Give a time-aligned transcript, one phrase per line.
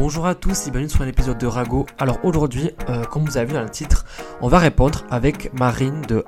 [0.00, 1.84] Bonjour à tous et bienvenue sur un épisode de Rago.
[1.98, 4.04] Alors aujourd'hui, euh, comme vous avez vu dans le titre,
[4.40, 6.24] on va répondre avec Marine de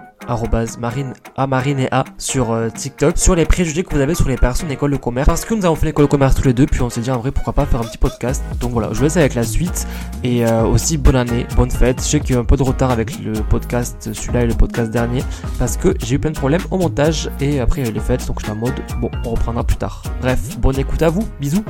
[0.80, 4.28] marine a marine et a sur euh, TikTok sur les préjugés que vous avez sur
[4.28, 5.26] les personnes d'école de commerce.
[5.26, 7.12] Parce que nous avons fait l'école de commerce tous les deux puis on s'est dit
[7.12, 8.42] en vrai pourquoi pas faire un petit podcast.
[8.58, 9.86] Donc voilà je vous laisse avec la suite.
[10.24, 12.00] Et euh, aussi bonne année bonne fête.
[12.00, 14.46] Je sais qu'il y a eu un peu de retard avec le podcast celui-là et
[14.48, 15.22] le podcast dernier
[15.60, 18.46] parce que j'ai eu plein de problèmes au montage et après les fêtes donc je
[18.46, 20.02] suis en mode bon on reprendra plus tard.
[20.20, 21.24] Bref bonne écoute à vous.
[21.40, 21.64] Bisous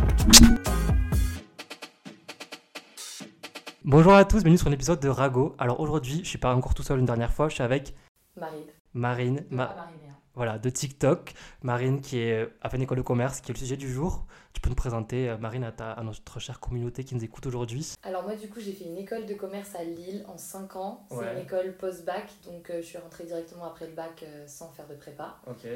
[3.85, 5.55] Bonjour à tous, bienvenue sur un épisode de Rago.
[5.59, 7.95] Alors aujourd'hui, je suis pas encore tout seul une dernière fois, je suis avec
[8.37, 8.67] Marine.
[8.93, 9.75] Marine, Ma-
[10.35, 11.33] voilà, de TikTok.
[11.63, 14.27] Marine qui est a fait une école de commerce, qui est le sujet du jour.
[14.53, 17.47] Tu peux nous présenter, euh, Marine, à, ta- à notre chère communauté qui nous écoute
[17.47, 17.95] aujourd'hui.
[18.03, 21.07] Alors moi du coup j'ai fait une école de commerce à Lille en 5 ans.
[21.11, 21.33] C'est Ouais.
[21.35, 24.87] une école post-bac, donc euh, je suis rentrée directement après le bac euh, sans faire
[24.89, 25.37] de prépa.
[25.47, 25.67] Ok.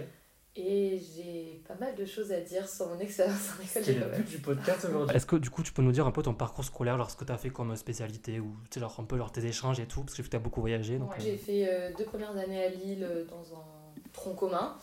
[0.56, 4.30] Et j'ai pas mal de choses à dire sur mon expérience en école de commerce.
[4.30, 5.16] du podcast aujourd'hui.
[5.16, 7.16] Est-ce que du coup tu peux nous dire un peu ton parcours scolaire, genre ce
[7.16, 9.80] que tu as fait comme spécialité ou tu sais, genre un peu genre tes échanges
[9.80, 10.98] et tout, parce que tu as beaucoup voyagé.
[10.98, 13.64] Donc, Ouais, euh, J'ai fait euh, deux premières années à Lille euh, dans un
[14.12, 14.77] tronc commun.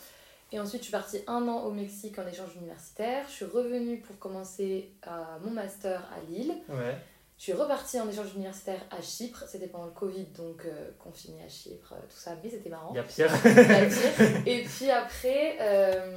[0.54, 3.24] Et ensuite, je suis partie un an au Mexique en échange universitaire.
[3.28, 5.10] Je suis revenue pour commencer euh,
[5.42, 6.52] mon master à Lille.
[6.68, 6.94] Ouais.
[7.42, 9.42] Je suis repartie en échange universitaire à Chypre.
[9.48, 12.36] C'était pendant le Covid, donc euh, confiné à Chypre, euh, tout ça.
[12.40, 12.94] Mais c'était marrant.
[12.94, 14.46] Il y a.
[14.46, 16.16] Et puis après, euh,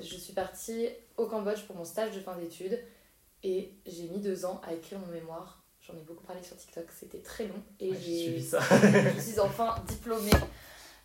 [0.00, 2.78] je suis partie au Cambodge pour mon stage de fin d'études.
[3.42, 5.60] Et j'ai mis deux ans à écrire mon mémoire.
[5.80, 7.60] J'en ai beaucoup parlé sur TikTok, c'était très long.
[7.80, 8.60] Et j'ai ça.
[9.16, 10.30] je suis enfin diplômée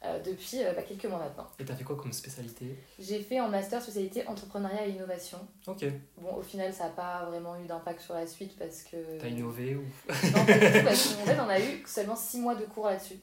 [0.03, 1.47] euh, depuis euh, bah, quelques mois maintenant.
[1.59, 2.77] Et t'as fait quoi comme spécialité?
[2.99, 5.39] J'ai fait en master spécialité entrepreneuriat et innovation.
[5.67, 5.85] Ok.
[6.17, 9.19] Bon, au final, ça n'a pas vraiment eu d'impact sur la suite parce que.
[9.19, 9.83] T'as innové ou?
[10.09, 12.85] Non, pas du tout, parce qu'en fait, on a eu seulement 6 mois de cours
[12.87, 13.19] là-dessus.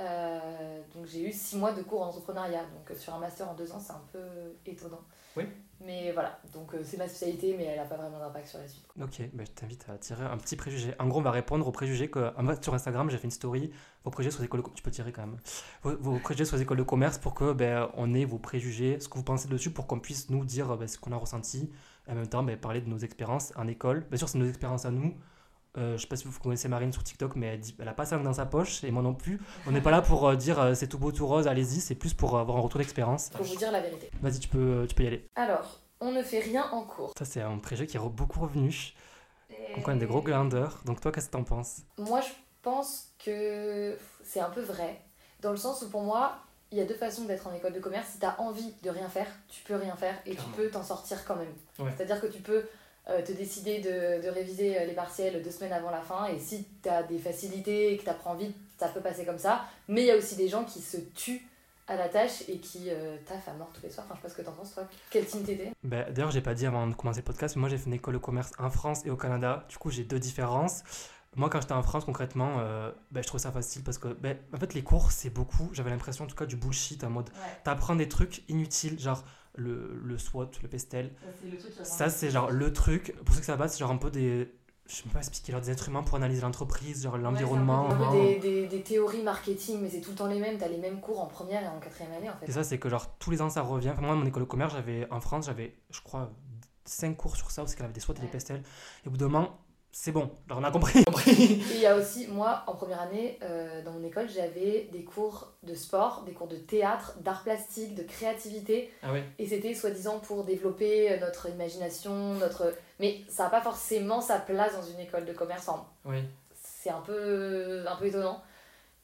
[0.00, 2.62] Euh, donc j'ai eu 6 mois de cours en entrepreneuriat.
[2.62, 4.18] Donc sur un master en 2 ans, c'est un peu
[4.66, 5.00] étonnant.
[5.36, 5.44] Oui.
[5.80, 8.66] Mais voilà, donc euh, c'est ma spécialité, mais elle n'a pas vraiment d'impact sur la
[8.66, 8.84] suite.
[9.00, 10.92] Ok, bah, je t'invite à tirer un petit préjugé.
[10.98, 12.32] En gros, on va répondre aux préjugés que.
[12.60, 13.70] Sur Instagram, j'ai fait une story.
[14.02, 14.68] Vos préjugés sur les écoles de...
[14.74, 15.38] Tu peux tirer quand même.
[15.82, 18.98] Vos, vos préjugés sur les écoles de commerce pour que ben, on ait vos préjugés,
[18.98, 21.70] ce que vous pensez dessus, pour qu'on puisse nous dire ben, ce qu'on a ressenti.
[22.08, 24.04] Et en même temps, ben, parler de nos expériences en école.
[24.08, 25.14] Bien sûr, c'est nos expériences à nous.
[25.76, 27.92] Euh, je sais pas si vous connaissez Marine sur TikTok, mais elle, dit, elle a
[27.92, 29.40] pas langue dans sa poche, et moi non plus.
[29.66, 31.94] On n'est pas là pour euh, dire euh, c'est tout beau, tout rose, allez-y, c'est
[31.94, 33.28] plus pour avoir un retour d'expérience.
[33.30, 34.10] Pour vous dire la vérité.
[34.22, 35.26] Vas-y, tu peux, tu peux y aller.
[35.36, 37.12] Alors, on ne fait rien en cours.
[37.18, 38.94] Ça, c'est un préjugé qui est beaucoup revenu.
[39.86, 40.80] On est des gros glandeurs.
[40.84, 41.82] Donc, toi, qu'est-ce que t'en penses?
[41.98, 45.00] Moi, je pense que c'est un peu vrai.
[45.40, 46.38] Dans le sens où, pour moi,
[46.70, 48.08] il y a deux façons d'être en école de commerce.
[48.12, 50.52] Si tu as envie de rien faire, tu peux rien faire et Clairement.
[50.56, 51.52] tu peux t'en sortir quand même.
[51.78, 51.92] Ouais.
[51.96, 52.68] C'est-à-dire que tu peux euh,
[53.22, 56.26] te décider de, de réviser euh, les partiels deux semaines avant la fin.
[56.26, 59.38] Et si tu as des facilités et que tu apprends vite, ça peut passer comme
[59.38, 59.64] ça.
[59.88, 61.46] Mais il y a aussi des gens qui se tuent
[61.86, 64.06] à la tâche et qui euh, taffent à mort tous les soirs.
[64.06, 64.84] Enfin, je sais pas ce que t'en penses, toi.
[65.10, 65.72] Quel team t'étais?
[65.82, 67.94] Ben, D'ailleurs, j'ai pas dit avant de commencer le podcast, mais moi j'ai fait une
[67.94, 69.64] école de commerce en France et au Canada.
[69.70, 70.82] Du coup, j'ai deux différences.
[71.36, 74.36] Moi, quand j'étais en France, concrètement, euh, ben, je trouvais ça facile parce que, ben,
[74.52, 75.70] en fait, les cours, c'est beaucoup.
[75.72, 79.22] J'avais l'impression, en tout cas, du bullshit en mode Ouais, t'apprends des trucs inutiles, genre
[79.58, 81.12] le, le SWOT, le pestel.
[81.40, 83.14] c'est le truc qui Ça, c'est genre le truc.
[83.24, 84.52] Pour ceux que ça va, c'est genre un peu des.
[84.88, 87.90] Je sais pas expliquer, genre des instruments pour analyser l'entreprise, genre l'environnement.
[87.90, 90.56] un peu des, des, des théories marketing, mais c'est tout le temps les mêmes.
[90.56, 92.48] T'as les mêmes cours en première et en quatrième année, en fait.
[92.48, 93.90] Et ça, c'est que genre tous les ans ça revient.
[93.90, 96.30] Enfin, moi, mon école de commerce, j'avais en France, j'avais, je crois,
[96.86, 98.28] 5 cours sur ça, parce qu'elle avait des SWOT et des Ouais.
[98.28, 98.62] pestels.
[99.04, 99.58] Et au bout d'un moment,
[100.00, 101.04] c'est bon, on a compris.
[101.26, 105.54] Il y a aussi, moi, en première année, euh, dans mon école, j'avais des cours
[105.64, 108.92] de sport, des cours de théâtre, d'art plastique, de créativité.
[109.02, 109.22] ah oui.
[109.40, 112.72] Et c'était soi-disant pour développer euh, notre imagination, notre...
[113.00, 115.68] Mais ça n'a pas forcément sa place dans une école de commerce.
[116.04, 116.18] Oui.
[116.54, 118.40] c'est un peu, un peu étonnant.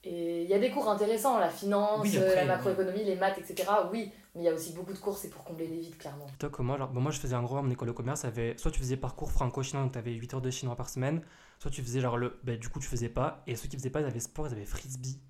[0.05, 3.17] Et il y a des cours intéressants, la finance, Oui, euh, après, la macroéconomie, les
[3.17, 3.69] maths, etc.
[3.91, 6.27] Oui, mais il y a aussi beaucoup de cours, c'est pour combler les vides, clairement.
[6.39, 8.25] Toi, que moi, genre, bon, moi, je faisais en gros, à mon école de commerce,
[8.25, 11.23] avait, soit tu faisais parcours franco-chinois, donc tu avais 8 heures de chinois par semaine,
[11.59, 12.39] soit tu faisais genre le.
[12.45, 13.43] Ben, du coup, tu faisais pas.
[13.47, 15.21] Et ceux qui faisaient pas, ils avaient sport, ils avaient frisbee.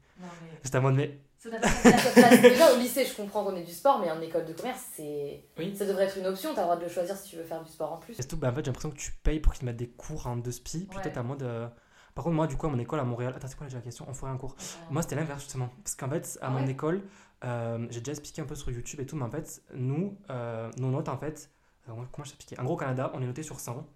[0.62, 1.20] J'étais en mode, mais.
[1.38, 2.40] Ça place.
[2.40, 5.44] Déjà, au lycée, je comprends qu'on ait du sport, mais en école de commerce, c'est...
[5.58, 5.76] Oui.
[5.76, 6.54] ça devrait être une option.
[6.54, 8.14] Tu as le droit de le choisir si tu veux faire du sport en plus.
[8.14, 9.88] Et surtout, ben, en fait, j'ai l'impression que tu payes pour qu'ils te mettent des
[9.90, 10.86] cours en deux spi.
[10.88, 11.02] Puis Ouais.
[11.02, 11.42] toi, t'es en mode.
[11.42, 11.68] euh,
[12.14, 13.34] Par contre, moi, du coup, à mon école à Montréal.
[13.36, 14.06] Attends, c'est quoi la question?
[14.08, 14.56] On ferait un cours.
[14.90, 15.68] Moi, c'était l'inverse justement.
[15.82, 17.02] Parce qu'en fait, à Ah mon ouais école,
[17.44, 20.70] euh, j'ai déjà expliqué un peu sur YouTube et tout, mais en fait, nous, euh,
[20.78, 21.50] nos notes, en fait,
[21.88, 23.86] euh, comment je t'expliquer En gros, au Canada, on est noté sur 100.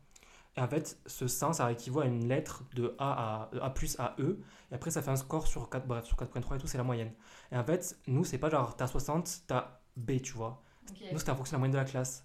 [0.56, 3.99] Et en fait, ce 100, ça équivaut à une lettre de A à A plus
[4.00, 4.41] à E.
[4.71, 6.85] Et après, ça fait un score sur 4, bref, sur 4.3 et tout, c'est la
[6.85, 7.12] moyenne.
[7.53, 10.62] Et en fait, nous, c'est pas genre, t'as 60, t'as B, tu vois.
[11.11, 12.25] Nous, c'était en fonction de la moyenne de la classe.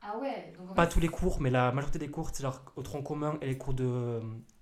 [0.00, 2.82] Ah ouais donc Pas tous les cours, mais la majorité des cours, c'est genre au
[2.82, 4.20] tronc commun et les cours de euh,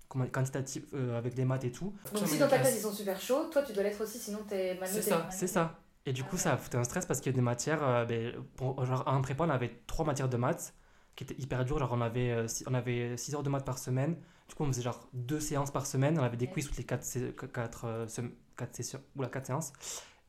[0.08, 1.94] comment- quantitatifs euh, avec des maths et tout.
[2.14, 4.40] Donc si dans ta classe ils sont super chauds, toi tu dois l'être aussi, sinon
[4.46, 5.08] t'es mal C'est noté.
[5.08, 5.78] ça, c'est ça.
[6.06, 8.04] Et du coup, ça a foutu un stress parce qu'il y a des matières, euh,
[8.04, 10.74] ben, pour, genre en prépa, on avait trois matières de maths
[11.14, 11.78] qui était hyper dur.
[11.78, 14.16] Genre, on avait, euh, six- on avait 6 heures de maths par semaine.
[14.48, 16.18] Du coup, on faisait genre deux séances par semaine.
[16.18, 17.04] On avait des quiz toutes les 4,
[17.52, 18.06] quatre, euh,
[18.56, 19.72] quatre sessions, ou la 4 séances.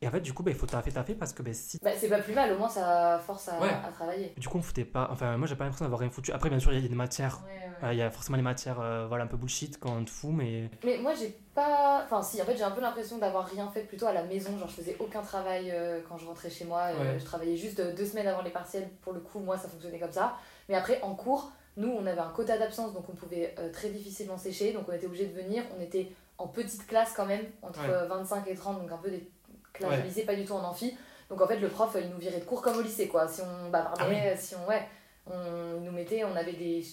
[0.02, 1.78] Et en fait, du coup, bah, il faut taffer, taffer parce que bah, si.
[1.80, 3.68] Bah, c'est pas plus mal, au moins ça force à, Ouais.
[3.70, 4.34] à travailler.
[4.36, 5.08] Du coup, on foutait pas.
[5.12, 6.32] Enfin, moi, j'ai pas l'impression d'avoir rien foutu.
[6.32, 7.40] Après, bien sûr, il y a des matières.
[7.46, 7.52] Ouais,
[7.84, 7.88] ouais.
[7.88, 10.10] euh, Il y a forcément les matières euh, voilà, un peu bullshit quand on te
[10.10, 10.68] fout, mais.
[10.84, 12.02] Mais moi j'ai pas.
[12.04, 14.58] Enfin, si, en fait j'ai un peu l'impression d'avoir rien fait plutôt à la maison.
[14.58, 16.88] Genre, je faisais aucun travail euh, quand je rentrais chez moi.
[17.18, 18.88] Je travaillais juste deux semaines avant les partiels.
[19.02, 20.34] Pour le coup, moi ça fonctionnait comme ça.
[20.68, 24.36] Mais après, en cours, nous on avait un quota d'absence donc on pouvait très difficilement
[24.36, 24.72] sécher.
[24.72, 25.62] Donc on était obligé de venir.
[25.78, 27.90] On était en petite classe quand même, entre Ouais.
[27.94, 29.30] euh, 25 et 30, donc un peu des
[29.80, 29.98] Ouais.
[29.98, 30.96] de lycée, pas du tout en amphi.
[31.30, 33.26] Donc en fait, le prof il nous virait de cours comme au lycée quoi.
[33.28, 34.66] Si on bavardait, Ah si on.
[34.68, 34.86] Ouais,
[35.26, 36.82] on il nous mettait, on avait des.
[36.82, 36.90] je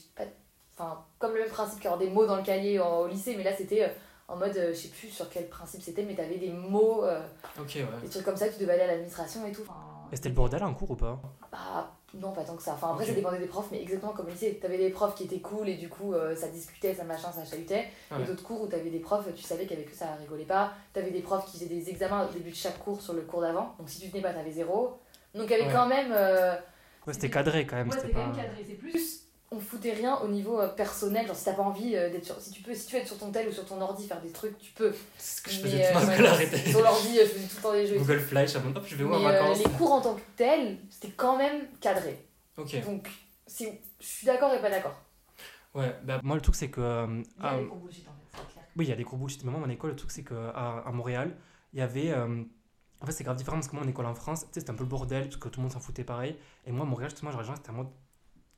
[0.78, 3.44] Enfin, comme le même principe qu'avoir des mots dans le cahier en- au lycée, mais
[3.44, 3.90] là c'était euh,
[4.30, 7.22] en mode, euh, je sais plus sur quel principe c'était, mais t'avais des mots, euh,
[7.60, 7.86] Ok, ouais.
[8.02, 9.64] des trucs comme ça, que tu devais aller à l'administration et tout.
[9.64, 11.20] Enfin, Et c'était le bordel en cours ou pas?
[11.52, 12.74] Bah, non, pas tant que ça.
[12.74, 14.58] Enfin, après, ça dépendait des profs, mais exactement comme au lycée.
[14.62, 17.46] T'avais des profs qui étaient cool et du coup, euh, ça discutait, ça machin, ça
[17.46, 17.88] chahutait.
[18.12, 18.22] Ouais.
[18.22, 20.74] Et d'autres cours où t'avais des profs, tu savais qu'avec eux, ça rigolait pas.
[20.94, 23.42] T'avais des profs qui faisaient des examens au début de chaque cours sur le cours
[23.42, 23.76] d'avant.
[23.78, 25.00] Donc si tu venais pas, t'avais zéro.
[25.36, 25.72] Donc il y avait Ouais.
[25.74, 26.12] quand même.
[26.12, 26.56] euh,
[27.08, 27.90] Ouais, c'était cadré quand même.
[27.90, 28.64] Ouais, c'était quand même cadré.
[28.68, 31.26] C'est plus, on foutait rien au niveau euh, personnel.
[31.28, 32.40] Genre, si t'as pas envie euh, d'être sur.
[32.40, 34.22] Si tu peux, si tu veux être sur ton tel ou sur ton ordi, faire
[34.22, 34.94] des trucs, tu peux.
[35.18, 36.72] C'est ce que je Mais, faisais tout euh, le temps ouais.
[36.72, 37.98] Sur l'ordi, euh, je faisais tout le temps des jeux.
[37.98, 40.02] Google Flash, à mon hop, je vais où en Mais euh, vacances les cours en
[40.02, 42.26] tant que tels, c'était quand même cadré.
[42.58, 42.84] Ok.
[42.86, 43.10] Donc,
[43.48, 43.68] si,
[44.00, 45.00] je suis d'accord et pas d'accord.
[45.76, 46.82] Ouais, bah moi le truc c'est que.
[46.82, 48.64] euh, Il y a des cours bullshit en fait, c'est clair.
[48.76, 49.44] Oui, il y a des cours bullshit.
[49.44, 51.36] Mais moi, mon école, le truc, c'est qu'à à Montréal,
[51.74, 52.12] il y avait.
[52.12, 52.44] euh,
[53.02, 54.72] En fait, c'est grave différent parce que moi, mon école en France, tu sais, c'était
[54.72, 56.38] un peu le bordel parce que tout le monde s'en foutait pareil.
[56.66, 57.88] Et moi, à Montréal, justement, genre, les gens, c'était en mode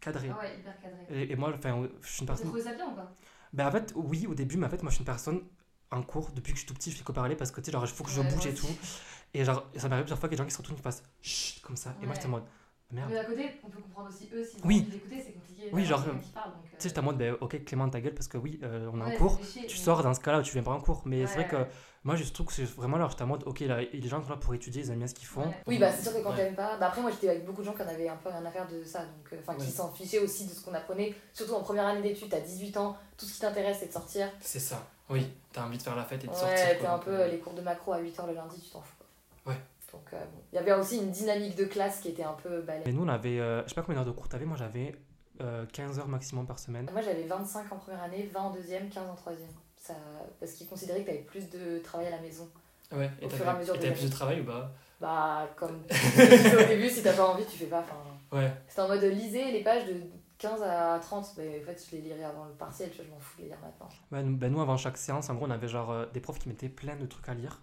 [0.02, 0.36] cadré.
[0.36, 1.04] Ah ouais, hyper cadré.
[1.10, 2.50] Et, et moi, enfin, je suis une personne.
[2.50, 3.16] trouvé ça bien ou pas?
[3.54, 5.44] Ben, en fait, oui, au début, mais en fait, moi, je suis une personne
[5.92, 7.66] en cours depuis que je suis tout petit, je fais que parler parce que, tu
[7.68, 8.78] sais, genre, il faut que je Ouais, bouge et tout.
[9.34, 10.84] Et genre, ça m'arrive plusieurs fois qu'il y a des gens qui se retournent, qui
[10.84, 11.98] passent chut, comme ça.
[12.02, 12.46] Et moi, j'étais en mode
[12.92, 13.12] merde.
[13.12, 14.90] Mais d'un côté, on peut comprendre aussi eux ont Oui.
[15.26, 15.66] c'est compliqué.
[15.72, 16.12] Oui, genre, Tu
[16.80, 19.04] sais, j'étais en mode, ben, ok, Clément, ta gueule, parce que oui, euh, on est
[19.04, 19.42] ouais, en cours.
[19.68, 21.04] Tu sors dans ce cas-là où tu viens pas en cours.
[21.06, 21.68] Mais c'est vrai que.
[22.04, 24.30] Moi, je trouve que c'est vraiment là, j'étais en mode, ok, là, les gens sont
[24.30, 25.42] là pour étudier, ils aiment bien ce qu'ils font.
[25.46, 25.58] Ouais.
[25.68, 26.36] Oui, bah c'est sûr que quand Ouais.
[26.38, 26.78] t'aimes pas.
[26.78, 28.50] Bah après, moi j'étais avec beaucoup de gens qui en avaient un peu rien à
[28.52, 29.72] faire de ça, donc euh, enfin qui Ouais.
[29.72, 31.14] s'en fichaient aussi de ce qu'on apprenait.
[31.34, 34.30] Surtout en première année d'études, t'as 18 ans, tout ce qui t'intéresse c'est de sortir.
[34.40, 34.86] C'est ça.
[35.10, 36.70] Oui, t'as envie de faire la fête et de Ouais, sortir.
[36.70, 38.82] t'es quoi, un peu euh, les cours de macro à 8h le lundi, tu t'en
[38.82, 38.96] fous.
[39.44, 39.54] Quoi.
[39.54, 39.60] Ouais.
[39.92, 40.42] Donc euh, bon.
[40.54, 42.88] Il y avait aussi une dynamique de classe qui était un peu balèze.
[42.88, 44.96] Et nous, on avait, euh, je sais pas combien d'heures de cours t'avais, moi j'avais
[45.42, 46.90] euh, 15 heures maximum par semaine.
[46.94, 49.50] Moi j'avais 25 en première année, 20 en deuxième, 15 en troisième.
[49.82, 49.94] Ça...
[50.40, 52.48] Parce qu'ils considéraient que t'avais plus de travail à la maison.
[52.92, 54.72] Ouais, Au fur et à mesure des t'avais plus de travail ou pas?
[55.00, 57.80] Bah comme au début, si t'as pas envie, tu fais pas.
[57.80, 57.96] Enfin,
[58.38, 58.52] Ouais.
[58.68, 59.96] C'était en mode lisez les pages de
[60.38, 63.12] 15 à 30, mais en fait je les lirai avant le partiel, tu vois, je
[63.12, 63.90] m'en fous de les lire maintenant.
[64.12, 66.38] Ouais, nous, ben, nous, avant chaque séance, en gros, on avait genre euh, des profs
[66.40, 67.60] qui mettaient plein de trucs à lire.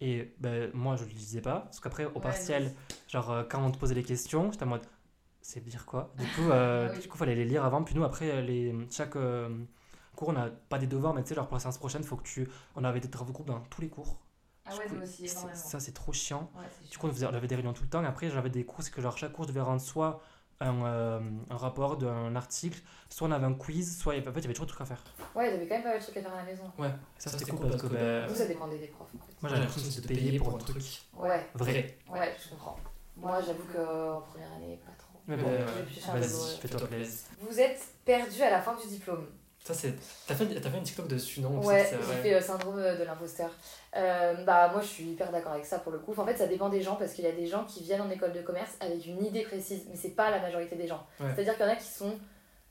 [0.00, 1.60] Et ben, moi, je ne lisais pas.
[1.60, 2.74] Parce qu'après, au Ouais, partiel,
[3.08, 4.82] genre, euh, quand on te posait les questions, j'étais en mode,
[5.40, 6.10] c'est lire quoi?
[6.18, 7.00] Du coup, euh, Ah oui.
[7.00, 7.82] du coup, fallait les lire avant.
[7.82, 9.48] Puis nous, après, euh, les, chaque euh,
[10.16, 12.16] cours, on n'a pas des devoirs, mais tu sais, genre pour la séance prochaine, faut
[12.16, 12.48] que tu.
[12.74, 14.18] On avait des travaux de groupe dans tous les cours.
[14.68, 16.50] Ah ouais, coup, aussi, ça, c'est trop chiant.
[16.56, 18.02] Ouais, Du coup, on, faisait, on avait des réunions tout le temps.
[18.02, 20.20] Et après, j'avais des cours, c'est que genre, chaque cours devait rendre soit
[20.60, 21.20] un, euh,
[21.50, 24.54] un rapport d'un article, soit on avait un quiz, soit en fait, il y avait
[24.54, 25.04] toujours des trucs à faire.
[25.36, 26.64] Ouais, t'avais quand même pas mal de trucs à faire à la maison.
[26.78, 29.08] Ouais, ça, c'était cool parce que ben, Nous, ça dépendait des profs.
[29.14, 29.34] En fait.
[29.40, 31.98] moi, j'avais l'impression de payer pour un truc Ouais, vrai.
[32.10, 32.76] ouais, je comprends.
[33.16, 35.20] Moi, j'avoue qu'en première année, pas trop.
[35.28, 37.20] Ouais, Bon, ben, Vas-y, fais-toi plaisir.
[37.40, 39.26] Vous êtes perdu à la fin du diplôme.
[39.66, 39.94] Ça, c'est.
[40.28, 42.22] T'as fait, t'as fait une TikTok dessus, non Ouais, C'est- j'ai ouais.
[42.22, 43.50] fait euh, syndrome de l'imposteur.
[43.96, 46.12] Euh, bah moi je suis hyper d'accord avec ça pour le coup.
[46.12, 48.02] Enfin, en fait ça dépend des gens parce qu'il y a des gens qui viennent
[48.02, 51.04] en école de commerce avec une idée précise, mais c'est pas la majorité des gens.
[51.18, 51.26] Ouais.
[51.34, 52.12] C'est-à-dire qu'il y en a qui sont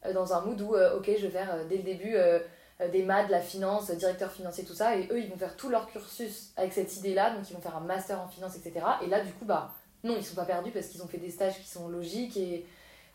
[0.06, 2.40] euh, dans un mood où euh, ok je vais faire euh, dès le début euh,
[2.80, 5.38] euh, des maths, de la finance, euh, directeur financier, tout ça, et eux ils vont
[5.38, 8.56] faire tout leur cursus avec cette idée-là, donc ils vont faire un master en finance,
[8.56, 8.86] etc.
[9.04, 9.74] Et là du coup bah
[10.06, 12.66] non ils sont pas perdus parce qu'ils ont fait des stages qui sont logiques et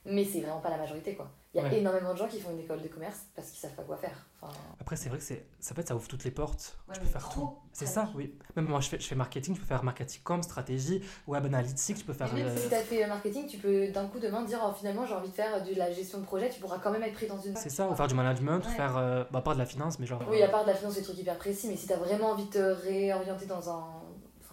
[0.05, 1.31] mais c'est vraiment pas la majorité quoi.
[1.53, 1.79] Il y a Ouais.
[1.81, 4.25] énormément de gens qui font une école de commerce parce qu'ils savent pas quoi faire.
[4.41, 6.79] Enfin, Après, c'est vrai que c'est, ça, peut être, ça ouvre toutes les portes.
[6.89, 7.51] Ouais, tu peux faire tout.
[7.73, 8.39] C'est ça, oui.
[8.55, 11.99] Même moi, je fais, je fais marketing, je peux faire marketing com, stratégie, web analytics,
[11.99, 12.33] je peux faire.
[12.33, 14.73] Mais même euh, si tu as fait marketing, tu peux d'un coup demain dire oh,
[14.73, 17.15] finalement j'ai envie de faire de la gestion de projet, tu pourras quand même être
[17.15, 17.57] pris dans une.
[17.57, 18.77] c'est ça, ou faire du management, ou Ouais.
[18.77, 18.97] faire.
[18.97, 20.23] euh, bah, pas de la finance, mais genre.
[20.31, 22.31] Oui, à part de la finance, des trucs hyper précis, mais si tu as vraiment
[22.31, 23.85] envie de te réorienter dans un.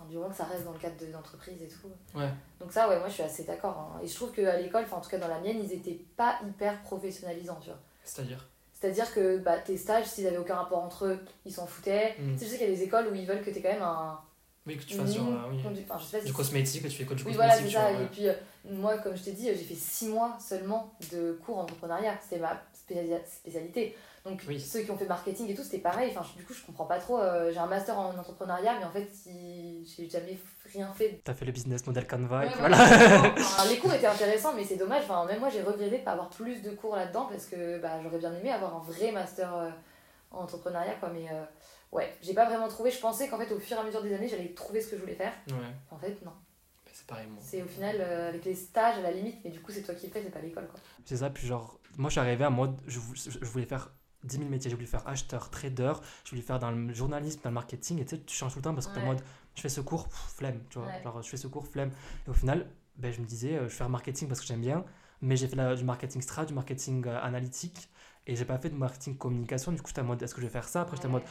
[0.10, 1.90] Du moment que ça reste dans le cadre de- d'entreprise et tout.
[2.18, 2.30] Ouais.
[2.60, 3.78] Donc, ça, ouais, moi je suis assez d'accord.
[3.96, 4.00] hein.
[4.04, 6.82] Et je trouve qu'à l'école, en tout cas dans la mienne, ils étaient pas hyper
[6.84, 7.80] professionnalisants, tu vois.
[8.04, 8.48] C'est-à-dire?
[8.74, 12.16] C'est-à-dire que bah, tes stages, s'ils avaient aucun rapport entre eux, ils s'en foutaient.
[12.20, 12.34] Mm.
[12.34, 13.62] Tu sais, je sais qu'il y a des écoles où ils veulent que tu aies
[13.62, 14.20] quand même un,
[14.68, 15.60] Oui, que tu fasses genre, euh, oui.
[15.64, 17.70] enfin, je sais pas si du cosmétique, que tu fais quoi du Oui, cosmétique voilà,
[17.70, 17.82] c'est ça.
[17.90, 18.10] vois, Et ouais.
[18.12, 18.34] puis, euh,
[18.66, 22.18] moi, comme je t'ai dit, j'ai fait 6 mois seulement de cours en entrepreneuriat.
[22.22, 23.96] C'était ma spéciali- spécialité.
[24.30, 24.60] Donc, Oui.
[24.60, 26.12] ceux qui ont fait marketing et tout, c'était pareil.
[26.16, 27.20] Enfin, je- du coup, je comprends pas trop.
[27.20, 29.86] euh, j'ai un master en entrepreneuriat, mais en fait, si...
[29.86, 30.38] j'ai jamais
[30.74, 31.22] rien fait.
[31.24, 32.78] T'as fait le business model Canva et puis voilà.
[33.38, 35.04] Enfin, les cours étaient intéressants, mais c'est dommage.
[35.04, 38.02] Enfin, même moi, j'ai regretté de pas avoir plus de cours là-dedans parce que bah,
[38.04, 39.70] j'aurais bien aimé avoir un vrai master euh,
[40.32, 40.96] en entrepreneuriat.
[41.00, 41.10] Quoi.
[41.14, 41.44] Mais euh,
[41.94, 42.92] ouais, j'ai pas vraiment trouvé.
[42.92, 44.96] Je pensais qu'en fait, au fur et à mesure des années, j'allais trouver ce que
[44.98, 45.34] je voulais faire.
[45.48, 45.56] Ouais,
[45.92, 46.32] En fait, non.
[46.86, 47.40] bah, c'est pareil, moi.
[47.42, 49.96] C'est au final euh, avec les stages à la limite, mais du coup, c'est toi
[49.96, 50.68] qui le fais, c'est pas l'école.
[50.68, 50.80] quoi.
[51.06, 53.92] C'est ça, puis genre, moi je suis arrivé en mode, je voulais faire
[54.24, 55.94] 10 000 métiers, j'ai voulu faire acheteur, trader,
[56.26, 58.60] je voulais faire dans le journalisme, dans le marketing, et tu sais, tu changes tout
[58.60, 59.06] le temps parce que t'es en Ouais.
[59.06, 59.22] mode,
[59.56, 61.02] je fais ce cours, pff, flemme, tu vois, Ouais.
[61.04, 61.92] genre je fais ce cours, flemme.
[62.26, 64.62] Et au final, ben, je me disais, euh, je vais faire marketing parce que j'aime
[64.62, 64.84] bien,
[65.22, 67.90] mais j'ai fait la- du marketing strat, du marketing euh, analytique,
[68.26, 70.48] et j'ai pas fait de marketing communication, du coup j'étais en mode, est-ce que je
[70.48, 70.82] vais faire ça?
[70.82, 71.24] Après j'étais en mode,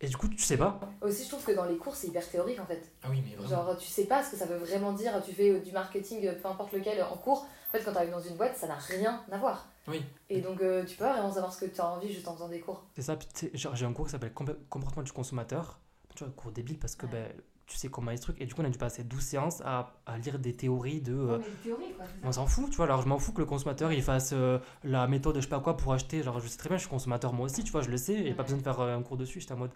[0.00, 0.78] et du coup tu sais pas.
[1.00, 2.92] Aussi, je trouve que dans les cours, c'est hyper théorique en fait.
[3.02, 5.22] Ah oui, mais Genre, tu sais pas ce que ça veut vraiment dire.
[5.24, 7.46] Tu fais euh, du marketing, euh, peu importe lequel, en cours.
[7.68, 9.68] En fait, quand t'arrives dans une boîte, ça n'a rien à voir.
[9.88, 10.02] Oui.
[10.30, 12.34] Et donc, euh, tu peux pas vraiment savoir ce que tu as envie juste en
[12.34, 12.84] faisant des cours.
[12.94, 15.78] C'est ça, puis tu sais, genre, j'ai un cours qui s'appelle Comportement du consommateur.
[16.14, 17.12] Tu vois, un cours débile parce que Ouais.
[17.12, 17.32] ben,
[17.66, 18.40] tu sais comment est ce truc.
[18.40, 21.14] Et du coup, on a dû passer 12 séances à, à lire des théories de.
[21.14, 22.86] euh, mais théorie quoi, on s'en fout, tu vois.
[22.86, 25.60] Alors, je m'en fous que le consommateur il fasse euh, la méthode, je sais pas
[25.60, 26.22] quoi, pour acheter.
[26.22, 28.14] Genre, je sais très bien, je suis consommateur moi aussi, tu vois, je le sais,
[28.14, 28.44] et pas Ouais.
[28.44, 29.40] besoin de faire euh, un cours dessus.
[29.40, 29.72] J'étais en mode.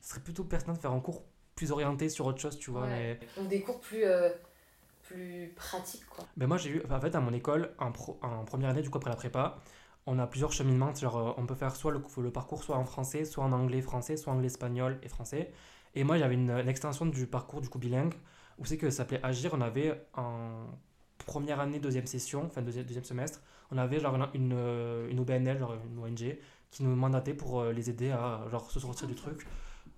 [0.00, 1.22] Ce serait plutôt pertinent de faire un cours
[1.54, 2.82] plus orienté sur autre chose, tu vois.
[2.82, 3.18] Ouais.
[3.18, 4.04] Mais Donc, des cours plus,
[5.02, 6.24] plus pratiques quoi.
[6.36, 8.90] Ben moi j'ai eu, en fait à mon école, en, pro- en première année du
[8.90, 9.58] coup après la prépa,
[10.06, 13.24] on a plusieurs cheminements, genre on peut faire soit le, le parcours soit en français,
[13.24, 15.52] soit en anglais français, soit anglais espagnol et français.
[15.94, 18.14] Et moi j'avais une, une extension du parcours du coup bilingue,
[18.58, 20.66] où c'est que ça s'appelait Agir, on avait en
[21.26, 25.58] première année, deuxième session, enfin deuxième, deuxième semestre, on avait genre une, une, euh, OBNL,
[25.58, 26.38] genre une ONG,
[26.70, 29.46] qui nous mandatait pour euh, les aider à genre se sortir du truc.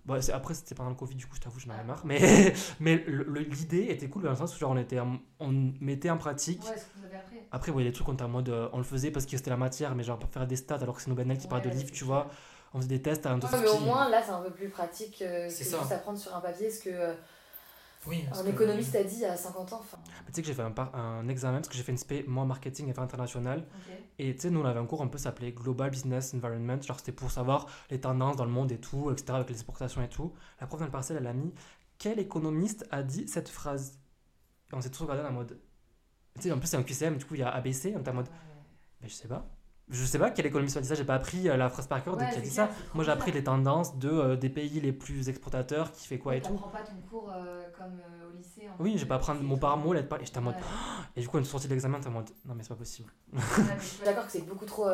[0.07, 2.05] Bon, c'est- après, c'était pendant le Covid, du coup, je t'avoue, j'en avais marre.
[2.07, 2.21] Mais,
[2.81, 5.73] mais le- le- l'idée était cool dans le sens où genre, on, était en- on
[5.81, 7.37] mettait en pratique Ouais, ce que vous avez appris.
[7.51, 9.11] après, ouais, il y a des trucs, on était en mode, euh, on le faisait
[9.11, 11.17] parce que c'était la matière, mais genre pour faire des stats alors que c'est nos
[11.17, 12.29] banales qui parlent de Ouais, livres, tu vois.
[12.75, 14.69] On faisait des tests à un Ouais, mais au moins, là, c'est un peu plus
[14.69, 15.95] pratique euh, que C'est juste ça.
[15.95, 17.15] apprendre sur un papier ce que euh,
[18.07, 19.83] Oui, un que- économiste a dit à 50 ans.
[19.93, 21.99] Mais Tu sais que j'ai fait un, par- un examen parce que j'ai fait une
[21.99, 23.61] spé, moi, marketing et affaires internationales.
[23.61, 23.95] ok.
[24.19, 26.81] Et tu sais, nous, on avait un cours un peu s'appelait Global Business Environment.
[26.83, 30.03] Genre, c'était pour savoir les tendances dans le monde et tout, etc., avec les exportations
[30.03, 30.35] et tout.
[30.61, 31.55] La prof dans le partiel, elle a mis
[31.99, 33.99] Quel économiste a dit cette phrase?
[34.73, 35.61] Et on s'est tous regardés en mode.
[36.37, 37.95] Tu sais, en plus, c'est un QCM, du coup, il y a ABC.
[37.97, 38.29] En mode
[39.01, 39.47] Mais je sais pas.
[39.91, 42.03] Je sais pas quel économiste a dit ça, j'ai pas appris euh, la phrase par
[42.03, 42.75] cœur de Ouais, qui a dit clair, ça.
[42.95, 46.33] Moi j'ai appris les tendances de, euh, des pays les plus exportateurs, qui fait quoi
[46.33, 46.49] Ouais, et tout.
[46.55, 48.67] T'apprends pas ton cours euh, comme euh, au lycée.
[48.69, 50.21] en Oui, fait, j'ai pas apprendre mot par mot, lettre par.
[50.21, 50.55] Et j'étais en mode.
[51.17, 52.31] Et du coup, on est sorti de l'examen, t'es en mode.
[52.47, 53.13] Non, mais c'est pas possible.
[53.35, 54.89] Ouais, mais je suis d'accord que c'est beaucoup trop,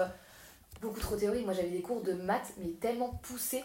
[0.82, 1.44] beaucoup trop théorique.
[1.44, 3.62] Moi j'avais des cours de maths, mais tellement poussés.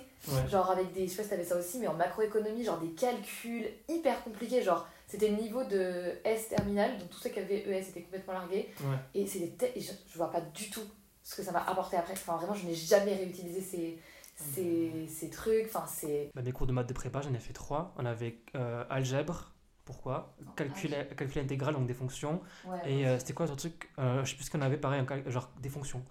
[0.52, 1.08] Genre avec des.
[1.08, 4.62] Je sais pas si t'avais ça aussi, mais en macroéconomie, genre des calculs hyper compliqués.
[4.62, 8.34] Genre c'était le niveau de S terminal, donc tous ceux qui avaient ES étaient complètement
[8.34, 8.70] largués.
[9.16, 10.82] Et, c'était je, je vois pas du tout
[11.26, 12.14] ce que ça m'a apporté après.
[12.14, 14.00] Enfin vraiment, je n'ai jamais réutilisé ces,
[14.36, 15.66] ces, ces trucs.
[15.66, 16.30] Enfin c'est.
[16.36, 17.94] Bah, mes cours de maths de prépa, j'en ai fait trois.
[17.98, 19.52] On avait euh, algèbre,
[19.86, 20.36] pourquoi?
[20.56, 22.42] Calcul, calcul intégral, donc des fonctions.
[22.66, 25.04] Ouais, Et euh, c'était quoi ce truc euh, Je sais plus ce qu'on avait, pareil,
[25.28, 26.04] genre des fonctions.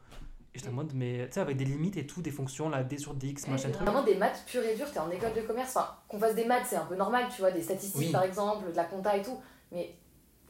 [0.52, 2.84] Et j'étais en mode, mais tu sais, avec des limites et tout, des fonctions, là,
[2.84, 3.82] d sur dx, Ouais, machin truc.
[3.82, 5.76] vraiment des maths pures et dures, t'es en école de commerce.
[5.76, 8.12] Enfin, qu'on fasse des maths, c'est un peu normal, tu vois, des statistiques Oui.
[8.12, 9.40] par exemple, de la compta et tout.
[9.72, 9.96] Mais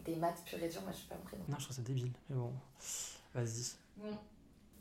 [0.05, 1.37] des maths pures et dures, moi je suis pas compris.
[1.39, 1.45] non.
[1.49, 2.53] Non, je trouve ça débile, mais bon.
[3.35, 3.77] Vas-y.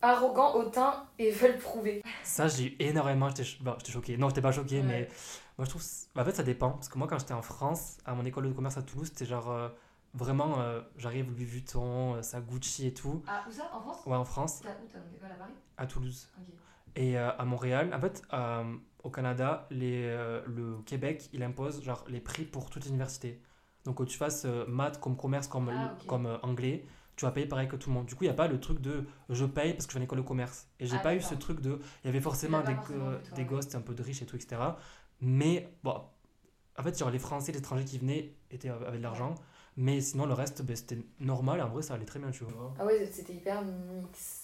[0.04, 2.02] Arrogant, hautain et veulent prouver.
[2.24, 3.30] Ça, j'ai eu énormément.
[3.30, 4.18] J'étais cho- bon, j'étais choqué.
[4.18, 4.84] Non, j'étais pas choqué, Ouais.
[4.84, 5.08] mais
[5.58, 5.82] moi, je trouve.
[6.18, 6.72] En fait, ça dépend.
[6.72, 9.26] Parce que moi, quand j'étais en France, à mon école de commerce à Toulouse, c'était
[9.26, 9.50] genre.
[9.50, 9.70] euh,
[10.14, 13.24] vraiment, euh, j'arrive Louis Vuitton, euh, ça Gucci et tout.
[13.28, 13.70] Ah, où ça?
[13.74, 14.06] En France?
[14.06, 15.54] Ouais, en France, T'as où T'as une école à Paris?
[15.78, 16.30] À Toulouse.
[16.98, 18.22] Et euh, à Montréal, en fait,
[19.04, 20.06] au Canada, les,
[20.46, 23.42] le Québec, il impose genre les prix pour toute l'université.
[23.86, 27.67] Donc, que tu fasses maths comme commerce, comme, Ah, comme anglais, tu vas payer pareil
[27.67, 28.05] que tout le monde.
[28.05, 30.01] Du coup, il n'y a pas le truc de je paye parce que je vais
[30.01, 30.67] à l'école de commerce.
[30.79, 31.79] Et j'ai Ah, pas eu ce truc de.
[32.03, 34.36] Il y avait forcément des, forcément euh, des gosses un peu de riches et tout,
[34.36, 34.62] etc.
[35.22, 36.01] Mais bon,
[36.77, 39.36] en fait, genre les Français, les étrangers qui venaient étaient euh, avec de l'argent.
[39.77, 41.62] Mais sinon, le reste, ben, c'était normal.
[41.62, 42.74] En vrai, ça allait très bien, tu vois.
[42.79, 44.39] Ah ouais, c'était hyper mix.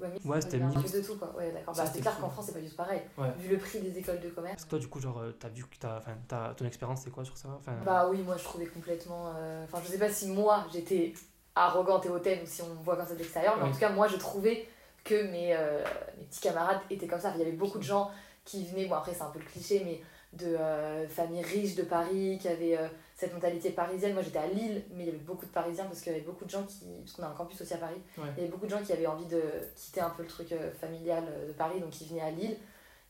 [0.00, 0.92] Ouais, mix, Ouais, c'était un mix.
[0.92, 1.34] peu de tout quoi.
[1.36, 1.74] Ouais, d'accord.
[1.74, 2.24] Bah, c'était c'est clair cool.
[2.24, 3.02] qu'en France, c'est pas du tout pareil.
[3.18, 3.32] Ouais.
[3.38, 4.54] Vu le prix des écoles de commerce.
[4.54, 5.98] Parce que toi, du coup, genre, euh, t'as vu que t'as.
[5.98, 6.14] Enfin,
[6.56, 7.48] ton expérience, c'est quoi sur ça?
[7.58, 9.32] Enfin, Bah oui, moi je trouvais complètement.
[9.36, 11.12] euh, Enfin, je sais pas si moi j'étais
[11.54, 13.90] arrogante et hautaine ou si on voit comme ça de l'extérieur, mais en tout cas,
[13.90, 14.68] moi je trouvais
[15.04, 15.84] que mes, euh,
[16.18, 17.32] mes petits camarades étaient comme ça.
[17.34, 18.10] Il y avait beaucoup de gens
[18.44, 20.00] qui venaient, bon après c'est un peu le cliché, mais
[20.32, 24.14] de euh, familles riches de Paris, qui avaient euh, cette mentalité parisienne.
[24.14, 26.24] Moi j'étais à Lille, mais il y avait beaucoup de Parisiens parce qu'il y avait
[26.24, 26.86] beaucoup de gens qui.
[27.04, 28.24] Parce qu'on a un campus aussi à Paris, Ouais.
[28.36, 29.40] il y avait beaucoup de gens qui avaient envie de
[29.76, 32.56] quitter un peu le truc familial de Paris, donc ils venaient à Lille.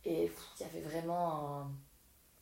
[0.05, 1.71] Et pff, il y avait vraiment un.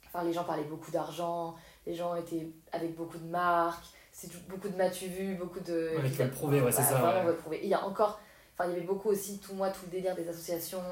[0.09, 1.55] Enfin, les gens parlaient beaucoup d'argent,
[1.87, 5.97] les gens étaient avec beaucoup de marques, c'est beaucoup de m'as-tu vu, beaucoup de.
[5.97, 7.35] Ouais, qui veulent prouver, ouais, c'est ça, Vraiment, ouais.
[7.35, 7.61] prouver.
[7.63, 8.21] Il y a encore.
[8.55, 10.83] Enfin, il y avait beaucoup aussi, tout moi, tout le délire des associations,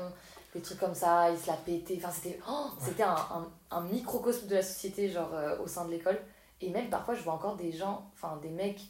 [0.54, 1.96] des trucs comme ça, ils se la pétaient.
[1.98, 5.84] Enfin, c'était oh, c'était un, un, un microcosme de la société, genre euh, au sein
[5.84, 6.18] de l'école.
[6.62, 8.80] Et même parfois, je vois encore des gens, enfin des mecs,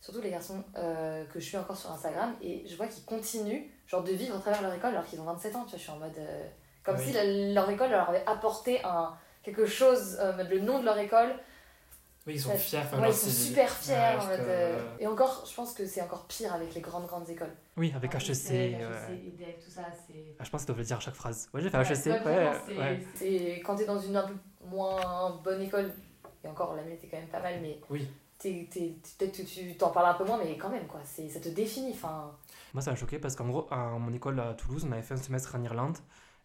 [0.00, 3.64] surtout les garçons euh, que je suis encore sur Instagram, et je vois qu'ils continuent,
[3.88, 5.64] genre, de vivre à travers leur école alors qu'ils ont 27 ans.
[5.64, 6.16] Tu vois, je suis en mode.
[6.18, 6.46] euh,
[6.84, 7.04] comme Oui.
[7.06, 11.34] si la- leur école leur avait apporté un, quelque chose, le nom de leur école.
[12.26, 12.78] Oui, ils sont fiers.
[12.78, 13.94] enfin, Ouais, ils sont super fiers.
[13.94, 16.80] Ouais, en mode, que- euh, Et encore, je pense que c'est encore pire avec les
[16.80, 17.52] grandes, grandes écoles.
[17.76, 18.30] Oui, avec Ah, HEC.
[18.30, 19.22] HEC, ouais.
[19.26, 20.34] EDF, tout ça, c'est.
[20.38, 21.48] Ah, je pense qu'ils doivent le dire à chaque phrase.
[21.52, 22.24] Ouais, j'ai fait HEC.
[22.24, 24.34] ouais, c'est- Quand t'es dans une un peu
[24.66, 25.92] moins bonne école,
[26.42, 28.08] et encore la mienne était quand même pas mal, mais Oui.
[28.38, 31.92] peut-être que tu t'en parles un peu moins, mais quand même, quoi, ça te définit.
[31.92, 32.32] Enfin,
[32.72, 35.14] Moi, ça m'a choqué parce qu'en gros, à mon école à Toulouse, on avait fait
[35.14, 35.98] un semestre en Irlande.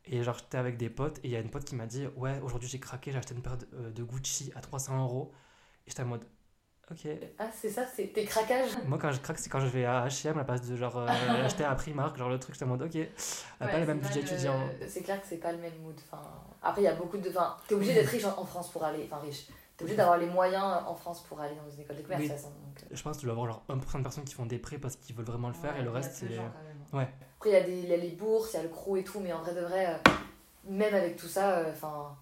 [0.05, 1.17] Et genre, j'étais avec des potes.
[1.19, 3.35] Et il y a une pote qui m'a dit Ouais, aujourd'hui j'ai craqué, j'ai acheté
[3.35, 5.31] une paire de, euh, de Gucci à 300 euros.
[5.89, 6.23] J'étais en mode
[6.91, 7.07] Ok.
[7.37, 8.71] ah, c'est ça, c'est tes craquages.
[8.87, 10.97] Moi, quand je craque, c'est quand je vais à HM, à la place de genre
[10.97, 11.07] euh,
[11.45, 12.17] acheter à Primark.
[12.17, 12.95] Genre, le truc, j'étais en mode Ok.
[12.95, 13.05] euh,
[13.59, 14.69] pas le même c'est budget le- étudiant.
[14.87, 15.95] C'est clair que c'est pas le même mood.
[16.11, 16.23] Enfin,
[16.63, 17.29] après, il y a beaucoup de.
[17.29, 19.03] Enfin, t'es obligé d'être riche en, en France pour aller.
[19.11, 19.47] Enfin, riche.
[19.77, 22.27] T'es obligé d'avoir les moyens en France pour aller dans une école de commerce, Oui.
[22.27, 22.53] de toute façon.
[22.65, 24.59] donc, euh, Je pense que tu dois avoir genre 1% de personnes qui font des
[24.59, 25.73] prêts parce qu'ils veulent vraiment le faire.
[25.75, 26.37] ouais, et le reste, c'est.
[26.95, 27.07] Ouais.
[27.37, 29.31] Après, il y, a y les bourses, il y a le crew et tout, mais
[29.31, 30.11] en vrai de vrai, euh,
[30.65, 32.17] même avec tout ça, euh, enfin,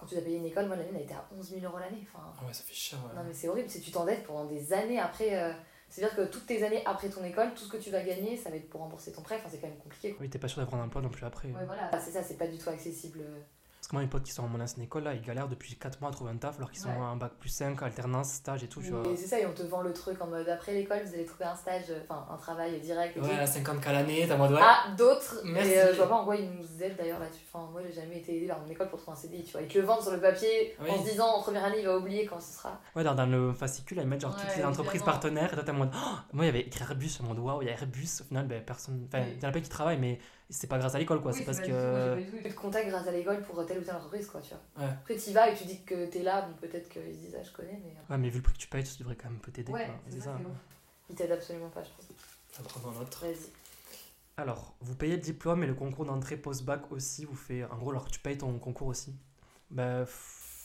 [0.00, 1.78] quand tu dois payer une école, moi la mienne elle était à 11 000 euros
[1.78, 2.04] l'année.
[2.12, 2.98] Enfin, Ah ouais, ça fait cher.
[3.06, 3.14] ouais.
[3.14, 5.36] non mais c'est horrible, si tu t'endettes pendant des années après.
[5.36, 5.52] euh,
[5.90, 8.48] C'est-à-dire que toutes tes années après ton école, tout ce que tu vas gagner, ça
[8.50, 9.36] va être pour rembourser ton prêt.
[9.38, 10.12] Enfin, c'est quand même compliqué.
[10.12, 10.22] quoi.
[10.22, 11.48] Oui, t'es pas sûr d'avoir un emploi non plus après.
[11.48, 11.90] Ouais, voilà.
[12.00, 13.20] C'est ça, c'est pas du tout accessible.
[13.80, 15.74] Parce que moi, mes potes qui sont en mon ancienne école, là, ils galèrent depuis
[15.74, 18.62] 4 mois à trouver un taf alors qu'ils sont en bac plus 5, alternance, stage
[18.62, 18.82] et tout.
[18.82, 19.10] Tu vois.
[19.10, 21.24] Et c'est ça, et on te vend le truc en mode après l'école, vous allez
[21.24, 23.16] trouver un stage, euh, enfin un travail direct.
[23.16, 24.60] Et Ouais, à 50 k l'année, t'as mode ouais.
[24.62, 25.70] Ah, d'autres, Merci.
[25.70, 27.40] mais euh, je vois pas en quoi ils nous aident d'ailleurs là-dessus.
[27.50, 29.62] Enfin, moi j'ai jamais été aidée par mon école pour trouver un CDI, tu vois.
[29.62, 30.90] Ils te le vendent sur le papier Oui.
[30.90, 32.78] en se disant en première année il va oublier quand ce sera.
[32.94, 35.12] Ouais, dans, dans le fascicule, ils mettent genre toutes Ouais, les entreprises évidemment.
[35.12, 35.58] partenaires.
[35.58, 35.90] Et toi, en mode.
[35.94, 37.12] Oh moi, il y avait écrit Airbus.
[37.22, 38.08] En mode waouh, il y a Airbus.
[38.20, 39.06] Au final, ben, personne.
[39.08, 39.32] Enfin, Oui.
[39.38, 40.18] il y en a pas qui travaillent, mais
[40.50, 41.32] c'est pas grâce à l'école, quoi.
[41.32, 42.20] c'est parce que.
[42.42, 44.84] Tu te contactes grâce à l'école pour telle ou telle entreprise, quoi, tu vois.
[44.84, 44.92] Ouais.
[44.92, 47.36] Après, tu y vas et tu dis que t'es là, bon, peut-être qu'ils se disent,
[47.38, 47.94] ah, je connais, mais.
[48.08, 49.72] Ouais, mais vu le prix que tu payes, tu devrais quand même un peu t'aider.
[49.72, 49.94] Ouais, quoi.
[50.08, 50.38] c'est ça, ça.
[51.08, 52.06] Ils t'aident absolument pas, je trouve.
[52.52, 53.24] Ça prend dans l'autre.
[53.24, 53.50] Vas-y.
[54.36, 57.64] Alors, vous payez le diplôme et le concours d'entrée post-bac aussi, vous fait.
[57.64, 59.14] En gros, alors que tu payes ton concours aussi.
[59.70, 60.04] Bah.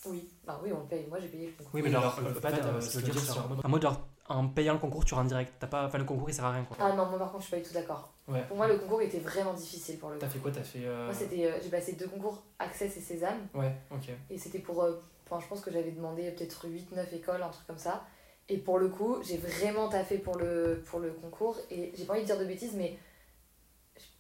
[0.08, 1.06] Oui, bah oui, on le paye.
[1.08, 1.72] Moi j'ai payé le concours.
[1.74, 3.82] Oui, mais alors, euh, en fait, fait, euh, euh, ça ça veut dire en mode
[3.82, 5.54] genre, en payant le concours, tu rentres direct.
[5.60, 6.78] T'as pas, enfin, le concours il sert à rien quoi.
[6.80, 8.12] Ah non, moi par contre, je suis pas du tout d'accord.
[8.28, 8.42] Ouais.
[8.48, 10.50] Pour moi, le concours était vraiment difficile pour le T'as fait quoi?
[10.52, 10.80] T'as fait.
[10.86, 13.48] euh, Moi, c'était, euh, j'ai passé deux concours, Access et Sésame.
[13.54, 14.10] Ouais, ok.
[14.32, 14.82] Et c'était pour.
[14.84, 18.04] euh, Enfin, je pense que j'avais demandé peut-être 8-9 écoles, un truc comme ça.
[18.48, 21.58] Et pour le coup, j'ai vraiment taffé pour le, pour le concours.
[21.72, 22.96] Et j'ai pas envie de dire de bêtises, mais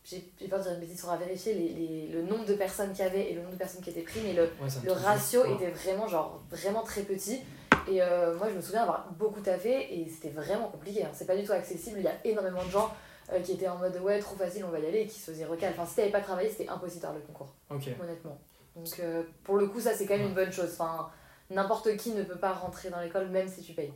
[0.03, 2.53] j'ai j'ai peur de dire une bêtise, on va vérifier les, les, le nombre de
[2.55, 4.23] personnes qu'il y avait et le nombre de personnes qui étaient prises.
[4.23, 7.41] Mais le, Ouais, ça me le ratio était vraiment, genre, vraiment très petit.
[7.87, 11.03] Et euh, moi, je me souviens avoir beaucoup taffé et c'était vraiment compliqué.
[11.03, 11.09] hein.
[11.13, 11.99] C'est pas du tout accessible.
[11.99, 12.91] Il y a énormément de gens
[13.31, 15.31] euh, qui étaient en mode ouais, trop facile, on va y aller et qui se
[15.31, 15.73] faisaient recal.
[15.75, 17.53] Enfin, si t'avais pas travaillé, c'était impossible d'avoir le concours
[18.01, 18.37] honnêtement.
[18.75, 20.71] Donc euh, pour le coup, ça c'est quand même une bonne chose.
[20.77, 21.09] Enfin,
[21.49, 23.93] n'importe qui ne peut pas rentrer dans l'école même si tu payes.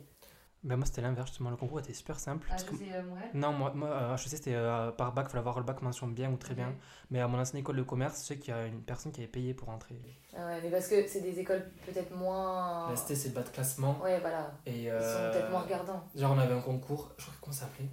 [0.62, 1.50] Bah, moi, c'était l'inverse, justement.
[1.50, 2.46] Le concours était super simple.
[2.48, 5.40] parce que- c'est Montréal Non, moi, moi euh, HEC, c'était euh, par bac, il fallait
[5.40, 6.74] avoir le bac mention bien ou très bien.
[7.10, 9.20] Mais à mon ancienne école de commerce, je sais qu'il y a une personne qui
[9.20, 9.96] avait payé pour entrer.
[10.36, 12.88] Ah ouais, mais parce que c'est des écoles peut-être moins.
[12.88, 13.98] La ST, c'est le bas de classement.
[14.02, 14.52] Ouais, voilà.
[14.66, 14.82] Et.
[14.82, 16.04] Ils euh, sont peut-être moins regardants.
[16.14, 17.88] Genre, on avait un concours, je crois que comment ça s'appelait?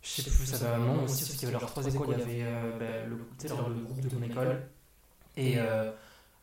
[0.00, 2.06] Je sais plus, ça avait un nom aussi, parce qu'il y avait leurs trois écoles.
[2.12, 4.62] Il y avait euh, bah, le, sais, genre, le groupe de mon école.
[5.36, 5.92] Et euh,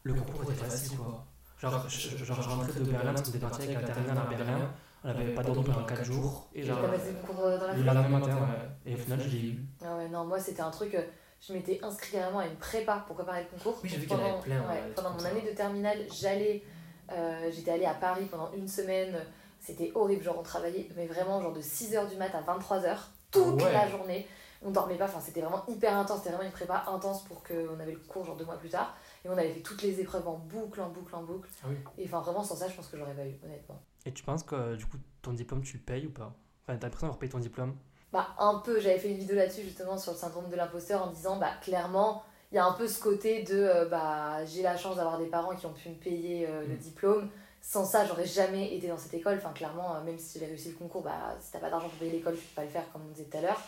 [0.03, 1.25] le concours était facile, quoi.
[1.59, 4.25] Genre, je, genre, je rentrais de Berlin, parce qu'on était parti avec la terminale à
[4.29, 4.71] Berlin.
[5.03, 6.49] On n'avait pas dormi pendant 4 jours.
[6.53, 8.91] Et genre, passé le concours euh, dans la le lendemain matin, ouais.
[8.91, 9.59] Et au final, je l'ai eu.
[9.83, 10.95] Ah ouais, non, moi c'était un truc.
[10.95, 11.01] euh,
[11.41, 13.79] Je m'étais inscrit carrément à une prépa pour préparer le concours.
[13.83, 16.63] Oui, j'ai vu qu'il y en avait pendant- plein, ouais, mon année de terminale, j'allais.
[17.11, 19.17] euh, J'étais allée à Paris pendant une semaine.
[19.59, 20.23] C'était horrible.
[20.23, 22.97] Genre, on travaillait, mais vraiment, genre de 6h du mat à 23h,
[23.31, 23.73] toute Ah ouais.
[23.73, 24.27] la journée.
[24.65, 25.05] On dormait pas.
[25.05, 26.19] Enfin, c'était vraiment hyper intense.
[26.19, 28.95] C'était vraiment une prépa intense pour qu'on avait le cours, genre deux mois plus tard.
[29.25, 31.49] Et on avait fait toutes les épreuves en boucle, en boucle, en boucle.
[31.63, 31.75] Ah oui.
[31.97, 33.81] Et enfin, vraiment, sans ça, je pense que j'aurais pas eu, honnêtement.
[34.05, 36.33] Et tu penses que du coup, ton diplôme, tu le payes ou pas?
[36.63, 37.75] Enfin, t'as l'impression d'avoir payé ton diplôme?
[38.11, 41.11] Bah, un peu, j'avais fait une vidéo là-dessus justement sur le syndrome de l'imposteur en
[41.11, 44.77] disant, bah, clairement, il y a un peu ce côté de, euh, bah, j'ai la
[44.77, 46.77] chance d'avoir des parents qui ont pu me payer euh, le Mm.
[46.77, 47.29] diplôme.
[47.61, 49.37] Sans ça, j'aurais jamais été dans cette école.
[49.37, 51.97] Enfin, clairement, euh, même si j'ai réussi le concours, bah, si t'as pas d'argent pour
[51.97, 53.61] payer l'école, tu peux pas le faire, comme on disait tout à l'heure.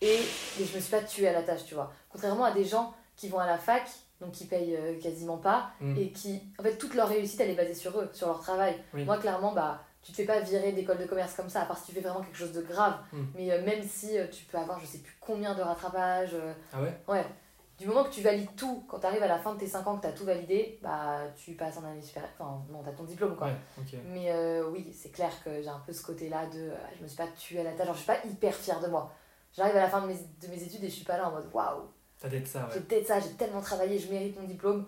[0.00, 1.92] Et, et je me suis pas tuée à la tâche, tu vois.
[2.10, 3.88] Contrairement à des gens qui vont à la fac,
[4.22, 5.96] donc qui payent euh, quasiment pas, Mm.
[5.98, 8.74] et qui, en fait, toute leur réussite, elle est basée sur eux, sur leur travail.
[8.94, 9.04] Oui.
[9.04, 11.76] Moi, clairement, bah, tu te fais pas virer d'école de commerce comme ça, à part
[11.78, 12.94] si tu fais vraiment quelque chose de grave.
[13.12, 13.22] Mm.
[13.34, 16.52] Mais euh, même si euh, tu peux avoir, je sais plus combien de rattrapages, euh,
[16.72, 16.92] Ah ouais?
[17.08, 17.26] ouais.
[17.78, 19.86] du moment que tu valides tout, quand tu arrives à la fin de tes 5
[19.86, 22.30] ans, que tu as tout validé, bah tu passes en année supérieure.
[22.38, 23.48] Enfin, non, tu as ton diplôme quoi.
[23.48, 23.98] Ouais.
[24.12, 24.32] Mais
[24.70, 26.70] oui, c'est clair que j'ai un peu ce côté-là de.
[26.96, 28.86] je me suis pas tuée à la tâche, genre je suis pas hyper fière de
[28.88, 29.10] moi.
[29.54, 31.32] J'arrive à la fin de mes, de mes études et je suis pas là en
[31.32, 31.82] mode waouh,
[32.22, 34.86] T'as d'être ça, j'ai peut-être ça, j'ai tellement travaillé, je mérite mon diplôme.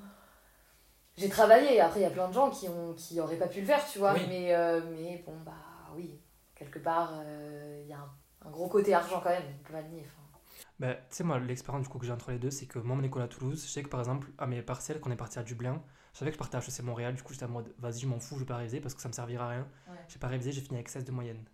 [1.16, 3.58] J'ai travaillé, après il y a plein de gens qui, ont, qui auraient pas pu
[3.60, 4.14] le faire, tu vois.
[4.14, 4.20] Oui.
[4.28, 5.52] Mais, euh, mais bon, bah
[5.96, 6.20] oui,
[6.54, 8.10] quelque part, euh, il y a un,
[8.46, 10.06] un gros côté argent quand même, on peut pas le nier.
[10.06, 10.38] enfin.
[10.78, 12.94] Bah, tu sais, moi, l'expérience du coup que j'ai entre les deux, c'est que moi,
[12.94, 15.16] mon école à Toulouse, je sais que par exemple, à mes partiels, quand on est
[15.16, 17.48] parti à Dublin, je savais que je partais à HEC Montréal, du coup, j'étais en
[17.48, 19.48] mode, vas-y, je m'en fous, je vais pas réviser parce que ça me servira à
[19.48, 19.68] rien.
[19.88, 19.96] Ouais.
[20.06, 21.44] J'ai pas révisé, j'ai fini avec 16 de moyenne.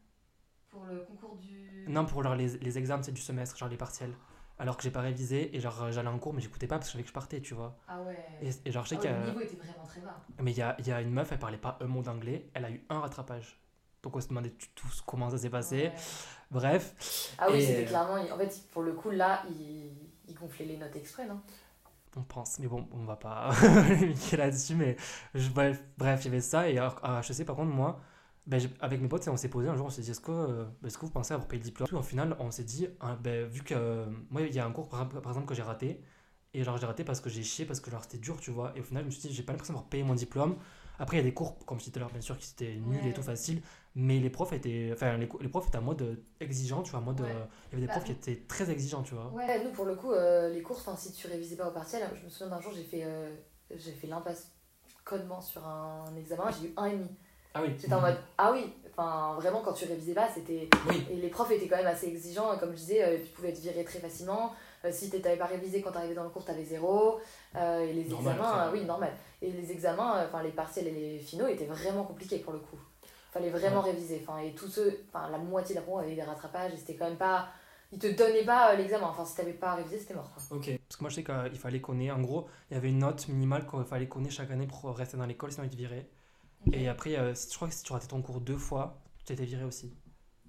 [0.68, 1.86] Pour le concours du.
[1.88, 4.14] Non, pour genre, les, les examens, c'est du semestre, genre les partiels.
[4.60, 6.90] Alors que j'ai pas révisé et genre, j'allais en cours, mais j'écoutais pas parce que
[6.90, 7.78] je savais que je partais, tu vois.
[7.88, 8.16] Ah ouais.
[8.40, 10.00] Et, et genre, je sais Ah qu'il y ouais, a- le niveau était vraiment très
[10.00, 10.26] bas.
[10.40, 12.64] Mais il y a, y a une meuf, elle parlait pas un mot d'anglais, elle
[12.64, 13.60] a eu un rattrapage.
[14.02, 15.92] Donc on se demandait tous comment ça s'est passé.
[15.92, 16.04] Ouais.
[16.50, 16.94] Bref,
[17.38, 18.14] Ah oui, c'était clairement.
[18.32, 19.92] En fait, pour le coup, là, il,
[20.28, 21.40] il gonflait les notes exprès, non?
[22.16, 22.58] On pense.
[22.58, 23.50] Mais bon, on va pas
[24.36, 24.74] là-dessus.
[24.74, 24.96] Mais
[25.34, 26.68] je- bref, bref, il y avait ça.
[26.68, 28.00] Et alors, à HEC, par contre, moi,
[28.50, 30.64] ben, avec mes potes, on s'est posé un jour, on s'est dit est-ce que, euh,
[30.84, 33.46] est-ce que vous pensez avoir payé le diplôme Au final, on s'est dit, hein, ben,
[33.46, 36.00] vu que euh, moi, il y a un cours, par, par exemple, que j'ai raté.
[36.52, 38.72] Et genre, j'ai raté parce que j'ai chié, parce que genre, c'était dur, tu vois.
[38.76, 40.56] Et au final, je me suis dit, j'ai pas l'impression d'avoir payé mon diplôme.
[40.98, 42.50] Après, il y a des cours, comme je disais tout à l'heure, bien sûr, qui
[42.52, 43.10] étaient nuls Ouais.
[43.10, 43.62] et tout facile.
[43.94, 44.90] Mais les profs étaient.
[44.92, 47.00] Enfin, les, les profs étaient en mode euh, exigeant, tu vois.
[47.00, 47.28] En mode, Ouais.
[47.30, 49.26] euh, il y avait des Bah, profs qui étaient très exigeants, tu vois.
[49.32, 50.12] Ouais, nous, pour le coup,
[50.52, 52.84] les cours, enfin, si tu révisais pas au partiel, je me souviens d'un jour, j'ai
[52.84, 53.06] fait,
[53.70, 54.52] j'ai fait l'impasse
[55.04, 57.08] codement sur un examen, j'ai eu un et demi.
[57.54, 57.74] Ah oui.
[57.78, 60.68] J'étais en mode, ah oui, enfin, vraiment, quand tu révisais pas, c'était.
[60.88, 61.06] Oui.
[61.10, 63.48] Et les profs étaient quand même assez exigeants, et comme je disais, euh, tu pouvais
[63.50, 64.52] être viré très facilement.
[64.84, 67.20] Euh, si t'avais pas révisé quand t'arrivais dans le cours, t'avais zéro.
[67.56, 69.12] Euh, et les Normal, examens, euh, oui, normal.
[69.42, 72.78] Et les examens, enfin, les partiels et les finaux étaient vraiment compliqués pour le coup.
[73.30, 74.24] Fallait vraiment réviser.
[74.26, 77.06] Enfin, et tous ceux, enfin, la moitié de la avait des rattrapages, et c'était quand
[77.06, 77.48] même pas.
[77.92, 79.08] Ils te donnaient pas l'examen.
[79.08, 80.30] Enfin, si t'avais pas révisé, c'était mort.
[80.32, 80.56] Quoi.
[80.56, 80.70] Ok.
[80.88, 83.00] Parce que moi, je sais qu'il fallait qu'on ait, en gros, il y avait une
[83.00, 85.76] note minimale qu'il fallait qu'on ait chaque année pour rester dans l'école, sinon ils te
[85.76, 86.08] viraient.
[86.72, 89.44] Et après, euh, je crois que si tu ratais ton cours deux fois, tu étais
[89.44, 89.94] viré aussi.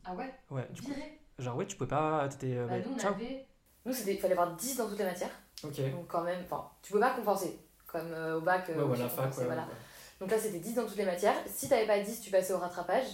[0.03, 0.33] Ah ouais?
[0.49, 1.19] Ouais, du coup, Viré?
[1.39, 2.27] Genre, ouais, tu pouvais pas.
[2.29, 2.57] T'étais.
[2.57, 3.13] euh, bah, bah, Nous, on ciao.
[3.13, 3.45] avait.
[3.85, 5.31] Nous, c'était, il fallait avoir 10 dans toutes les matières.
[5.63, 5.79] Ok.
[5.91, 7.59] Donc, quand même, enfin, tu peux pas compenser.
[7.87, 8.67] Comme euh, au bac.
[8.69, 9.45] Ouais, voilà, fac, ouais.
[9.45, 9.63] voilà.
[9.63, 9.73] ouais.
[10.19, 11.35] Donc là, c'était 10 dans toutes les matières.
[11.47, 13.07] Si t'avais pas 10, tu passais au rattrapage.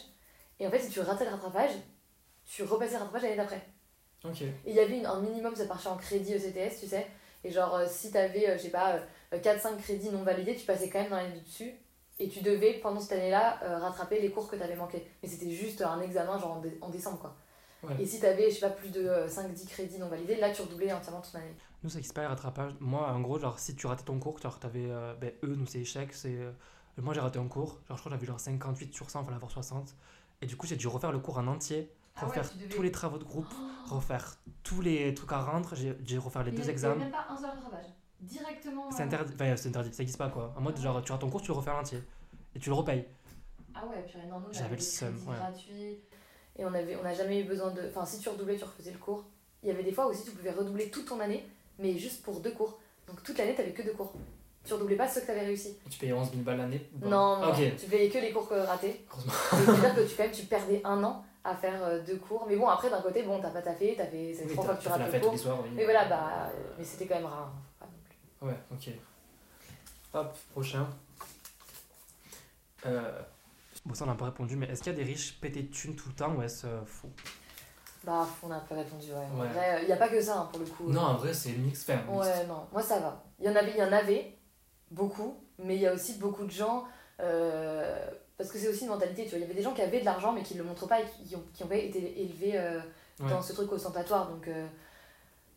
[0.60, 1.72] Et en fait, si tu ratais le rattrapage,
[2.46, 3.62] tu repassais le rattrapage l'année d'après.
[4.26, 4.42] Ok.
[4.42, 7.08] Et il y avait une- un minimum, ça marchait en crédit ECTS, tu sais.
[7.44, 9.00] Et genre, si t'avais, je sais pas,
[9.34, 11.72] euh, 4-5 crédits non validés, tu passais quand même dans l'année du dessus.
[12.20, 15.06] Et tu devais, pendant cette année-là, euh, rattraper les cours que t'avais manqués.
[15.22, 17.36] Mais c'était juste un examen, genre en, dé- en décembre, quoi.
[17.84, 18.02] Ouais.
[18.02, 20.64] Et si t'avais, je sais pas, plus de euh, 5-10 crédits non validés, là, tu
[20.64, 21.54] redoublais entièrement ton année.
[21.84, 22.72] Nous, ça qui se passe, rattrapage.
[22.80, 24.88] Moi, en gros, genre, si tu ratais ton cours, genre, t'avais.
[24.90, 26.12] euh, ben, eux, nous, c'est échec.
[26.12, 26.52] C'est, euh,
[26.98, 27.80] moi, j'ai raté un cours.
[27.88, 29.94] Genre, je crois que j'avais genre 58 sur 100, il fallait avoir 60.
[30.42, 32.70] Et du coup, j'ai dû refaire le cours en entier, Ah ouais, refaire tu devais-
[32.76, 33.46] tous les travaux de groupe,
[33.92, 35.76] refaire tous les trucs à rendre.
[35.76, 36.94] J'ai j'ai refaire les Il deux avait- il y examens.
[36.96, 37.86] avait même pas un seul rattrapage.
[38.22, 38.90] Directement.
[38.92, 40.54] C'est euh, interdit, enfin, c'est interdit, ça existe pas quoi.
[40.58, 42.00] En mode, Ah genre, tu rates ton cours, tu le refais à l'entier.
[42.56, 43.06] Et tu le repayes.
[43.76, 45.36] Ah ouais, puis non, nous, J'avais le seum, ouais.
[45.36, 46.00] gratuits.
[46.58, 47.84] Et on avait, on n'a jamais eu besoin de.
[47.90, 49.24] Enfin, si tu redoublais, tu refaisais le cours.
[49.62, 51.46] Il y avait des fois aussi, tu pouvais redoubler toute ton année,
[51.78, 52.80] mais juste pour deux cours.
[53.08, 54.14] Donc toute l'année, t'avais que deux cours.
[54.66, 55.78] Tu redoublais pas ceux que t'avais réussi.
[55.86, 57.76] Et tu payais 11 000 balles l'année Non, non, Ok.
[57.78, 59.06] tu payais que les cours que ratés.
[59.52, 62.46] C'est-à-dire que tu, quand même, tu perdais un an à faire euh, deux cours.
[62.50, 64.34] Mais bon, après, d'un côté, bon, t'as pas taffé, t'as fait.
[64.34, 65.32] C'est Oui, trois fois que tu t'as fait rates le cours.
[65.32, 65.70] les soirs, oui.
[65.74, 66.50] Mais voilà, bah.
[66.54, 67.54] euh, Mais c'était quand même rare.
[68.42, 68.90] Ouais, ok.
[70.14, 70.88] Hop, prochain.
[72.86, 73.22] Euh,
[73.86, 75.72] Bon, ça, on n'a pas répondu, mais est-ce qu'il y a des riches pétés de
[75.72, 77.10] thunes tout le temps ou est-ce euh, faux?
[78.04, 79.16] Bah, on a un peu répondu, ouais.
[79.34, 79.48] En Ouais.
[79.48, 80.90] vrai, il n'y a pas que ça, hein, pour le coup.
[80.90, 81.88] non, en vrai, c'est mix.
[81.88, 81.90] Mixte.
[82.10, 83.24] Ouais, non, moi ça va.
[83.40, 84.36] Il y en avait, il y en avait
[84.92, 86.86] beaucoup, mais il y a aussi beaucoup de gens.
[87.22, 89.40] euh, parce que c'est aussi une mentalité, tu vois.
[89.40, 91.00] Il y avait des gens qui avaient de l'argent, mais qui ne le montrent pas
[91.02, 92.80] et qui ont, qui ont pas été élevés euh,
[93.20, 93.30] Ouais.
[93.32, 94.28] dans ce truc ostentatoire.
[94.30, 94.68] Donc, euh,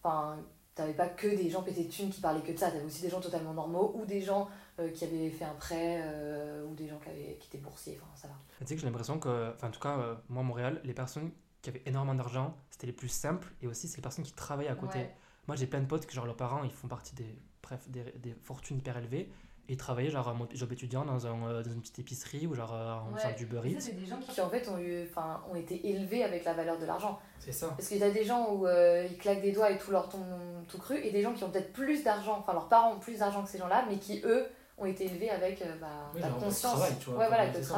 [0.02, 0.38] enfin,
[0.74, 2.70] t'avais pas que des gens pétés de thunes qui parlaient que de ça.
[2.70, 6.00] T'avais aussi des gens totalement normaux ou des gens euh, qui avaient fait un prêt
[6.02, 7.98] euh, ou des gens qui, avaient, qui étaient boursiers.
[8.00, 8.34] Enfin, ça va.
[8.58, 10.94] Tu sais que j'ai l'impression que, enfin, en tout cas, euh, moi, à Montréal, les
[10.94, 11.30] personnes
[11.62, 14.70] qui avaient énormément d'argent, c'était les plus simples et aussi c'est les personnes qui travaillaient
[14.70, 14.98] à côté.
[14.98, 15.16] Ouais.
[15.46, 18.04] Moi, j'ai plein de potes que, genre, leurs parents, ils font partie des, bref, des,
[18.18, 19.30] des fortunes hyper élevées
[19.70, 22.44] et ils travaillaient, genre, en mode job étudiant dans, un, euh, dans une petite épicerie
[22.48, 23.34] ou, genre, euh, en Ouais.
[23.34, 23.76] du Eats.
[23.78, 26.76] c'est des gens qui, en fait, ont, eu, enfin, ont été élevés avec la valeur
[26.76, 27.20] de l'argent.
[27.38, 27.68] C'est ça.
[27.68, 30.08] Parce qu'il y a des gens où euh, ils claquent des doigts et tout leur
[30.08, 30.24] tombe
[30.66, 33.20] tout cru, et des gens qui ont peut-être plus d'argent, enfin leurs parents ont plus
[33.20, 34.44] d'argent que ces gens-là, mais qui eux
[34.76, 36.72] ont été élevés avec euh, bah, Oui, la conscience.
[36.72, 37.74] travail, tu vois, ouais, voilà, avec le ça.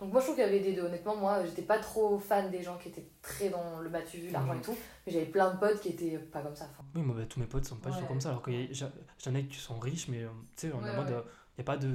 [0.00, 0.82] Donc moi je trouve qu'il y avait des deux.
[0.82, 4.30] Honnêtement, moi j'étais pas trop fan des gens qui étaient très dans le batu vu,
[4.30, 4.58] l'argent Mhm.
[4.58, 6.68] et tout, mais j'avais plein de potes qui étaient pas comme ça.
[6.94, 8.90] Oui, moi, bah, tous mes potes sont pas du tout comme ça, alors que a-
[9.24, 11.62] j'en ai qui sont riches, mais euh, tu sais, on est Ouais, en mode, il
[11.62, 11.88] n'y a pas de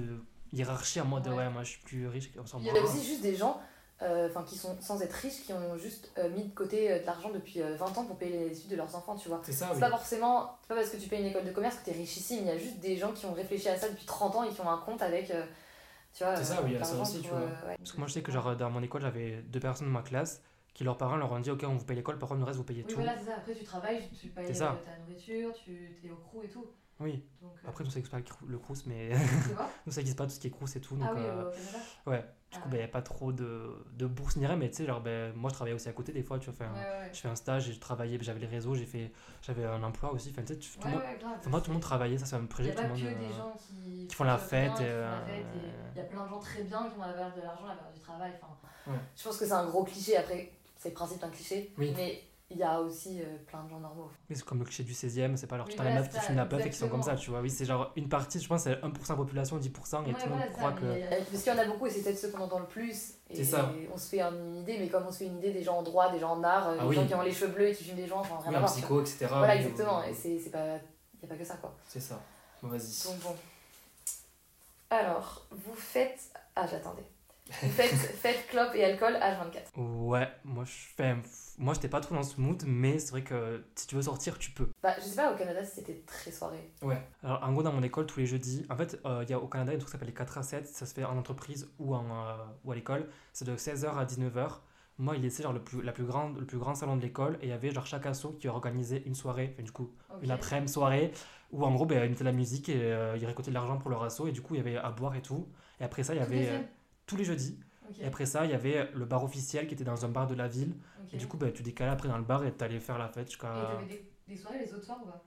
[0.54, 1.36] hiérarchie en mode, Ouais.
[1.36, 3.60] ouais, moi je suis plus riche, on s'en Il y avait aussi juste des gens
[4.04, 7.00] euh, enfin qui sont sans être riches, qui ont juste euh, mis de côté euh,
[7.02, 9.42] de l'argent depuis euh, 20 ans pour payer les études de leurs enfants, tu vois.
[9.44, 9.80] C'est ça, C'est oui.
[9.80, 12.40] pas forcément, c'est pas parce que tu payes une école de commerce que t'es richissime,
[12.42, 14.50] il y a juste des gens qui ont réfléchi à ça depuis 30 ans et
[14.50, 15.30] qui ont un compte avec,
[16.14, 17.56] tu vois, C'est ça, euh, oui, il y a ça aussi, tu vois.
[17.64, 17.78] euh, ouais.
[17.78, 20.02] Parce que moi, je sais que genre, dans mon école, j'avais deux personnes de ma
[20.02, 20.44] classe
[20.74, 22.58] qui, leurs parents, leur ont dit Ok, on vous paye l'école, par contre, le reste,
[22.58, 23.02] vous payez Oui, tout.
[23.02, 23.36] voilà, c'est ça.
[23.38, 26.66] Après, tu travailles, tu payes euh, ta nourriture, tu es au crew et tout.
[27.02, 29.10] Oui, Donc, euh, après, nous, ça n'existe pas le crou- le crous, mais
[29.86, 30.96] nous, ça n'existe pas tout ce qui est crous et tout.
[30.96, 32.72] Donc, Ah oui, euh, au Canada ouais, du Ah coup, ouais.
[32.72, 35.02] ben, il n'y a pas trop de, de bourse ni rien, mais tu sais, genre,
[35.02, 36.54] ben, moi, je travaillais aussi à côté des fois, tu vois.
[36.68, 39.12] enfin, Ouais, ouais, Je fais un stage et je travaillais, j'avais les réseaux, j'ai fait,
[39.42, 40.30] j'avais un emploi aussi.
[40.32, 41.00] Enfin, tu sais, tout le ouais.
[41.02, 41.04] monde,
[41.40, 42.98] enfin, moi, tout le monde travaillait, ça, c'est un Il n'y a que pas monde.
[43.00, 45.44] des euh, gens qui, qui font la fête euh, et
[45.96, 47.76] Il y a plein de gens très bien qui ont la valeur de l'argent, la
[47.76, 48.32] valeur du travail.
[48.42, 48.54] Enfin,
[48.88, 48.98] Ouais.
[49.16, 50.18] Je pense que c'est un gros cliché.
[50.18, 51.72] Après, c'est le principe d'un cliché.
[51.78, 51.94] Oui.
[51.96, 54.10] Mais il y a aussi euh, plein de gens normaux.
[54.30, 56.02] Oui, c'est comme le cliché du 16ème, c'est pas alors Oui, tu t'as la voilà,
[56.02, 57.40] meuf qui c'est ça, fume la puff et qui sont comme ça, tu vois.
[57.42, 60.14] Oui, c'est genre une partie, je pense, c'est 1% de la population, 10%, et Ouais,
[60.14, 60.86] tout le monde voilà, croit que.
[60.86, 62.66] mais, euh, Parce qu'il y en a beaucoup et c'est peut-être ceux qu'on entend le
[62.68, 63.14] plus.
[63.30, 63.72] Et C'est ça.
[63.94, 65.84] on se fait une idée, mais comme on se fait une idée des gens en
[65.84, 66.96] droit, des gens en art, euh, Ah des oui.
[66.96, 68.60] gens qui ont les cheveux bleus et qui fument des gens, enfin rien Oui, à
[68.60, 68.72] voir.
[68.74, 69.26] psycho, etc.
[69.30, 70.04] Voilà, exactement.
[70.04, 70.78] Et c'est c'est pas.
[71.14, 71.74] Il n'y a pas que ça, quoi.
[71.88, 72.20] C'est ça.
[72.62, 73.08] Bon, vas-y.
[73.08, 73.36] Donc bon.
[74.90, 76.20] Alors, vous faites.
[76.56, 77.06] Ah, j'attendais.
[77.52, 79.80] Faites fête, clope et alcool H24.
[79.80, 81.16] Ouais, moi je fais.
[81.58, 84.38] Moi j'étais pas trop dans ce mood, mais c'est vrai que si tu veux sortir,
[84.38, 84.70] tu peux.
[84.82, 86.72] Bah, je sais pas au Canada c'était très soirée.
[87.24, 89.40] Alors en gros, dans mon école, tous les jeudis, en fait, euh, il y a
[89.40, 91.70] au Canada un truc qui s'appelle les 4 à 7, ça se fait en entreprise
[91.78, 94.60] ou, en, euh, ou à l'école, c'est de 16h à 19h.
[94.98, 97.38] Moi, il laissait genre le plus, la plus grande, le plus grand salon de l'école
[97.42, 100.32] et il y avait genre chaque asso qui organisait une soirée, enfin, du coup, une
[100.32, 101.12] après-midi soirée
[101.52, 103.90] où en gros, ben, ils mettaient la musique et euh, ils récoltaient de l'argent pour
[103.90, 105.48] leur asso et du coup, il y avait à boire et tout.
[105.80, 106.50] Et après ça, il y avait
[107.12, 107.60] tous les jeudis.
[108.02, 110.34] Et après ça, il y avait le bar officiel qui était dans un bar de
[110.34, 110.74] la ville.
[111.14, 113.28] Et du coup, bah, tu décalais après dans le bar et t'allais faire la fête
[113.28, 113.48] jusqu'à.
[113.50, 115.22] Et t'avais des, des soirées les autres soirs ou pas?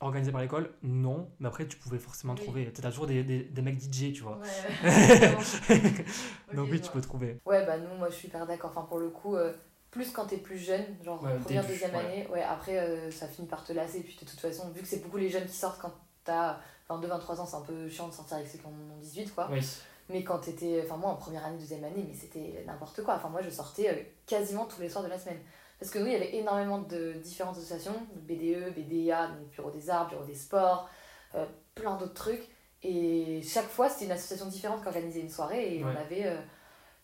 [0.00, 2.40] Organisé par l'école Non, mais après, tu pouvais forcément Oui.
[2.40, 2.72] trouver.
[2.72, 4.40] T'as toujours des, des, des mecs DJ, tu vois.
[4.82, 4.88] Ouais.
[6.54, 7.38] Donc oui, tu peux trouver.
[7.44, 8.70] Ouais, bah nous, moi je suis hyper d'accord.
[8.70, 9.52] Enfin, pour le coup, euh,
[9.90, 12.04] plus quand t'es plus jeune, genre Ouais, première, début, deuxième ouais.
[12.04, 14.00] année, ouais, après euh, ça finit par te lasser.
[14.02, 15.92] Puis de toute façon, vu que c'est beaucoup les jeunes qui sortent quand
[16.24, 19.34] t'as 22-23 ans, c'est un peu chiant de sortir avec ceux qui en ont 18,
[19.34, 19.48] quoi.
[19.52, 19.60] Oui.
[20.10, 20.82] Mais quand t'étais.
[20.84, 23.14] Enfin, moi en première année, deuxième année, mais c'était n'importe quoi.
[23.14, 23.94] Enfin, moi je sortais euh,
[24.26, 25.38] quasiment tous les soirs de la semaine.
[25.78, 29.70] Parce que nous, il y avait énormément de différentes associations, de BDE, BDA, donc Bureau
[29.70, 30.90] des Arts, Bureau des Sports,
[31.34, 32.46] euh, plein d'autres trucs.
[32.82, 35.76] Et chaque fois, c'était une association différente qui organisait une soirée.
[35.76, 35.90] Et Ouais.
[35.94, 36.26] on avait.
[36.26, 36.36] euh,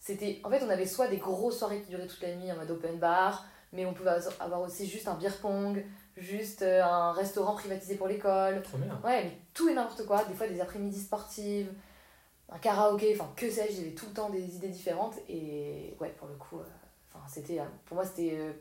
[0.01, 2.57] c'était en fait, on avait soit des grosses soirées qui duraient toute la nuit en
[2.57, 5.85] mode open bar, mais on pouvait avoir aussi juste un beer pong,
[6.17, 8.63] juste un restaurant privatisé pour l'école.
[8.63, 9.01] Trop bien.
[9.05, 10.23] Ouais, mais tout et n'importe quoi.
[10.25, 11.73] Des fois, des après-midi sportives,
[12.49, 15.15] un karaoké, enfin, que sais-je, j'avais tout le temps des idées différentes.
[15.29, 16.65] Et ouais, pour le coup, euh,
[17.13, 17.59] enfin, c'était.
[17.61, 18.33] euh, pour moi, c'était.
[18.35, 18.53] euh,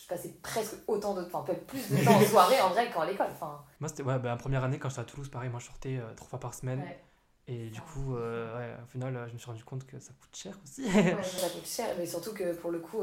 [0.00, 1.22] je passais presque autant de.
[1.22, 3.28] Enfin, peut-être plus de temps en soirée en vrai qu'en l'école.
[3.32, 5.98] Enfin, Moi, c'était ouais, bah, première année, quand j'étais à Toulouse, pareil, moi je sortais
[5.98, 6.80] euh, trois fois par semaine.
[6.80, 6.98] ouais.
[7.50, 10.36] Et du Ah, coup, ouais, au final, je me suis rendu compte que ça coûte
[10.36, 10.84] cher aussi.
[10.84, 13.02] Ouais, ça coûte cher, mais surtout que pour le coup.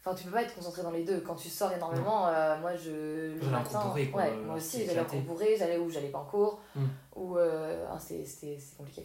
[0.00, 1.20] Enfin, tu peux pas être concentré dans les deux.
[1.20, 2.20] Quand tu sors énormément,
[2.60, 3.36] moi je.
[3.42, 6.08] J'allais en cours bourré, quoi, ouais, moi aussi, j'allais en cours bourré, j'allais où j'allais
[6.10, 6.84] pas en cours, Mm.
[7.16, 7.36] ou.
[7.38, 9.04] Ah, c'était compliqué.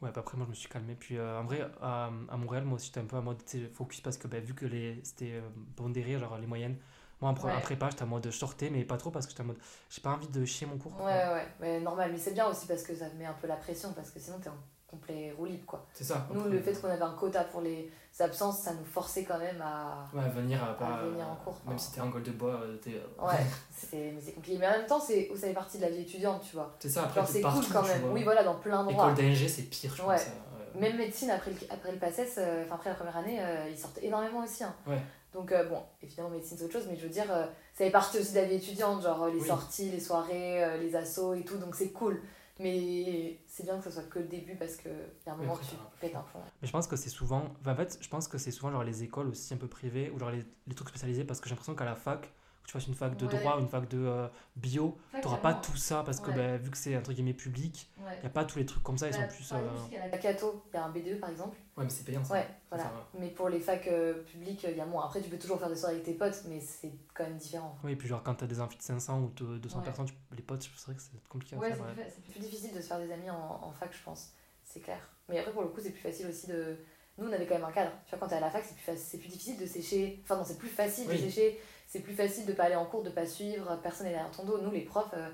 [0.00, 0.94] Ouais, bah après, moi, je me suis calmé.
[0.94, 4.00] Puis euh, en vrai, à, à Montréal, moi aussi, j'étais un peu en mode focus
[4.00, 5.40] parce que bah, vu que les, c'était euh,
[5.76, 6.76] pondéré, genre les moyennes,
[7.20, 7.52] moi Ouais.
[7.52, 9.58] en prépa, j'étais en mode sortais, mais pas trop parce que j'étais en mode
[9.90, 10.96] j'ai pas envie de chier mon cours.
[10.98, 12.12] Ouais, ouais, ouais, mais normal.
[12.12, 14.38] Mais c'est bien aussi parce que ça met un peu la pression, parce que sinon
[14.40, 14.56] t'es en
[14.88, 15.86] complet roue libre, quoi.
[15.92, 16.26] C'est ça.
[16.32, 19.60] Nous, le fait qu'on avait un quota pour les absences, ça nous forçait quand même
[19.62, 20.08] à.
[20.14, 21.02] Ouais, venir à pas.
[21.04, 21.78] venir en cours, Même enfin.
[21.78, 22.94] si t'es en gueule de bois, euh, t'es.
[22.94, 24.58] euh, Ouais, c'est compliqué.
[24.58, 26.74] Mais en même temps, c'est ça fait partie de la vie étudiante, tu vois.
[26.80, 28.10] C'est ça, après, c'est cool quand même.
[28.12, 29.12] Oui, voilà, dans plein d'endroits.
[29.12, 30.16] École d'ANG, c'est pire, je Ouais.
[30.16, 30.24] pense.
[30.26, 30.80] euh.
[30.80, 33.78] Même médecine, après le, après le PACES, euh, enfin après la première année, euh, ils
[33.78, 34.64] sortent énormément aussi.
[34.64, 34.74] hein.
[34.86, 35.00] Ouais.
[35.34, 37.90] Donc, euh, bon, évidemment, médecine c'est autre chose, mais je veux dire, euh, ça fait
[37.90, 39.46] partie aussi de la vie étudiante, genre euh, les Oui.
[39.46, 42.20] sorties, les soirées, euh, les assos et tout, donc c'est cool.
[42.58, 45.54] Mais c'est bien que ce soit que le début parce qu'il y a un moment
[45.54, 46.40] où tu pètes un plomb.
[46.60, 47.44] Mais je pense que c'est souvent.
[47.60, 50.10] enfin, en fait, je pense que c'est souvent genre les écoles aussi un peu privées
[50.10, 52.32] ou genre les, les trucs spécialisés parce que j'ai l'impression qu'à la fac,
[52.68, 53.30] tu fasses une fac de Ouais.
[53.32, 56.36] droit ou une fac de euh, bio, Ouais, t'auras pas tout ça parce que Ouais.
[56.36, 58.12] bah, vu que c'est entre guillemets public, Ouais.
[58.20, 59.48] il y a pas tous les trucs comme ça, ils Bah, sont plus.
[59.48, 61.56] par euh, exemple, la Cato, il y a un BDE par exemple.
[61.78, 62.34] Ouais, mais c'est payant ça.
[62.34, 62.84] Ouais, voilà.
[62.84, 65.06] Ça, Mais pour les facs euh, publiques, il y a moins.
[65.06, 67.74] Après, tu peux toujours faire des soirées avec tes potes, mais c'est quand même différent.
[67.84, 69.84] Oui, et puis genre quand t'as des amphis de 500 ou de 200 Ouais.
[69.86, 71.78] personnes, tu- les potes, c'est vrai que c'est compliqué à Ouais, faire.
[71.78, 72.04] c'est ouais.
[72.04, 74.32] plus, c'est plus difficile de se faire des amis en, en fac, je pense.
[74.62, 75.00] C'est clair.
[75.30, 76.76] Mais après, pour le coup, c'est plus facile aussi de.
[77.16, 77.90] Nous, on avait quand même un cadre.
[78.04, 80.20] Tu vois, quand t'es à la fac, c'est plus, c'est plus difficile de sécher.
[80.22, 81.14] Enfin, non, c'est plus facile Oui.
[81.16, 81.58] de sécher.
[81.88, 83.76] C'est plus facile de pas aller en cours, de pas suivre.
[83.82, 84.60] Personne n'est derrière ton dos.
[84.60, 85.28] Nous, les profs, euh,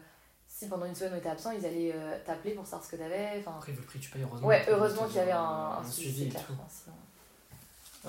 [0.49, 2.97] si pendant une semaine on était absent, ils allaient euh, t'appeler pour savoir ce que
[2.97, 3.33] t'avais.
[3.41, 4.47] Enfin, Après, le prix tu payes, heureusement.
[4.47, 6.47] ouais, heureusement qu'il y avait un, un suivi, clair.
[6.47, 6.55] tout.
[6.71, 6.97] Sinon-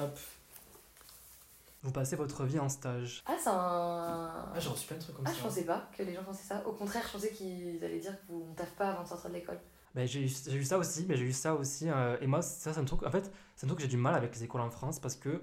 [0.06, 0.20] Hop.
[1.84, 3.24] Vous passez votre vie en stage.
[3.28, 3.54] Ah, c'est un.
[3.56, 5.38] Ah, j'ai reçu plein de trucs comme Ah, ça.
[5.38, 6.64] je pensais pas que les gens pensaient ça.
[6.68, 9.60] Au contraire, je pensais qu'ils allaient dire qu'on taffe pas avant de sortir de l'école.
[9.94, 11.90] Ben, j'ai eu j'ai eu ça aussi, mais j'ai eu ça aussi.
[11.90, 13.04] euh, et moi, ça, c'est un truc.
[13.04, 15.16] En fait, c'est un truc que j'ai du mal avec les écoles en France parce
[15.16, 15.42] que,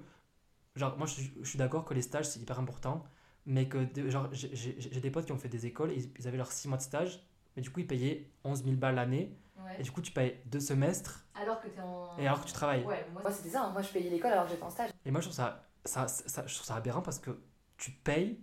[0.76, 3.04] genre, moi, je suis, je suis d'accord que les stages, c'est hyper important,
[3.46, 6.37] mais que, de- genre, j'ai- des potes qui ont fait des écoles ils, ils avaient
[6.37, 7.20] leurs 6 mois de stage,
[7.56, 9.76] mais du coup, ils payaient 11 000 balles l'année, Ouais.
[9.78, 12.16] et du coup, tu payes deux semestres, Alors que en.
[12.18, 12.85] et alors que tu travailles.
[12.85, 13.62] Ouais, moi, c'était ça.
[13.64, 13.70] hein.
[13.72, 14.90] Moi, je payais l'école alors que j'étais en stage.
[15.04, 17.30] Et moi, je trouve ça, ça, ça- je trouve ça aberrant parce que
[17.76, 18.40] tu payes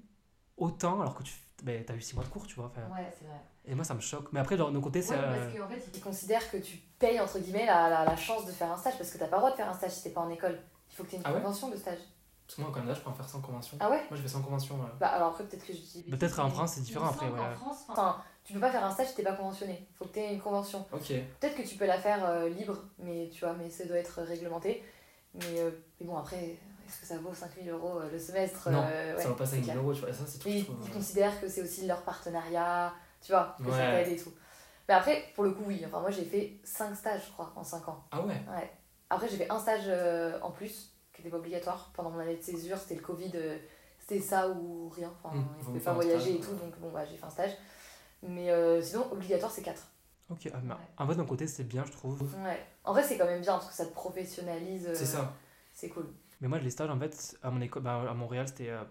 [0.58, 2.68] autant alors que tu ben, as eu 6 mois de cours, tu vois.
[2.68, 3.40] enfin, Ouais, c'est vrai.
[3.66, 4.32] Et moi, ça me choque.
[4.32, 5.14] Mais après, de nos côtés, c'est.
[5.16, 8.46] Ouais, parce qu'en fait, ils considèrent que tu payes entre guillemets la, la, la chance
[8.46, 10.04] de faire un stage parce que t'as pas le droit de faire un stage si
[10.04, 10.58] t'es pas en école.
[10.90, 12.00] Il faut que t'aies une Ah convention de stage.
[12.50, 13.78] Parce que moi, au Canada, je peux en faire sans convention.
[13.80, 14.74] Ah ouais Moi, je fais sans convention.
[14.80, 14.88] ouais.
[15.00, 16.02] Bah alors après, peut-être que je dis.
[16.02, 17.38] des Peut-être en France, c'est différent il après, ouais.
[17.38, 19.88] qu'en France, enfin, tu peux pas faire un stage si t'es pas conventionné.
[20.00, 20.84] Faut que t'aies une convention.
[20.92, 21.14] Ok.
[21.40, 24.24] Peut-être que tu peux la faire euh, libre, mais tu vois, mais ça doit être
[24.24, 24.84] réglementé.
[25.36, 26.38] Mais, euh, mais bon, après,
[26.88, 29.46] est-ce que ça vaut 5000 euros euh, le semestre Non, euh, ouais, ça va pas
[29.46, 29.76] c'est 5 clair.
[29.76, 30.12] 000 euros, tu vois.
[30.12, 30.48] Ça, c'est tout.
[30.50, 34.04] Ils, trouve, ils euh, considèrent que c'est aussi leur partenariat, tu vois, que ça Ouais.
[34.06, 34.34] t'aide et tout.
[34.88, 35.84] Mais après, pour le coup, oui.
[35.86, 38.04] Enfin, moi, j'ai fait 5 stages, je crois, en 5 ans.
[38.10, 38.72] Ah ouais Ouais.
[39.12, 41.92] Après, j'ai fait un stage euh, en plus, qui n'était pas obligatoire.
[41.94, 43.58] Pendant mon année de césure, c'était le Covid, euh,
[44.00, 45.12] c'était ça ou rien.
[45.24, 47.26] Enfin, Mmh, il faut pouvait faire pas voyager et tout, donc bon, bah, j'ai fait
[47.26, 47.52] un stage.
[48.24, 49.88] Mais euh, sinon, obligatoire, c'est 4.
[50.30, 50.80] Ok, ah, mais Ouais.
[50.98, 52.22] en vrai, d'un côté, c'est bien, je trouve.
[52.44, 52.60] Ouais.
[52.84, 54.88] En vrai, c'est quand même bien parce que ça te professionnalise.
[54.88, 55.34] euh, C'est ça.
[55.74, 56.08] C'est cool.
[56.42, 58.84] Mais moi, les stages, en fait, à mon école, bah, à Montréal, c'était euh,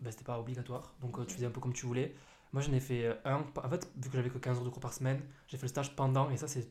[0.00, 0.94] bah, c'était pas obligatoire.
[1.00, 2.14] Donc, tu faisais un peu comme tu voulais.
[2.52, 3.44] Moi, j'en ai fait euh, un.
[3.62, 5.68] En fait, vu que j'avais que 15 heures de cours par semaine, j'ai fait le
[5.68, 6.30] stage pendant.
[6.30, 6.66] Et ça, c'est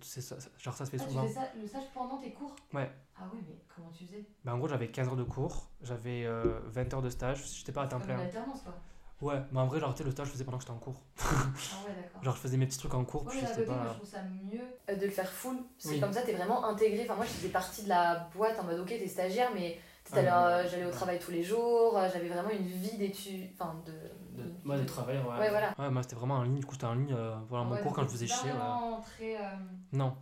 [0.59, 1.27] genre, ça se fait souvent.
[1.37, 2.55] Ah, ça, le stage pendant tes cours?
[2.73, 2.89] Ouais.
[3.15, 4.25] Ah ouais, mais comment tu faisais?
[4.43, 7.43] Bah, en gros, j'avais 15 heures de cours, j'avais euh, 20 heures de stage.
[7.57, 8.19] J'étais pas à temps plein.
[8.19, 8.73] alternance, quoi.
[9.21, 10.79] Ouais, mais en vrai, genre, tu sais, le stage, je faisais pendant que j'étais en
[10.79, 11.01] cours.
[11.17, 12.23] Ah ouais, d'accord.
[12.23, 14.61] Genre, je faisais mes petits trucs en cours, Ouais, puis moi je trouve ça mieux
[14.89, 15.57] euh, de le faire full.
[15.57, 15.99] Parce que Oui.
[15.99, 17.03] comme ça, t'es vraiment intégré.
[17.03, 19.77] Enfin, moi, je faisais partie de la boîte en mode ok, t'es stagiaire, mais
[20.13, 21.97] sais, Ah, euh, j'allais au travail tous les jours.
[21.97, 23.49] euh, J'avais vraiment une vie d'études.
[23.53, 23.91] Enfin, de.
[24.41, 25.39] De, moi, de travail, ouais.
[25.39, 25.73] Ouais, voilà.
[25.79, 26.59] Ouais, moi, c'était vraiment en ligne.
[26.59, 28.51] Du coup, c'était en ligne euh, voilà, mon Ouais, cours quand je faisais chier.
[28.51, 28.57] ouais.
[28.57, 29.49] vraiment très euh,
[29.93, 30.15] Non.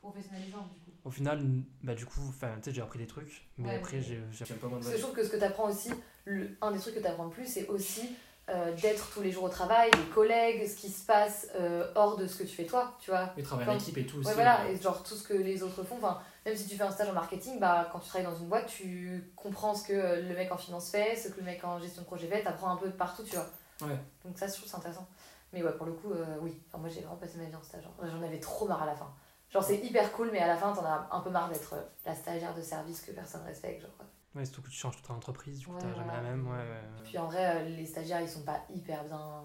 [0.00, 0.90] professionnalisant, du coup.
[1.04, 1.40] Au final,
[1.82, 3.46] bah, du coup, enfin, tu sais, j'ai appris des trucs.
[3.58, 4.16] Mais Ouais, après, j'ai.
[4.16, 5.90] pas moi de Parce que je trouve que ce que t'apprends aussi,
[6.24, 8.10] le, un des trucs que t'apprends le plus, c'est aussi
[8.48, 12.16] euh, d'être tous les jours au travail, les collègues, ce qui se passe euh, hors
[12.16, 13.30] de ce que tu fais toi, tu vois.
[13.36, 14.28] Et travail Quand- en équipe et tout aussi.
[14.28, 14.74] Ouais, voilà, ouais.
[14.74, 15.96] et genre tout ce que les autres font.
[15.96, 18.48] Enfin, même si tu fais un stage en marketing, bah, quand tu travailles dans une
[18.48, 21.64] boîte, tu comprends ce que euh, le mec en finance fait, ce que le mec
[21.64, 23.46] en gestion de projet fait, t'apprends un peu de partout, tu vois.
[23.82, 23.98] Ouais.
[24.24, 25.06] Donc ça, je trouve que c'est intéressant.
[25.52, 26.60] Mais ouais, pour le coup, euh, oui.
[26.68, 27.84] Enfin, moi, j'ai vraiment passé ma vie en stage.
[27.86, 28.06] hein.
[28.10, 29.12] J'en avais trop marre à la fin.
[29.50, 31.82] Genre, c'est hyper cool, mais à la fin, t'en as un peu marre d'être euh,
[32.04, 33.96] la stagiaire de service que personne respecte, genre.
[33.96, 34.06] quoi.
[34.34, 36.44] Ouais, surtout que tu changes toute ton entreprise, du coup, Ouais, t'as jamais la même.
[36.48, 37.02] Ouais, ouais.
[37.04, 39.42] Puis en vrai, les stagiaires, ils sont pas hyper bien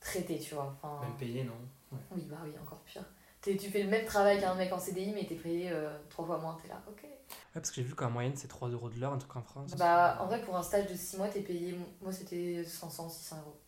[0.00, 0.74] traités, tu vois.
[0.82, 3.04] Enfin, Même payé, non Oui, bah oui, encore pire.
[3.42, 6.38] Tu fais le même travail qu'un mec en CDI, mais t'es payé euh, trois fois
[6.38, 7.02] moins, t'es là, ok.
[7.02, 7.08] Ouais,
[7.54, 9.74] parce que j'ai vu qu'en moyenne, c'est 3 euros de l'heure, un truc en France.
[9.76, 11.76] Bah, en vrai, pour un stage de 6 mois, t'es payé.
[12.00, 13.60] Moi, c'était 500, 600 euros.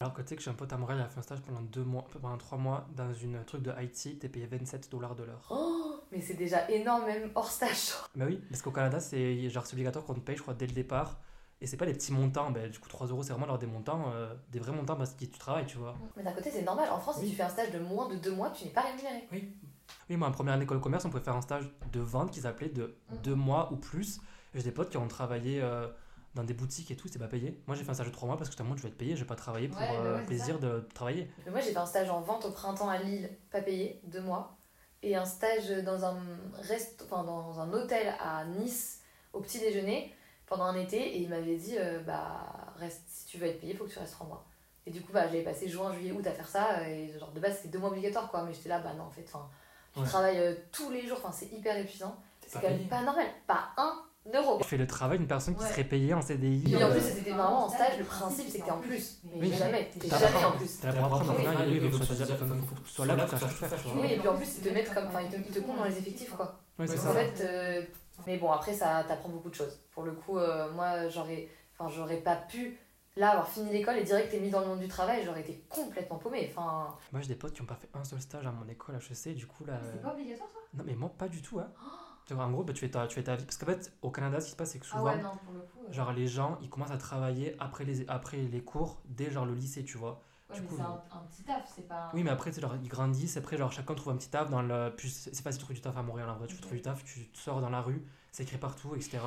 [0.00, 1.40] Alors que tu sais que j'ai un pote à Montréal, il a fait un stage
[1.40, 5.24] pendant, mois, pendant 3 mois dans une truc de IT, t'es payé 27 dollars de
[5.24, 5.46] l'heure.
[5.50, 7.92] Oh, mais c'est déjà énorme, même hors stage.
[8.14, 10.66] Bah oui, parce qu'au Canada, c'est genre c'est obligatoire qu'on te paye, je crois, dès
[10.66, 11.18] le départ.
[11.60, 14.12] Et c'est pas des petits montants, bah, du coup 3 euros c'est vraiment des montants,
[14.12, 15.94] euh, des vrais montants parce que tu travailles, tu vois.
[16.16, 16.88] Mais d'un côté, c'est normal.
[16.90, 17.24] En France, Oui.
[17.26, 19.26] si tu fais un stage de moins de 2 mois, tu n'es pas rémunéré.
[19.32, 22.30] Oui, moi en première année d'école de commerce, on pouvait faire un stage de vente
[22.30, 23.18] qui s'appelait de Mhm.
[23.22, 24.20] 2 mois ou plus.
[24.54, 25.88] J'ai des potes qui ont travaillé euh,
[26.34, 27.62] dans des boutiques et tout, c'est pas payé.
[27.66, 29.16] Moi j'ai fait un stage de 3 mois parce que justement je vais être payé,
[29.16, 31.30] je vais pas travailler pour Ouais, bah euh, ouais, plaisir de travailler.
[31.46, 34.20] Mais moi, j'ai fait un stage en vente au printemps à Lille, pas payé, 2
[34.20, 34.58] mois.
[35.02, 36.18] Et un stage dans un,
[36.62, 37.02] rest...
[37.06, 39.00] enfin, dans un hôtel à Nice,
[39.32, 40.12] au petit déjeuner,
[40.46, 40.96] pendant un été.
[40.98, 42.46] Et il m'avait dit, euh, bah,
[42.78, 44.44] reste, si tu veux être payé, faut que tu restes 3 mois.
[44.86, 46.88] Et du coup, bah, j'avais passé juin, juillet, août à faire ça.
[46.88, 48.44] Et genre, de base, c'était 2 mois obligatoires, quoi.
[48.44, 49.48] Mais j'étais là, bah non, en fait, enfin,
[49.94, 50.06] tu Ouais.
[50.06, 52.16] travailles euh, tous les jours, enfin, c'est hyper épuisant.
[52.46, 53.26] C'est pas quand même pas normal.
[53.48, 53.94] Pas un
[54.34, 54.58] euro.
[54.58, 55.68] Tu fais le travail d'une personne qui Ouais.
[55.70, 56.72] serait payée en CDI.
[56.72, 59.18] Et en euh, plus, c'était vraiment en stage, le principe, c'est que t'es en plus.
[59.24, 59.52] Mais Oui.
[59.56, 60.78] jamais, t'es jamais pas- en plus.
[60.80, 63.70] T'as la pour apprendre, Oui, faut que sois là pour faire.
[63.96, 65.06] Oui, et puis en plus, ils te mettent comme.
[65.08, 66.60] Enfin, ils te, comptent dans les effectifs, quoi.
[66.86, 67.06] C'est.
[67.06, 67.88] En fait,
[68.26, 69.80] mais bon, après, ça t'apprend beaucoup de choses.
[69.92, 71.48] Pour le coup, euh, moi, j'aurais,
[71.78, 72.78] enfin, j'aurais pas pu,
[73.16, 75.64] là, avoir fini l'école et direct t'es mis dans le monde du travail, j'aurais été
[75.68, 76.48] complètement paumée.
[76.50, 78.96] Enfin, Moi j'ai des potes qui ont pas fait un seul stage à mon école
[78.96, 79.74] HEC, du coup là.
[79.74, 80.58] euh, obligatoire, ça?
[80.74, 81.58] Non, mais moi, pas du tout.
[81.60, 81.70] Hein.
[82.26, 83.44] Tu vois, en gros, bah, tu, fais ta, tu fais ta vie.
[83.44, 85.52] Parce qu'en fait, au Canada, ce qui se passe, c'est que Ah souvent, non, pour
[85.54, 85.92] le coup.
[85.92, 89.54] genre, les gens, ils commencent à travailler après les, après les cours, dès genre le
[89.54, 90.20] lycée, tu vois.
[90.50, 92.10] Ouais, mais c'est un, un petit taf, c'est pas.
[92.14, 93.36] Oui, mais après, tu genre, ils grandissent.
[93.36, 94.92] Après, genre, chacun trouve un petit taf dans le.
[94.96, 96.46] Puis c'est c'est facile de trouver du taf à Montréal, en vrai.
[96.46, 99.18] Tu trouves du taf, tu sors dans la rue, c'est écrit partout, etc.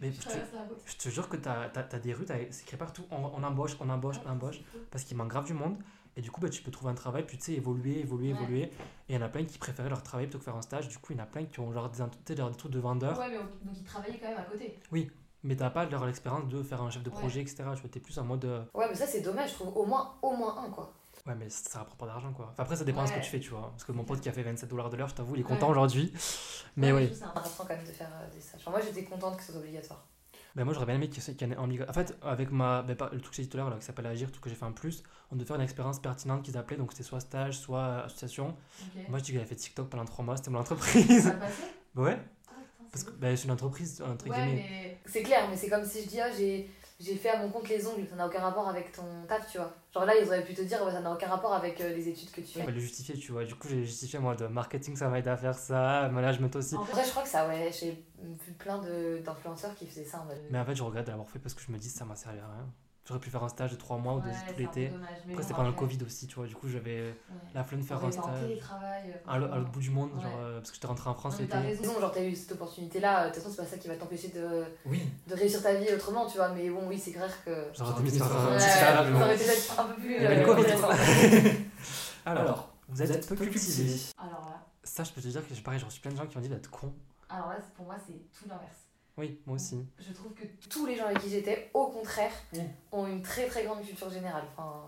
[0.00, 0.38] Mais je te,
[0.86, 3.04] je te jure que t'as as, des rues, c'est écrit partout.
[3.10, 4.60] On, on embauche, on embauche, on embauche.
[4.90, 5.76] Parce qu'il manque grave du monde.
[6.16, 8.40] Et du coup, bah, tu peux trouver un travail, puis tu sais, évoluer, évoluer, Ouais.
[8.40, 8.62] évoluer.
[8.64, 8.70] Et
[9.10, 10.88] il y en a plein qui préféraient leur travail plutôt que faire un stage.
[10.88, 12.72] Du coup, il y en a plein qui ont genre des, tu genre des trucs
[12.72, 13.16] de vendeurs.
[13.16, 14.80] Ouais, mais donc ils travaillaient quand même à côté.
[15.42, 17.16] Mais t'as pas leur l'expérience de faire un chef de Ouais.
[17.16, 17.64] projet, etc.
[17.74, 18.44] Tu vois, t'es plus en mode.
[18.44, 19.74] euh, Ouais, mais ça, c'est dommage, je trouve.
[19.76, 20.92] Au moins, au moins un, quoi.
[21.26, 22.48] Ouais, mais ça rapporte pas d'argent quoi.
[22.52, 23.70] Enfin, après, ça dépend de ce que tu fais, tu vois.
[23.70, 25.44] Parce que mon pote qui a fait 27 dollars de l'heure, je t'avoue, il est
[25.44, 25.48] Ouais.
[25.50, 26.12] content aujourd'hui.
[26.76, 27.16] Mais Ouais, oui.
[27.18, 28.60] C'est important quand même de faire euh, des stages.
[28.62, 30.06] Enfin, moi, j'étais contente que ce soit obligatoire.
[30.56, 33.20] Ben moi j'aurais bien aimé qu'il y ait en En fait, avec ma, ben, le
[33.20, 34.72] truc que j'ai dit tout à l'heure, qui s'appelle Agir, truc que j'ai fait en
[34.72, 38.56] plus, on devait faire une expérience pertinente qu'ils appelaient, donc c'était soit stage, soit association.
[39.08, 41.22] Moi je dis que j'avais fait TikTok pendant 3 mois, c'était mon entreprise.
[41.22, 41.62] Ça a passé?
[41.94, 42.18] Ouais,
[42.92, 44.64] parce que c'est ben, c'est une entreprise, entre Ouais, guillemets.
[44.68, 46.68] mais c'est clair, mais c'est comme si je dis, ah, j'ai,
[46.98, 49.58] j'ai fait à mon compte les ongles, ça n'a aucun rapport avec ton taf, tu
[49.58, 49.72] vois.
[49.94, 52.08] Genre là, ils auraient pu te dire, ouais, ça n'a aucun rapport avec euh, les
[52.08, 52.66] études que tu On fais.
[52.66, 53.44] va le justifier, tu vois.
[53.44, 56.74] Du coup, j'ai justifié moi de marketing, ça m'a aidé à faire ça, management aussi.
[56.76, 57.92] En vrai, je crois que ça, ouais, j'ai
[58.46, 60.38] vu plein de, d'influenceurs qui faisaient ça en mode.
[60.50, 62.16] Mais en fait, je regrette de l'avoir fait parce que je me dis, ça m'a
[62.16, 62.72] servi à rien.
[63.10, 64.92] J'aurais pu faire un stage de 3 mois ou de tout l'été.
[65.30, 66.46] Après, c'était pendant le Covid aussi, tu vois.
[66.46, 67.14] Du coup, j'avais ouais.
[67.54, 68.56] la flemme de faire un stage euh,
[69.26, 70.22] à l'au- à l'autre bout du monde, Ouais.
[70.22, 71.50] genre, euh, parce que j'étais rentré en France l'été.
[71.50, 73.96] t'as raison, genre t'as eu cette opportunité-là, de toute façon c'est pas ça qui va
[73.96, 75.02] t'empêcher de, Oui.
[75.26, 77.50] de réussir ta vie autrement, tu vois, mais bon oui c'est clair que...
[77.76, 80.42] J'aurais J'aurais dû faire un stage, été peut-être un peu plus Il y avait le
[80.42, 80.62] euh, Covid.
[80.72, 80.88] intéressant.
[82.26, 83.96] Alors, vous êtes peu cultivé.
[84.18, 86.26] Alors là, Ça, je peux te dire que j'ai pareil, j'ai reçu plein de gens
[86.26, 86.92] qui m'ont dit d'être con.
[87.28, 88.89] alors là pour moi c'est tout l'inverse.
[89.20, 89.84] Oui, moi aussi.
[89.98, 92.32] Je trouve que tous les gens avec qui j'étais, au contraire,
[92.90, 94.44] ont une très très grande culture générale.
[94.56, 94.82] Enfin,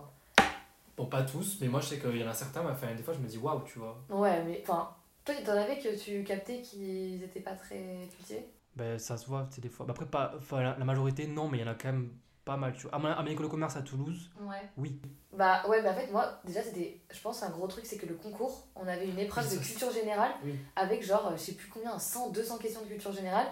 [0.97, 3.01] Bon, pas tous, mais moi je sais qu'il y en a certains, mais enfin, des
[3.01, 3.97] fois je me dis waouh, tu vois.
[4.09, 4.89] ouais, mais enfin,
[5.25, 9.47] toi t'en avais que tu captais qu'ils étaient pas très cultivés Ben, ça se voit,
[9.49, 9.85] tu sais, des fois.
[9.87, 12.11] Ben, après, pas, enfin, la, la majorité, non, mais il y en a quand même
[12.45, 12.93] pas mal, tu vois.
[12.95, 14.61] À mon, à mon école de commerce à Toulouse, Ouais.
[14.77, 14.99] oui.
[15.35, 18.05] Bah ouais, mais en fait, moi, déjà, c'était, je pense, un gros truc, c'est que
[18.05, 20.53] le concours, on avait une épreuve Oui, de culture générale Oui.
[20.75, 23.47] avec genre, je sais plus combien, 100, 200 questions de culture générale.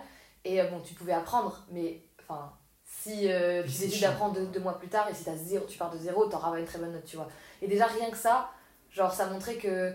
[0.45, 2.51] Et euh, bon, tu pouvais apprendre, mais enfin,
[2.83, 5.77] si euh, tu décides d'apprendre deux, deux mois plus tard et si t'as zéro, tu
[5.77, 7.27] pars de zéro, t'auras pas une très bonne note, tu vois.
[7.61, 8.49] Et déjà, rien que ça,
[8.91, 9.93] genre, ça montrait que.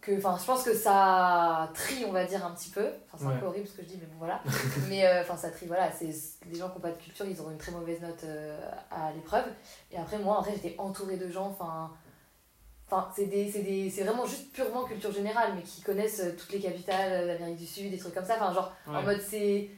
[0.00, 2.88] que Enfin, je pense que ça trie, on va dire, un petit peu.
[3.06, 3.38] Enfin, c'est un Ouais.
[3.40, 4.40] peu horrible ce que je dis, mais bon, voilà.
[4.88, 5.92] mais euh, enfin, ça trie, voilà.
[5.92, 6.06] C'est
[6.46, 8.58] les gens qui n'ont pas de culture, ils auront une très mauvaise note euh,
[8.90, 9.44] à l'épreuve.
[9.92, 11.90] Et après, moi, en vrai, j'étais entourée de gens, enfin.
[12.90, 16.32] Enfin, c'est des, c'est des, c'est vraiment juste purement culture générale, mais qui connaissent euh,
[16.36, 18.34] toutes les capitales euh, d'Amérique du Sud, des trucs comme ça.
[18.36, 19.70] Enfin, genre, en mode, c'est.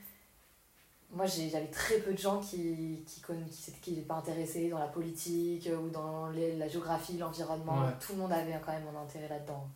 [1.10, 3.44] Moi, j'ai- j'avais très peu de gens qui qui conna-
[3.82, 7.84] qui pas intéressés dans la politique euh, ou dans les- la géographie, l'environnement.
[7.84, 7.92] Ouais.
[8.00, 9.68] Tout le monde avait quand même un intérêt là-dedans.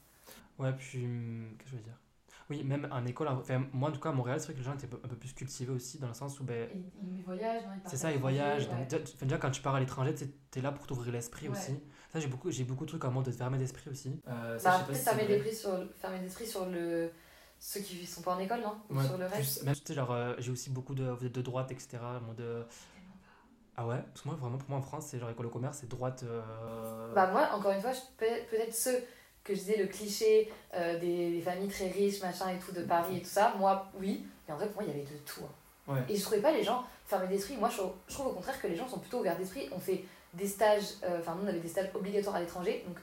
[0.59, 1.05] Ouais, puis.
[1.05, 1.99] hum, Qu'est-ce que je veux dire?
[2.49, 4.64] Oui, même en école, enfin, moi en tout cas à Montréal, c'est vrai que les
[4.64, 6.68] gens étaient un peu plus cultivés aussi, dans le sens où, ben.
[7.03, 8.68] Ils, voyagent, non C'est ça, ils voyagent.
[8.68, 8.89] Donc,
[9.22, 11.59] déjà, quand tu pars à l'étranger, tu t'es là pour t'ouvrir l'esprit Ouais.
[11.59, 11.72] aussi.
[12.17, 14.11] Ça, j'ai beaucoup, j'ai beaucoup de trucs en mode de fermer d'esprit aussi.
[14.27, 15.45] Euh, ça, Bah, si fermer c'est des vrai.
[15.45, 17.11] prix sur, fermer d'esprit sur le,
[17.61, 18.75] ceux qui sont pas en école, non?
[18.91, 19.62] Ou Ouais, sur le reste?
[19.64, 21.05] Même, tu sais, genre, euh, j'ai aussi beaucoup de.
[21.05, 22.23] Vous êtes de droite, etc.
[22.41, 22.62] euh,
[23.77, 23.99] Ah ouais?
[24.09, 26.23] Parce que moi, vraiment, pour moi en France, c'est genre école de commerce, c'est droite.
[26.25, 29.03] euh, Bah moi, encore une fois, je- peut-être ceux
[29.45, 32.83] que je disais, le cliché euh, des, des familles très riches, machin et tout, de
[32.83, 34.25] Paris et tout ça, moi, oui.
[34.49, 35.43] Mais en vrai, pour moi, il y avait de tout.
[35.45, 35.93] hein.
[35.93, 36.03] Ouais.
[36.09, 37.57] Et je trouvais pas les gens fermés d'esprit.
[37.57, 39.69] Moi, je, je trouve au contraire que les gens sont plutôt ouverts d'esprit.
[39.73, 40.05] On fait
[40.37, 42.84] des stages, euh, enfin, nous, on avait des stages obligatoires à l'étranger.
[42.87, 42.99] Donc,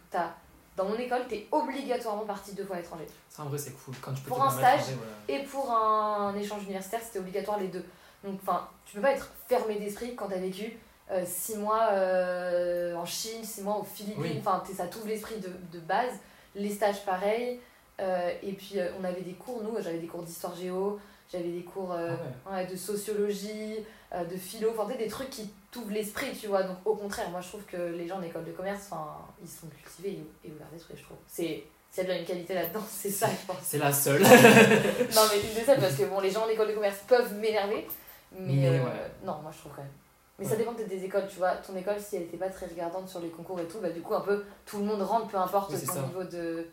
[0.75, 3.05] dans mon école, t'es obligatoirement parti deux fois à l'étranger.
[3.29, 3.93] Ça, en vrai, c'est cool.
[4.01, 5.41] Quand tu peux Pour un stage, voilà.
[5.41, 7.86] Et pour un échange universitaire, c'était obligatoire les deux.
[8.23, 10.77] Donc, enfin, tu peux pas être fermé d'esprit quand t'as vécu
[11.25, 14.21] 6 mois euh, en Chine, 6 mois aux Philippines.
[14.21, 14.36] Oui.
[14.39, 16.13] Enfin, t'es- ça t'ouvre l'esprit de, de base.
[16.55, 17.59] Les stages, pareil.
[17.99, 20.99] Euh, et puis, euh, on avait des cours, nous, j'avais des cours d'histoire géo,
[21.31, 22.15] j'avais des cours euh,
[22.47, 22.57] Ah ouais.
[22.57, 23.77] ouais, de sociologie,
[24.13, 26.63] euh, de philo, enfin, tu des trucs qui t'ouvrent l'esprit, tu vois.
[26.63, 29.47] Donc, au contraire, moi, je trouve que les gens en école de commerce, enfin, ils
[29.49, 31.17] sont cultivés et, et ouverts d'esprit, je trouve.
[31.28, 31.63] C'est.
[31.91, 33.57] S'il y a bien une qualité là-dedans, c'est ça, je pense.
[33.61, 34.21] C'est la seule.
[34.24, 37.34] non, mais une des seules, parce que bon, les gens en école de commerce peuvent
[37.36, 37.86] m'énerver,
[38.32, 39.11] mais, Mais euh, ouais.
[39.24, 39.91] non, moi je trouve quand même.
[40.39, 41.51] Mais ça dépend peut-être des écoles, tu vois.
[41.57, 44.01] Ton école, si elle était pas très regardante sur les concours et tout, bah du
[44.01, 46.01] coup, un peu tout le monde rentre, peu importe Oui, c'est ton ça.
[46.01, 46.67] niveau de.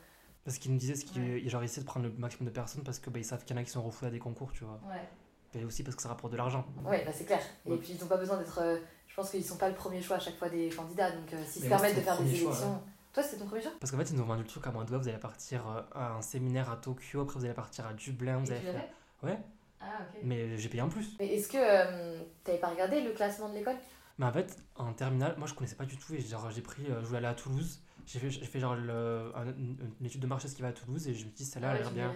[0.47, 1.43] Parce qu'ils nous disaient, ce qu'ils Ouais.
[1.49, 3.59] genre, essaient de prendre le maximum de personnes parce que bah, ils savent qu'il y
[3.59, 4.81] en a qui sont refoulés à des concours, tu vois.
[4.89, 5.07] Ouais,
[5.55, 6.65] Et aussi parce que ça rapporte de l'argent.
[6.85, 7.41] ouais bah c'est clair.
[7.67, 8.59] Et puis ils ont pas besoin d'être.
[8.63, 8.79] euh,
[9.09, 11.43] je pense qu'ils sont pas le premier choix à chaque fois des candidats, donc euh,
[11.45, 12.83] s'ils se Mais moi, permettent de faire des choix, élections.
[13.13, 13.73] Toi, c'était ton premier choix?
[13.81, 15.83] Parce qu'en fait, ils nous ont vendu le truc à Mandoua, vous allez partir euh,
[15.95, 18.67] à un séminaire à Tokyo, après vous allez partir à Dublin, vous Et allez tu
[18.73, 18.85] faire...
[19.25, 19.39] Ouais.
[19.81, 20.21] Ah, ok.
[20.23, 21.17] Mais j'ai payé en plus.
[21.19, 23.77] Mais est-ce que euh, t'avais pas regardé le classement de l'école?
[24.19, 26.15] Mais en fait, en terminale, moi je connaissais pas du tout.
[26.15, 27.81] Et genre, j'ai pris, je voulais aller à Toulouse.
[28.13, 30.73] J'ai fait, j'ai fait genre le- un- une, étude de marché ce qui va à
[30.73, 32.13] Toulouse et je me dis, celle-là, Ah elle a l'air bien.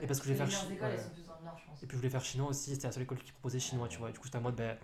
[0.00, 0.76] Et parce que je vais faire chi- ouais.
[0.76, 1.82] plus dans le nord, je pense.
[1.82, 3.98] Et puis je voulais faire chinois aussi, c'était la seule école qui proposait chinois, tu
[3.98, 4.10] vois.
[4.10, 4.78] Et du coup, j'étais en mode, ben.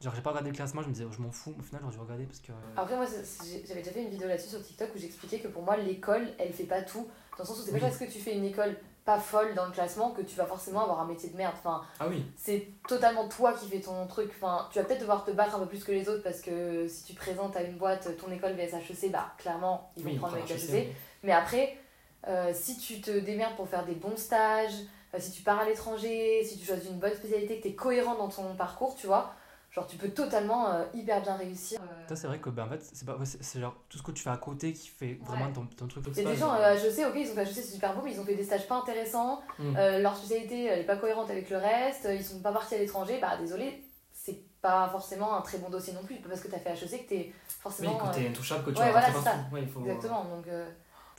[0.00, 1.54] Genre, j'ai pas regardé le classement, je me disais, oh, je m'en fous.
[1.58, 2.52] Au final, j'aurais dû regarder parce que.
[2.76, 5.76] Après, moi, j'avais déjà fait une vidéo là-dessus sur TikTok où j'expliquais que pour moi,
[5.76, 7.06] l'école, elle fait pas tout.
[7.36, 7.80] Dans le sens où c'est Oui.
[7.80, 8.76] pas parce que tu fais une école
[9.08, 11.54] pas folle dans le classement que tu vas forcément avoir un métier de merde.
[11.58, 12.26] Enfin, Ah oui.
[12.36, 14.30] c'est totalement toi qui fais ton truc.
[14.36, 16.86] Enfin, tu vas peut-être devoir te battre un peu plus que les autres parce que
[16.88, 20.16] si tu présentes à une boîte ton école vs HEC, bah clairement, ils vont Oui,
[20.18, 20.74] prendre prendre HEC.
[20.74, 20.88] HEC,
[21.22, 21.78] Mais après,
[22.26, 24.74] euh, si tu te démerdes pour faire des bons stages,
[25.14, 27.74] euh, si tu pars à l'étranger, si tu choisis une bonne spécialité, que tu es
[27.74, 29.32] cohérent dans ton parcours, tu vois,
[29.78, 31.80] genre tu peux totalement euh, hyper bien réussir.
[32.08, 34.22] Ça, c'est vrai que, ben, en fait, c'est pas, c'est genre tout ce que tu
[34.22, 36.04] fais à côté qui fait vraiment ton, ton truc.
[36.08, 37.94] Il y a des gens, euh, je sais, ok, ils ont fait HEC, c'est super
[37.94, 39.40] beau, mais ils ont fait des stages pas intéressants.
[39.58, 39.76] Mm.
[39.76, 42.74] Euh, leur spécialité elle est pas cohérente avec le reste, euh, ils sont pas partis
[42.74, 46.40] à l'étranger, bah désolé, c'est pas forcément un très bon dossier non plus, pas parce
[46.40, 47.96] que t'as fait HEC que t'es Oui, forcément.
[47.96, 49.36] quand euh, t'es intouchable, que tu ouais, voilà, ça.
[49.52, 50.68] Ouais, il faut, exactement, donc euh,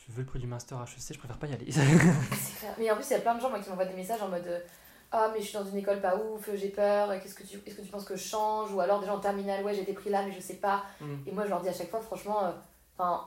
[0.09, 1.65] Vu le prix du master HEC, je préfère pas y aller.
[1.71, 2.73] c'est clair.
[2.79, 4.27] Mais en plus, il y a plein de gens moi, qui m'envoient des messages en
[4.27, 4.59] mode euh,
[5.11, 7.75] Ah, mais je suis dans une école pas ouf, j'ai peur, qu'est-ce que tu, est-ce
[7.75, 8.71] que tu penses que je change?
[8.73, 10.83] Ou alors des gens en terminale, ouais, j'ai été pris là, mais je sais pas.
[11.01, 11.15] Mm.
[11.27, 12.51] Et moi, je leur dis à chaque fois, franchement, euh,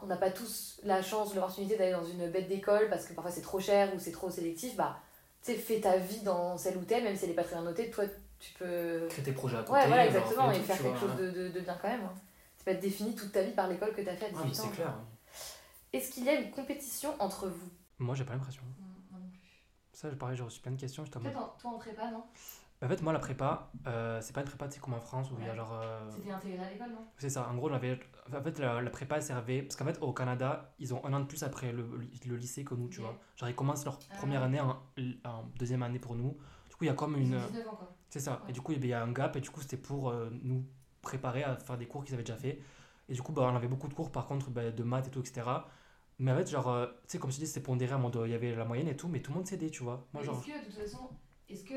[0.02, 3.32] on n'a pas tous la chance, l'opportunité d'aller dans une bête d'école parce que parfois
[3.32, 4.76] c'est trop cher ou c'est trop sélectif.
[4.76, 4.96] Bah,
[5.42, 7.56] tu sais, fais ta vie dans celle où t'es, même si elle est pas très
[7.56, 8.04] bien notée, toi,
[8.38, 9.06] tu peux.
[9.08, 9.72] Créer tes projets à côté.
[9.72, 12.02] Ouais, voilà, exactement, et tout, faire quelque vois, chose de, de, de bien quand même.
[12.04, 12.12] hein.
[12.58, 14.50] C'est pas être défini toute ta vie par l'école que t'as fait à Ah, mais
[14.50, 14.68] 18 ans.
[14.70, 14.94] c'est clair.
[15.92, 17.68] Est-ce qu'il y a une compétition entre vous?
[17.98, 18.62] Moi, j'ai pas l'impression.
[20.02, 21.04] Ça, pareil, j'ai reçu plein de questions.
[21.04, 21.22] j'étais en
[21.58, 22.24] toi en prépa, non?
[22.82, 25.36] En fait, moi, la prépa, euh, c'est pas une prépa, sais, comme en France où
[25.38, 25.72] il y a genre.
[25.72, 27.04] euh, C'était intégré à l'école, non?
[27.16, 28.00] C'est ça, en gros, j'avais.
[28.36, 29.62] En fait, la, la prépa servait.
[29.62, 31.84] Parce qu'en fait, au Canada, ils ont un an de plus après le,
[32.26, 33.20] le lycée que nous, tu vois.
[33.36, 34.14] Genre, ils commencent leur Ah.
[34.18, 34.82] première année en,
[35.24, 36.36] en deuxième année pour nous.
[36.68, 37.38] Du coup, il y a comme une.
[37.38, 37.96] 19 ans, quoi.
[38.10, 38.32] C'est ça.
[38.32, 38.50] Ouais.
[38.50, 40.64] Et du coup, il y a un gap, et du coup, c'était pour euh, nous
[41.02, 42.60] préparer à faire des cours qu'ils avaient déjà fait.
[43.08, 45.10] Et du coup, bah, on avait beaucoup de cours, par contre, bah, de maths et
[45.10, 45.68] tout, etc.
[46.22, 48.28] Mais en fait, genre, euh, tu sais, comme je dis, c'était pondéré, en mode, euh,
[48.28, 50.06] il y avait la moyenne et tout, mais tout le monde s'aidait, tu vois.
[50.12, 51.10] Moi, genre, Est-ce que, de toute façon,
[51.48, 51.74] est-ce que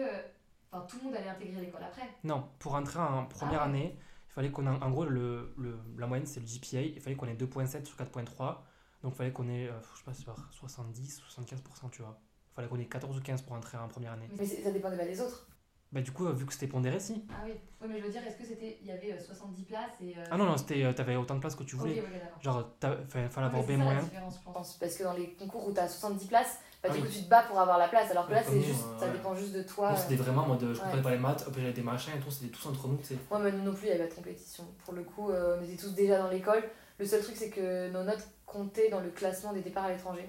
[0.71, 2.07] enfin, tout le monde allait intégrer l'école après?
[2.23, 3.69] Non, pour entrer en première Ah ouais.
[3.71, 3.97] année,
[4.29, 7.15] il fallait qu'on ait, en gros, le, le, la moyenne, c'est le GPA, il fallait
[7.15, 8.63] qu'on ait 2.7 sur 4.3.
[9.01, 12.19] Donc, il fallait qu'on ait, euh, je sais pas, c'est vers 70, 75%, tu vois.
[12.51, 14.29] Il fallait qu'on ait 14 ou 15 pour entrer en première année.
[14.37, 15.47] Mais ça dépendait pas des autres.
[15.95, 17.23] Bah, du coup, euh, vu que c'était pondéré, si.
[17.29, 17.53] Ah oui.
[17.81, 18.77] Oui, mais je veux dire, est-ce que c'était.
[18.81, 20.13] Il y avait euh, 70 places et.
[20.17, 22.01] euh, Ah non, non, c'était, euh, t'avais autant de places que tu voulais.
[22.01, 22.37] ok, d'accord.
[22.41, 24.01] Genre, il fallait Ouais, avoir mais B c'est ça la moyen.
[24.03, 24.73] différence, je pense.
[24.77, 27.07] Parce que dans les concours où t'as 70 places, bah, Ah du oui.
[27.07, 28.11] coup, tu te bats pour avoir la place.
[28.11, 28.83] Alors que Ouais, là, c'est nous, juste.
[28.83, 29.11] euh, Ça ouais.
[29.13, 29.91] dépend juste de toi.
[29.91, 30.79] Nous, c'était vraiment en mode, je Ouais.
[30.79, 33.05] comprenais pas les maths, hop, j'avais des machins et tout, c'était tous entre nous, tu
[33.05, 33.17] sais.
[33.29, 34.65] Moi, mais nous non plus, il y avait pas de compétition.
[34.83, 36.61] Pour le coup, euh, on était tous déjà dans l'école.
[36.97, 40.27] Le seul truc, c'est que nos notes comptaient dans le classement des départs à l'étranger.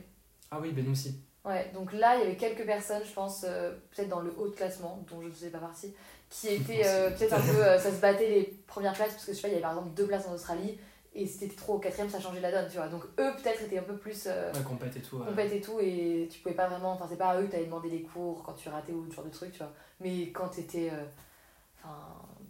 [0.53, 1.25] Ah oui, ben nous aussi.
[1.47, 4.49] Ouais, donc là, il y avait quelques personnes, je pense, euh, peut-être dans le haut
[4.49, 5.95] de classement, dont je ne faisais pas partie,
[6.29, 7.65] qui étaient euh, peut-être un peu.
[7.65, 9.63] euh, ça se battait les premières places, parce que je sais pas, il y avait
[9.63, 10.77] par exemple deux places en Australie,
[11.15, 12.89] et si t'étais trop au quatrième, ça changeait la donne, tu vois.
[12.89, 14.25] Donc eux, peut-être, étaient un peu plus.
[14.27, 15.19] Euh, Ouais, compète et tout.
[15.19, 17.65] compète et tout et tu pouvais pas vraiment enfin c'est pas à eux que t'avais
[17.65, 20.49] demandé les cours quand tu ratais ou ce genre de truc tu vois mais quand
[20.49, 20.91] t'étais
[21.79, 21.97] enfin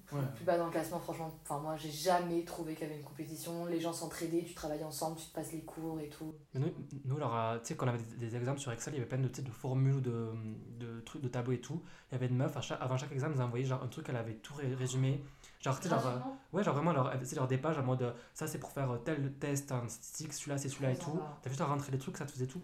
[0.07, 0.23] plus, Ouais.
[0.35, 3.05] plus bas dans le classement franchement enfin moi j'ai jamais trouvé qu'il y avait une
[3.05, 6.61] compétition les gens s'entraidaient tu travaillais ensemble tu te passes les cours et tout Mais
[6.61, 6.73] nous,
[7.05, 9.09] nous alors, tu sais, quand on avait des, des exemples sur Excel, il y avait
[9.09, 10.33] plein de, de formules ou de,
[10.79, 11.83] de trucs, de tableaux et tout.
[12.11, 13.83] Il y avait une meuf, à chaque- avant chaque examen, elle nous a envoyé genre
[13.83, 15.23] un truc, elle avait tout ré- résumé.
[15.61, 16.19] Genre, tu sais, genre, euh,
[16.57, 16.95] ouais, genre vraiment,
[17.25, 19.89] c'est genre des pages en mode, euh, ça c'est pour faire euh, tel test en
[19.89, 21.19] statistique, celui-là c'est celui-là et tout.
[21.43, 22.61] T'as juste à rentrer les trucs, ça te faisait tout.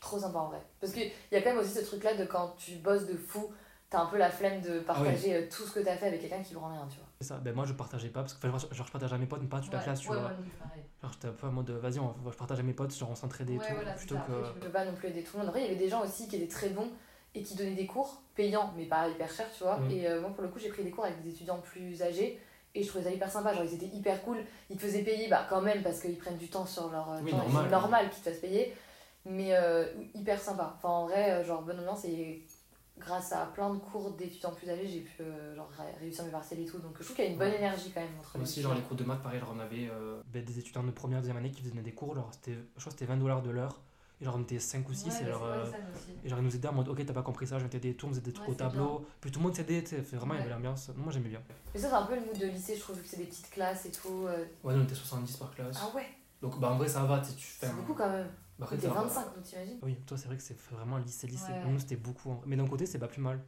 [0.00, 2.24] trop sympa en vrai parce qu'il y a quand même aussi ce truc là de
[2.24, 3.52] quand tu bosses de fou
[3.92, 6.42] t'as un peu la flemme de partager euh, tout ce que t'as fait avec quelqu'un
[6.42, 7.36] qui branle rien tu vois C'est ça.
[7.36, 9.60] Ben moi, je partageais pas, parce que genre, je partageais à mes potes, mais pas
[9.60, 10.30] toute la Ouais, classe, tu ouais, vois.
[10.30, 10.82] plus, pareil.
[11.02, 13.14] Genre, j'étais un peu en mode, vas-y, on, je partage à mes potes, genre on
[13.14, 13.64] s'entraidait et tout.
[13.74, 14.22] voilà, plutôt ça.
[14.26, 14.32] que.
[14.32, 15.48] Après, tu peux pas non plus aider tout le monde.
[15.48, 16.88] Après, il y avait des gens aussi qui étaient très bons
[17.34, 19.78] et qui donnaient des cours payants, mais pas hyper chers, tu vois.
[19.78, 19.90] Mm.
[19.90, 22.40] Et euh, moi, pour le coup, j'ai pris des cours avec des étudiants plus âgés
[22.74, 23.52] et je trouvais ça hyper sympa.
[23.52, 24.38] Genre, ils étaient hyper cool.
[24.70, 27.18] Ils te faisaient payer, bah, quand même, parce qu'ils prennent du temps sur leur euh,
[27.22, 27.36] Oui, temps.
[27.36, 27.64] et normal.
[27.66, 28.74] C'est normal qu'ils te fassent payer,
[29.26, 29.84] mais euh,
[30.14, 30.74] hyper sympa.
[30.78, 32.42] Enfin, en vrai, genre, bonne ambiance et
[33.04, 36.30] grâce à plein de cours d'étudiants plus âgés, j'ai pu euh, genre, ré- réussir mes
[36.30, 36.78] partiels et tout.
[36.78, 37.56] Donc, je trouve qu'il y a une bonne Ouais.
[37.56, 39.88] énergie quand même entre les Aussi, genre les cours de maths, pareil, genre on avait.
[39.90, 42.84] euh, Ben, des étudiants de première, deuxième année qui faisaient des cours, genre, je crois
[42.84, 43.80] que c'était 20 dollars de l'heure.
[44.20, 45.44] Et genre, on était 5 ou 6, Ouais, et genre.
[45.44, 45.64] euh.
[46.24, 47.90] Et genre, ils nous aidaient en mode, ok, t'as pas compris ça, je vais t'aider
[47.90, 49.04] et tout, on faisait des trucs Ouais, au tableau.
[49.20, 49.80] Puis tout le monde s'aidait,
[50.12, 50.90] vraiment, il y avait l'ambiance.
[50.96, 51.42] Moi, j'aimais bien.
[51.74, 53.24] Mais ça, c'est un peu le mood de lycée, je trouve, vu que c'est des
[53.26, 54.26] petites classes et tout.
[54.28, 54.44] euh.
[54.62, 55.76] Ouais, on était 70 par classe.
[55.80, 56.06] Ah ouais,
[56.40, 58.28] Donc, bah en vrai, ça va, tu sais, tu fais c'est beaucoup quand même.
[58.62, 61.52] Bah, après, C'était t'as- 25, donc t'imagines Oui, toi, c'est vrai que c'est vraiment lycée-lycée.
[61.52, 61.64] Ouais.
[61.66, 62.30] Nous, c'était beaucoup.
[62.30, 62.40] hein.
[62.46, 63.40] Mais d'un côté, c'est pas plus mal.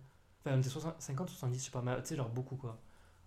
[0.45, 2.79] Enfin, on était 60 50, 70, je sais pas, mais tu sais, genre beaucoup quoi.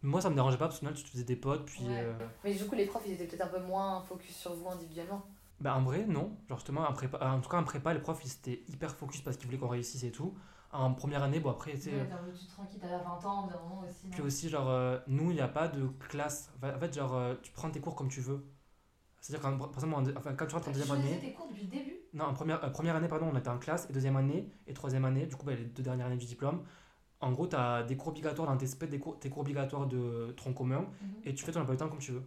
[0.03, 1.83] Moi, ça me dérangeait pas parce que au final, tu te faisais des potes, puis.
[1.85, 1.99] Ouais.
[2.01, 2.13] euh,
[2.43, 5.25] Mais du coup, les profs, ils étaient peut-être un peu moins focus sur vous individuellement.
[5.59, 6.37] Bah, en vrai, non.
[6.49, 9.21] Genre, justement, en, prépa, en tout cas, en prépa, les profs, ils étaient hyper focus
[9.21, 10.35] parce qu'ils voulaient qu'on réussisse et tout.
[10.71, 11.91] En première année, bon, après, tu sais.
[11.93, 14.07] Ouais, peu plus tranquille, t'as 20 ans, au bout d'un moment aussi.
[14.11, 16.51] Puis non aussi, genre, euh, nous, il n'y a pas de classe.
[16.57, 18.45] Enfin, En fait, genre, euh, tu prends tes cours comme tu veux.
[19.27, 21.19] C'est-à-dire, quand, par exemple, en- enfin, quand tu rentres en deuxième année.
[21.19, 21.97] tes cours depuis le début?
[22.13, 24.73] Non, en première, euh, première année, pardon, on était en classe, et deuxième année, et
[24.73, 26.63] troisième année, du coup, bah, les deux dernières années du diplôme.
[27.21, 29.87] En gros, tu as des cours obligatoires dans tes spé- des cours, tes cours obligatoires
[29.87, 30.85] de tronc commun,
[31.25, 32.23] et tu fais ton emploi du temps comme tu veux.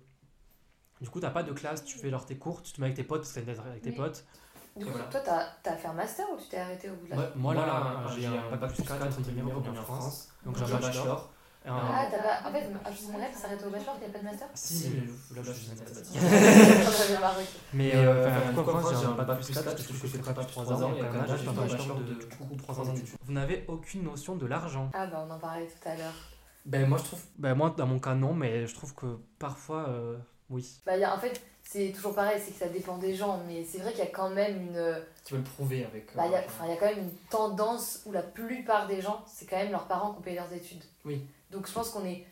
[1.01, 2.97] Du coup, t'as pas de classe, tu fais genre tes cours, tu te mets avec
[2.97, 4.27] tes potes, parce que t'es avec tes potes.
[4.77, 5.07] Du Et coup, voilà.
[5.07, 7.29] toi, t'as t'as fait un master ou tu t'es arrêté au bout de la Ouais,
[7.37, 10.31] moi là, là, j'ai un un bac plus 4 entre guillemets reconnu en France.
[10.45, 11.33] Donc, J'ai un bachelor.
[11.67, 12.49] Un- Ah, t'as pas.
[12.49, 14.91] En fait, mon rêve, ça s'arrête au bachelor, il n'y a pas de master Si,
[14.91, 16.15] mais là, je suis ok.
[17.73, 20.53] Mais euh, pourquoi France, j'ai un bac plus 4 parce que je fais prépa depuis
[20.53, 23.17] 3 ans, et au Canada, j'ai un bachelor de du coup 3 ans d'études.
[23.23, 24.91] Vous n'avez aucune notion de l'argent.
[24.95, 26.15] Ah, bah, on en parlait tout à l'heure.
[26.67, 27.21] Ben moi je trouve.
[27.39, 30.19] Ben moi, dans mon cas, non, mais je trouve que parfois, euh,
[30.51, 30.81] oui.
[30.85, 31.41] Bah, y a, en fait,
[31.73, 34.11] c'est toujours pareil, c'est que ça dépend des gens, mais c'est vrai qu'il y a
[34.11, 34.97] quand même une.
[35.25, 36.09] Tu le prouver avec.
[36.11, 38.23] euh, Bah, il y, a, enfin, il y a quand même une tendance où la
[38.23, 40.83] plupart des gens, c'est quand même leurs parents qui ont payé leurs études.
[41.05, 41.25] Oui.
[41.53, 42.27] Donc je pense qu'on est.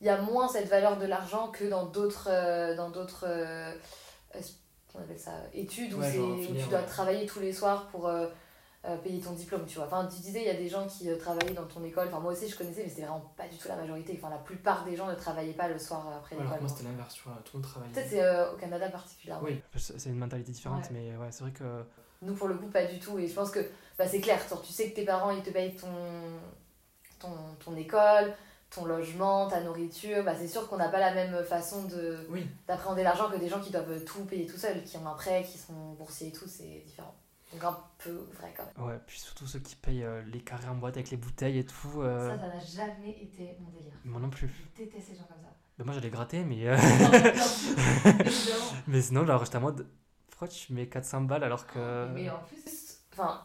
[0.00, 2.28] Il y a moins cette valeur de l'argent que dans d'autres.
[2.30, 3.24] euh, dans d'autres.
[3.28, 3.72] euh,
[4.34, 4.40] euh,
[4.96, 6.86] on appelle ça études où, Ouais, tu dois ouais.
[6.86, 8.26] travailler tous les soirs pour euh,
[8.86, 9.86] euh, payer ton diplôme, tu vois.
[9.86, 12.08] Enfin, tu disais, il y a des gens qui euh, travaillaient dans ton école.
[12.08, 14.18] Enfin, moi aussi, je connaissais, mais c'était vraiment pas du tout la majorité.
[14.20, 16.60] Enfin, la plupart des gens ne travaillaient pas le soir après Alors que l'école.
[16.60, 17.92] moi c'était l'inverse, tu vois, tout le monde travaillait.
[17.94, 19.44] Peut-être c'est euh, au Canada particulièrement.
[19.46, 19.60] Oui.
[19.76, 20.90] C'est c'est une mentalité différente, Ouais.
[20.92, 21.82] mais ouais, c'est vrai que.
[22.22, 23.18] Nous, pour le coup, pas du tout.
[23.18, 23.60] Et je pense que
[23.98, 24.38] bah, c'est clair.
[24.48, 25.88] Genre, tu sais que tes parents, ils te payent ton,
[27.18, 27.28] ton,
[27.64, 28.32] ton école,
[28.70, 30.24] ton logement, ta nourriture.
[30.24, 32.46] Bah, c'est sûr qu'on n'a pas la même façon de, Oui.
[32.66, 35.42] d'appréhender l'argent que des gens qui doivent tout payer tout seuls, qui ont un prêt,
[35.42, 36.46] qui sont boursiers et tout.
[36.46, 37.14] C'est différent.
[37.54, 38.86] Donc un peu vrai quand même.
[38.88, 41.64] Ouais, puis surtout ceux qui payent euh, les carrés en boîte avec les bouteilles et
[41.64, 42.02] tout.
[42.02, 43.92] euh, Ça, ça n'a jamais été mon délire.
[44.04, 44.48] Moi non plus.
[44.76, 45.48] Je déteste ces gens comme ça.
[45.78, 46.66] Ben, moi, j'allais gratter, mais.
[46.68, 46.76] euh,
[48.86, 49.86] mais sinon, genre, j'étais en mode.
[50.30, 52.08] Pourquoi tu mets 400 balles alors que.
[52.14, 53.44] Mais en plus, enfin,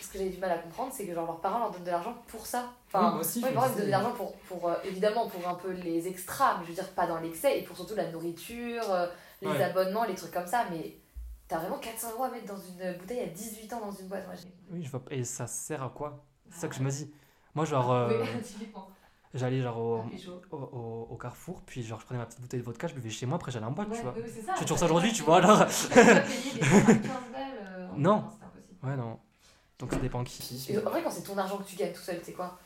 [0.00, 1.90] ce que j'ai du mal à comprendre, c'est que genre leurs parents leur donnent de
[1.90, 2.72] l'argent pour ça.
[2.86, 5.28] Enfin, Oui, moi aussi, moi, je mes parents ils donnent de l'argent pour, pour évidemment
[5.28, 7.94] pour un peu les extras, mais je veux dire pas dans l'excès, et pour surtout
[7.94, 8.82] la nourriture,
[9.42, 9.62] les Ouais.
[9.62, 10.64] abonnements, les trucs comme ça.
[10.70, 10.96] Mais
[11.48, 14.26] t'as vraiment 400 euros à mettre dans une bouteille à 18 ans dans une boîte.
[14.26, 14.52] Moi, j'ai.
[14.70, 15.14] Oui, je vois pas.
[15.14, 16.24] Et ça sert à quoi?
[16.50, 16.84] C'est ça que je Ah.
[16.84, 17.10] me dis.
[17.54, 18.40] Moi, genre, euh, Oui,
[19.34, 20.04] j'allais genre au,
[20.52, 22.94] Ah, au, au- au Carrefour, puis genre je prenais ma petite bouteille de vodka, je
[22.94, 24.14] buvais chez moi, après j'allais en boîte, Ouais, tu vois.
[24.34, 24.52] c'est ça.
[24.54, 27.42] Tu toujours ça aujourd'hui, tu vois, alors T'as pas payé les 15 balles.
[27.60, 28.18] euh, en Non.
[28.20, 28.78] France, c'est impossible.
[28.84, 29.18] Ouais, non.
[29.78, 30.66] Donc ça dépend qui.
[30.70, 32.58] Et en vrai, quand c'est ton argent que tu gagnes tout seul, c'est quoi?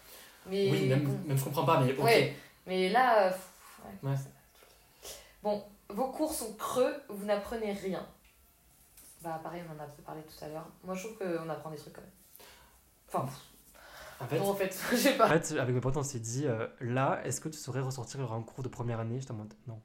[0.47, 2.05] Mais Oui, même, même je comprends pas, mais ok.
[2.05, 4.15] Ouais, mais là, euh, pff, ouais.
[5.43, 8.07] Bon, vos cours sont creux, vous n'apprenez rien.
[9.23, 10.67] Bah pareil, on en a parlé tout à l'heure.
[10.85, 12.11] Moi, je trouve qu'on apprend des trucs quand même.
[13.09, 13.27] Enfin,
[14.21, 15.29] En fait, non, en fait, je sais En pas.
[15.29, 18.43] fait, avec mes potes, on s'est dit, euh, là, est-ce que tu saurais ressortir un
[18.43, 19.21] cours de première année?
[19.31, 19.81] En mode, non.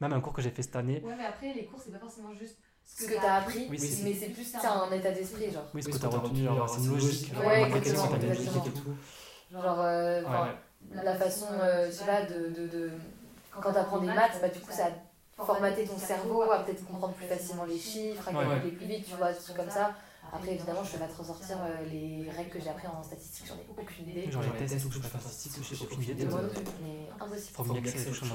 [0.00, 1.98] Même un cours que j'ai fait cette année, Ouais, mais après, les cours, c'est pas
[1.98, 5.50] forcément juste ce que t'as appris, Oui, mais c'est- c'est plus t'as un état d'esprit,
[5.50, 5.64] genre.
[5.74, 7.32] oui, ce oui, que que t'as retenu, retenu, genre, c'est une logique.
[7.34, 8.66] genre, Ouais, exactement, c'est exactement.
[8.66, 8.96] et tout.
[9.52, 10.56] Genre, euh, Ouais, ouais.
[11.04, 12.90] la façon, euh, je pas, de, de, de...
[13.60, 14.90] quand t'apprends des maths, bah du coup, ça
[15.38, 18.46] a formaté ton cerveau à peut-être comprendre plus facilement les chiffres, à Ouais.
[18.46, 19.94] calculer plus vite, tu vois, des trucs comme ça.
[20.34, 23.46] Après, évidemment, je vais pas te ressortir euh, les règles que j'ai appris en statistique,
[23.46, 24.30] j'en ai aucune idée.
[24.30, 26.24] Genre les les tests, tout, je fais je statistique, fais j'ai aucune idée.
[26.24, 26.40] Moi
[26.82, 27.76] mais impossible.
[27.78, 28.34] Excel, tout ça.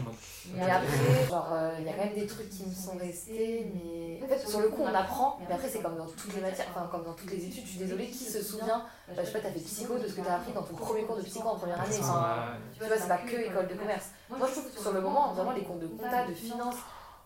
[0.53, 3.71] Mais après, genre, euh, il y a quand même des trucs qui me sont restés,
[3.73, 6.41] mais en fait, sur le coup, on apprend, mais après, c'est comme dans toutes les
[6.41, 7.63] matières, enfin, comme dans toutes les études.
[7.65, 10.13] Je suis désolée, qui se souvient, bah, je sais pas, t'as fait psycho de ce
[10.13, 11.97] que t'as appris dans ton premier cours de psycho en première année.
[11.99, 14.09] Enfin, tu vois, c'est pas que école de commerce.
[14.29, 16.75] Moi, je trouve que sur le moment, vraiment, les cours de compta, de finance,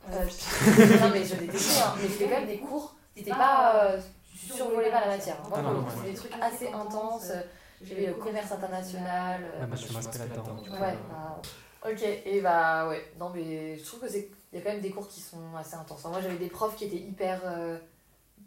[0.09, 0.24] euh,
[1.01, 3.84] non, mais je détestais, hein, mais c'était quand même des cours, c'était pas.
[3.86, 3.99] euh,
[4.47, 5.37] tu survolais pas la matière.
[5.47, 5.91] Moi, Ah pour non, le ouais.
[5.95, 7.29] c'était des trucs assez intenses.
[7.31, 7.41] euh,
[7.81, 9.41] J'ai eu euh, commerce international.
[9.43, 10.55] euh, Ouais, bah, je suis masqué là-dedans.
[10.69, 11.41] Ouais, bah,
[11.89, 14.29] ok, et bah ouais, non mais je trouve que c'est.
[14.53, 16.03] Il y a quand même des cours qui sont assez intenses.
[16.05, 17.41] Moi j'avais des profs qui étaient hyper.
[17.45, 17.77] euh,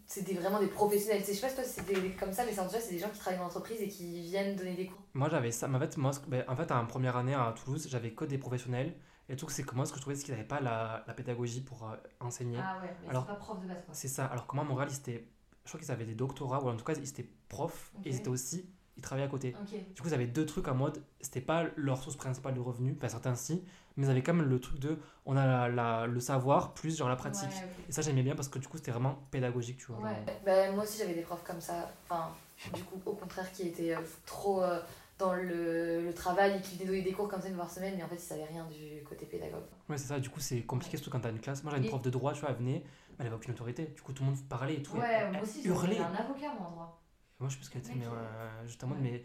[0.07, 1.23] C'était vraiment des professionnels.
[1.27, 2.99] Je sais pas si toi c'était comme ça, mais c'est en tout cas, c'est des
[2.99, 5.01] gens qui travaillent dans l'entreprise et qui viennent donner des cours.
[5.15, 7.87] Moi j'avais ça, mais en fait, moi, ben, en fait, en première année à Toulouse,
[7.89, 8.95] j'avais que des professionnels.
[9.31, 11.03] Et le truc, c'est que moi, ce que je trouvais, c'est qu'ils n'avaient pas la,
[11.07, 12.59] la pédagogie pour euh, enseigner.
[12.63, 13.95] Ah ouais, mais Alors- c'est pas prof de base quoi.
[13.95, 14.27] C'est ça.
[14.27, 15.27] Alors que moi, à Montréal, ils étaient-
[15.65, 18.17] je crois qu'ils avaient des doctorats, ou en tout cas, ils étaient profs, et ils
[18.17, 19.55] étaient aussi, ils travaillaient à côté.
[19.95, 22.95] Du coup, ils avaient deux trucs en mode, c'était pas leur source principale de revenus,
[22.97, 23.63] enfin certains si,
[23.97, 26.97] mais ils avaient quand même le truc de, on a la, la- le savoir plus
[26.99, 27.49] genre la pratique.
[27.51, 27.69] Ouais.
[27.89, 29.99] Et ça, j'aimais bien parce que du coup, c'était vraiment pédagogique, tu vois.
[29.99, 30.11] Ouais.
[30.27, 30.35] genre.
[30.45, 32.29] Bah, moi aussi j'avais des profs comme ça, enfin,
[32.75, 34.81] du coup, au contraire, qui étaient euh, trop euh,
[35.19, 37.73] dans le, le travail et qui venaient donner des cours comme ça une fois par
[37.73, 39.63] semaine, mais en fait ils savaient rien du côté pédagogue.
[39.89, 40.19] Ouais, c'est ça.
[40.19, 41.63] Du coup, c'est compliqué, surtout quand t'as une classe.
[41.63, 42.83] Moi, j'avais une Et- prof de droit, tu vois, elle venait,
[43.19, 43.87] elle avait aucune autorité.
[43.87, 44.97] Du coup, tout le monde parlait et tout.
[44.97, 47.01] Ouais, elle, moi elle aussi j'avais un avocat moi en droit.
[47.41, 49.01] Moi, je sais plus ce qu'elle était, mais euh, euh, justement, ouais.
[49.01, 49.25] mais.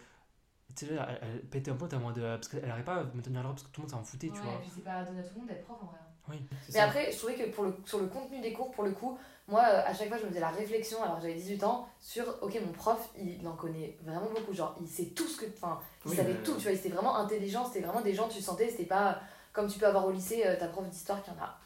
[0.76, 2.22] Tu sais, elle, elle pétait un peu tellement de.
[2.22, 4.30] Parce qu'elle n'arrivait pas à me tenir l'heure parce que tout le monde s'en foutait,
[4.30, 4.54] tu vois.
[4.54, 5.98] et puis c'est pas donné à tout le monde d'être prof en vrai.
[6.32, 6.84] C'est Mais ça.
[6.86, 9.18] après, je trouvais que pour le, sur le contenu des cours, pour le coup,
[9.48, 12.24] moi, euh, à chaque fois, je me faisais la réflexion, alors j'avais 18 ans, sur,
[12.44, 15.46] ok, mon prof, il en connaît vraiment beaucoup, genre, il sait tout ce que...
[15.52, 18.14] Enfin, il Oui, savait mais- tout, tu vois, il était vraiment intelligent, c'était vraiment des
[18.14, 19.20] gens, tu sentais, c'était pas
[19.54, 21.58] comme tu peux avoir au lycée, euh, ta prof d'histoire qui en a...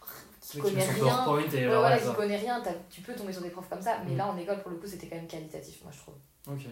[0.52, 3.42] qui connaît son rien, PowerPoint et Ouais, voilà, qui connaît rien, tu peux tomber sur
[3.42, 4.18] des profs comme ça, mais Mm.
[4.18, 6.16] là, en école, pour le coup, c'était quand même qualitatif, moi, je trouve.
[6.48, 6.66] Ok.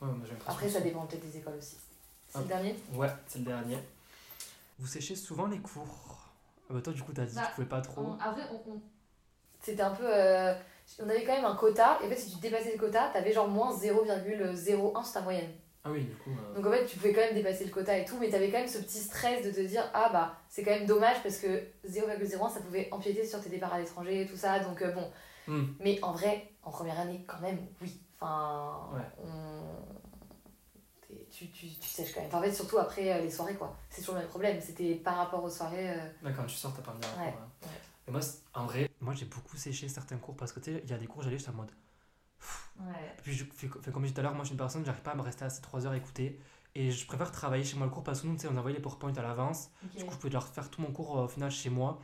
[0.00, 1.76] Ouais, moi Après, ça dépend peut-être des écoles aussi.
[2.28, 2.48] C'est le Hop.
[2.48, 3.78] dernier Ouais, c'est le dernier.
[4.78, 6.18] Vous séchez souvent les cours.
[6.70, 8.14] Ah bah, toi, du coup, t'as dit Bah, que tu pouvais pas trop.
[8.20, 8.80] Après, on,
[9.60, 10.04] c'était un peu.
[10.06, 10.54] euh,
[11.02, 13.32] on avait quand même un quota, et en fait, si tu dépassais le quota, t'avais
[13.32, 15.50] genre moins 0,01 sur ta moyenne.
[15.84, 16.30] Ah oui, du coup.
[16.30, 18.50] euh, Donc en fait, tu pouvais quand même dépasser le quota et tout, mais t'avais
[18.50, 21.38] quand même ce petit stress de te dire Ah bah, c'est quand même dommage parce
[21.38, 24.92] que 0,01 ça pouvait empiéter sur tes départs à l'étranger et tout ça, donc euh,
[24.92, 25.10] bon.
[25.46, 25.64] hmm.
[25.80, 28.00] Mais en vrai, en première année, quand même, oui.
[28.20, 29.02] Enfin, Ouais.
[29.24, 29.98] on-
[31.30, 32.28] tu, tu, tu sèches quand même.
[32.28, 33.76] Enfin, en fait, surtout après euh, les soirées, quoi.
[33.90, 34.60] C'est toujours le même problème.
[34.60, 35.90] C'était par rapport aux soirées.
[35.90, 37.48] euh, quand tu sors, t'as pas en Ouais, hein.
[37.62, 37.68] ouais.
[38.08, 38.20] Et moi,
[38.54, 40.98] en vrai, Moi, j'ai beaucoup séché certains cours parce que tu sais, il y a
[40.98, 41.70] des cours, j'allais, j'étais en mode.
[42.80, 43.16] Ouais.
[43.22, 45.02] Puis, je fais, comme je disais tout à l'heure, moi, je suis une personne, j'arrive
[45.02, 46.38] pas à me rester assez 3 heures à écouter.
[46.74, 49.12] Et je préfère travailler chez moi le cours parce que nous, on envoyait les PowerPoint
[49.14, 49.70] à l'avance.
[49.96, 52.00] Du coup, je pouvais leur faire tout mon cours euh, au final chez moi.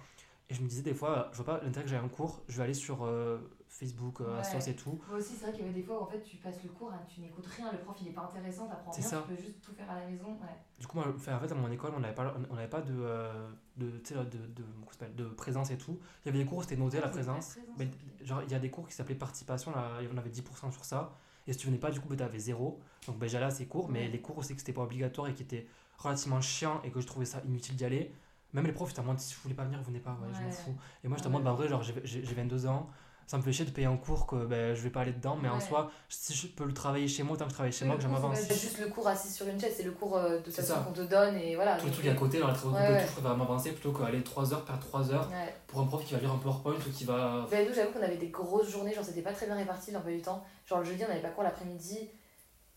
[0.51, 2.43] Et je me disais des fois, euh, je vois pas l'intérêt que j'ai un cours,
[2.49, 3.39] je vais aller sur euh,
[3.79, 4.71] Facebook, euh, Ouais.
[4.71, 5.01] Et tout.
[5.09, 6.71] Moi aussi, c'est vrai qu'il y avait des fois où en fait, tu passes le
[6.71, 9.25] cours, hein, tu n'écoutes rien, le prof il est pas intéressant, t'apprends rien, ça.
[9.27, 10.29] tu peux juste tout faire à la maison.
[10.41, 10.49] Ouais.
[10.79, 13.49] Du coup, moi, en fait, à mon école, on n'avait pas, on pas de, euh,
[13.77, 15.99] de, de, de, de présence et tout.
[16.25, 17.57] Il y avait des cours où c'était noté la Ah, présence.
[17.57, 20.31] la présence, Mais genre, il y a des cours qui s'appelaient participation, là, on avait
[20.31, 21.13] 10% sur ça.
[21.47, 22.81] Et si tu venais pas, du coup, ben, t'avais zéro.
[23.07, 25.35] Donc, ben, j'allais à ces cours, mais les cours aussi que c'était pas obligatoire et
[25.35, 25.67] qui étaient
[25.99, 28.13] relativement chiants et que je trouvais ça inutile d'y aller.
[28.53, 30.43] Même les profs, étaient en mode, si vous voulez pas venir, venez pas, ouais, je
[30.43, 30.77] m'en fous.
[31.03, 31.31] Et moi, en Ouais.
[31.31, 32.89] mode, bah, en vrai, genre, j'ai 22 ans,
[33.27, 35.37] ça me fait chier de payer un cours que ben, je vais pas aller dedans,
[35.41, 35.61] mais en Ouais.
[35.61, 37.97] soi, si je peux le travailler chez moi, tant que je travaille chez Oui, moi,
[37.97, 40.17] le que je cours, c'est juste le cours assis sur une chaise, c'est le cours
[40.17, 41.77] euh, de toute façon qu'on te donne et voilà.
[41.77, 43.01] tous les donc, trucs à côté, dans les travaux de Ouais, ouais.
[43.03, 45.31] tout, je préfère m'avancer plutôt qu'aller 3 heures, perdre 3 heures
[45.67, 47.47] pour un prof qui va lire un PowerPoint ou qui va.
[47.51, 50.13] Ben, nous, j'avoue qu'on avait des grosses journées, genre c'était pas très bien réparti l'emploi
[50.13, 50.45] du temps.
[50.67, 52.11] Genre le jeudi, on n'avait pas cours l'après-midi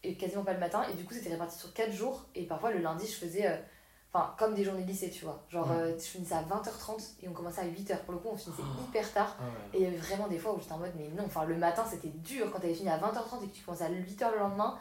[0.04, 2.26] et quasiment pas le matin, et du coup, c'était réparti sur 4 jours.
[2.36, 3.48] Et parfois, le lundi, je faisais.
[3.48, 3.58] euh,
[4.18, 5.44] Enfin, comme des journées de lycée, tu vois.
[5.50, 5.76] Genre, Ouais.
[5.78, 8.00] euh, je finissais à 20h30 et on commençait à 8h.
[8.00, 8.82] Pour le coup, on finissait Oh.
[8.90, 9.36] hyper tard.
[9.40, 9.50] Ah ouais.
[9.74, 11.56] Et il y avait vraiment des fois où j'étais en mode, mais non, enfin, le
[11.56, 12.50] matin, c'était dur.
[12.52, 14.80] Quand t'avais fini à 20h30 et que tu commençais à 8h le lendemain,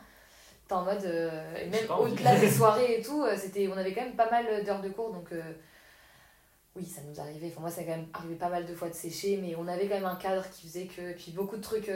[0.66, 1.04] t'es en mode.
[1.04, 4.30] euh, et même au-delà des soirées et tout, euh, c'était, on avait quand même pas
[4.30, 5.30] mal d'heures de cours, donc.
[5.32, 5.42] euh,
[6.76, 7.48] oui, ça nous arrivait.
[7.52, 9.66] Enfin, moi, ça a quand même arrivé pas mal de fois de sécher, mais on
[9.66, 11.12] avait quand même un cadre qui faisait que.
[11.14, 11.88] Puis beaucoup de trucs,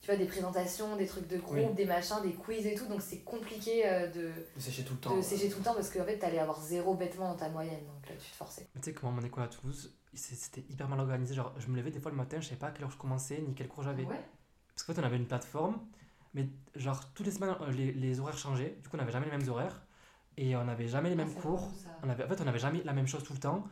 [0.00, 1.74] tu vois, des présentations, des trucs de groupe, Oui.
[1.74, 5.00] des machins, des quiz et tout, donc c'est compliqué euh, de, De sécher tout le
[5.00, 5.10] temps.
[5.10, 5.22] de ouais.
[5.22, 8.08] sécher tout le temps parce qu'en fait, t'allais avoir zéro bêtement dans ta moyenne, donc
[8.08, 8.66] là, tu te forçais.
[8.74, 11.34] Mais tu sais, comment mon école à Toulouse, c'était hyper mal organisé.
[11.34, 12.96] Genre, je me levais des fois le matin, je savais pas à quelle heure je
[12.98, 14.04] commençais, ni quel cours j'avais.
[14.04, 14.20] Ouais.
[14.74, 15.78] Parce qu'en fait, on avait une plateforme,
[16.32, 18.76] mais genre, toutes les semaines, euh, les, les horaires changeaient.
[18.82, 19.82] Du coup, on n'avait jamais les mêmes horaires.
[20.38, 21.70] Et on n'avait jamais les mêmes Ah, c'est cours.
[22.02, 23.64] On avait, en fait, on n'avait jamais la même chose tout le temps.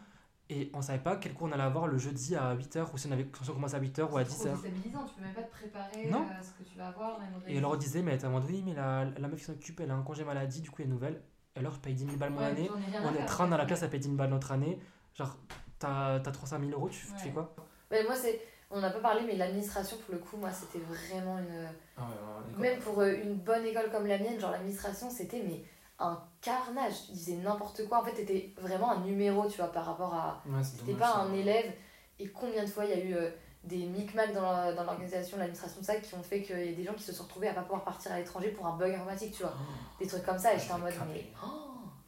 [0.50, 3.06] Et on savait pas quel cours on allait avoir le jeudi à 8h, ou si
[3.06, 4.52] on, avait, si on commençait à 8h ou à C'est trop 10h.
[4.54, 6.26] déstabilisant, tu peux même pas te préparer Non.
[6.38, 7.20] à ce que tu vas avoir.
[7.46, 9.94] Et elle leur disait, mais mode, oui, mais la, la meuf qui s'occupe, elle a
[9.94, 11.20] un congé maladie, du coup, elle est nouvelle.
[11.54, 12.70] Alors, je paye 10 000 balles mon année.
[13.02, 14.78] On est 30 dans la classe, elle paye 10 000 balles notre année.
[15.14, 15.36] Genre,
[15.78, 17.18] t'as as 300 000 euros, tu, tu Ouais.
[17.18, 17.54] fais quoi?
[17.90, 18.40] Mais moi, c'est.
[18.70, 21.68] On n'a pas parlé, mais l'administration, pour le coup, moi, c'était vraiment une.
[21.96, 25.08] Ah ouais, ouais, ouais, Même pour euh, une bonne école comme la mienne, genre l'administration,
[25.10, 25.64] c'était mais
[25.98, 27.06] un carnage.
[27.06, 28.00] Tu disais n'importe quoi.
[28.00, 30.42] En fait, t'étais vraiment un numéro, tu vois, par rapport à.
[30.46, 31.16] Ouais, T'étais pas ça.
[31.18, 31.72] un élève.
[32.18, 33.30] Et combien de fois il y a eu euh,
[33.64, 36.94] des micmacs dans dans l'organisation, l'administration, ça, qui ont fait qu'il y a des gens
[36.94, 39.42] qui se sont retrouvés à pas pouvoir partir à l'étranger pour un bug informatique, tu
[39.42, 39.52] vois.
[39.56, 40.52] Oh, Des trucs comme ça.
[40.54, 41.26] Et je j'étais en mode, mais.
[41.44, 41.48] oh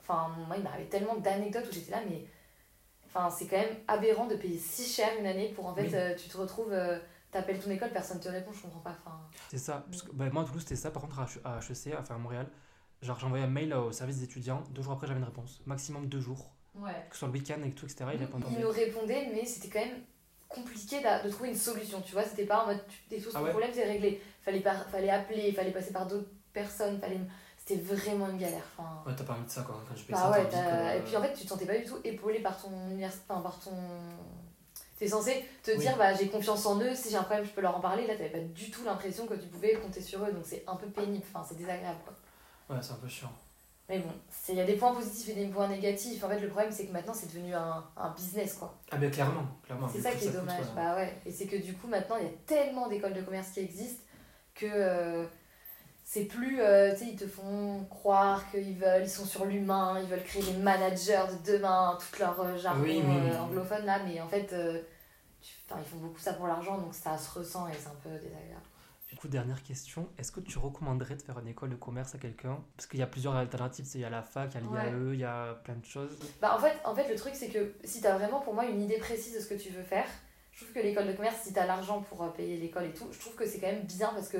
[0.00, 2.26] Enfin, moi, il m'arrivait tellement d'anecdotes où j'étais là, mais.
[3.06, 5.94] Enfin, c'est quand même aberrant de payer si cher une année pour en fait, Oui.
[5.94, 6.72] euh, tu te retrouves.
[6.72, 6.98] euh,
[7.32, 8.90] T'appelles ton école, personne te répond, je comprends pas.
[8.90, 9.16] Enfin,
[9.48, 9.84] C'est ça.
[9.88, 10.90] Parce que, bah, moi, à Toulouse, c'était ça.
[10.90, 12.48] Par contre, à HEC, enfin à Montréal,
[13.02, 14.62] genre, j'envoyais un mail au service des étudiants.
[14.70, 15.60] Deux jours après, j'avais une réponse.
[15.66, 16.50] Maximum deux jours.
[16.74, 16.92] ouais.
[17.08, 18.04] Que ce soit le week-end et tout, etc.
[18.14, 20.02] Ils répondent Il nous répondait, mais c'était quand même
[20.48, 22.24] compliqué de, trouver une solution, tu vois.
[22.24, 24.20] C'était pas en mode, tu, des choses, Ah ouais problème c'est réglé.
[24.42, 27.20] Fallait, par- fallait appeler, fallait passer par d'autres personnes, fallait...
[27.56, 28.64] c'était vraiment une galère.
[28.76, 29.80] Enfin, Ouais, t'as pas envie de ça quoi.
[29.88, 31.78] Quand je paye bah ça, ouais, que- et puis en fait, tu te sentais pas
[31.78, 33.70] du tout épaulé par ton université, enfin, par ton.
[34.98, 35.78] T'es censé te Oui.
[35.78, 38.06] dire, bah j'ai confiance en eux, si j'ai un problème, je peux leur en parler.
[38.06, 40.76] Là, t'avais pas du tout l'impression que tu pouvais compter sur eux, donc c'est un
[40.76, 42.14] peu pénible, enfin, c'est désagréable quoi.
[42.70, 43.32] Ouais, c'est un peu chiant.
[43.88, 44.12] Mais bon,
[44.50, 46.22] il y a des points positifs et des points négatifs.
[46.22, 48.72] En fait, le problème, c'est que maintenant, c'est devenu un, un business quoi.
[48.92, 49.88] Ah, mais clairement, clairement.
[49.92, 50.58] C'est ça qui est dommage.
[50.58, 50.72] coûte, ouais.
[50.76, 51.18] Bah ouais.
[51.26, 54.04] Et c'est que du coup, maintenant, il y a tellement d'écoles de commerce qui existent
[54.54, 55.24] que euh,
[56.04, 56.60] c'est plus.
[56.60, 60.22] euh, tu sais, ils te font croire qu'ils veulent, ils sont sur l'humain, ils veulent
[60.22, 63.36] créer les managers de demain, tout leur euh, jargon Oui, oui, oui.
[63.36, 67.38] anglophone là, mais en fait, tu- ils font beaucoup ça pour l'argent, donc ça se
[67.38, 68.60] ressent et c'est un peu désagréable.
[69.20, 70.08] Coup, dernière question.
[70.16, 72.58] Est-ce que tu recommanderais de faire une école de commerce à quelqu'un?
[72.74, 73.84] Parce qu'il y a plusieurs alternatives.
[73.86, 74.90] tu Il y a la fac, il y a Ouais.
[74.90, 76.18] l'IAE, il y a plein de choses.
[76.40, 78.80] Bah en fait, en fait le truc c'est que si t'as vraiment pour moi une
[78.80, 80.06] idée précise de ce que tu veux faire,
[80.52, 83.08] je trouve que l'école de commerce, si t'as l'argent pour euh, payer l'école et tout,
[83.12, 84.38] je trouve que c'est quand même bien parce que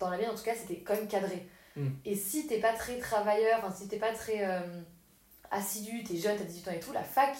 [0.00, 1.48] dans la mienne en tout cas c'était quand même cadré.
[1.76, 1.86] Mm.
[2.04, 4.82] Et si t'es pas très travailleur, enfin si t'es pas très euh,
[5.52, 7.36] assidu, t'es jeune, t'as 18 ans et tout, la fac,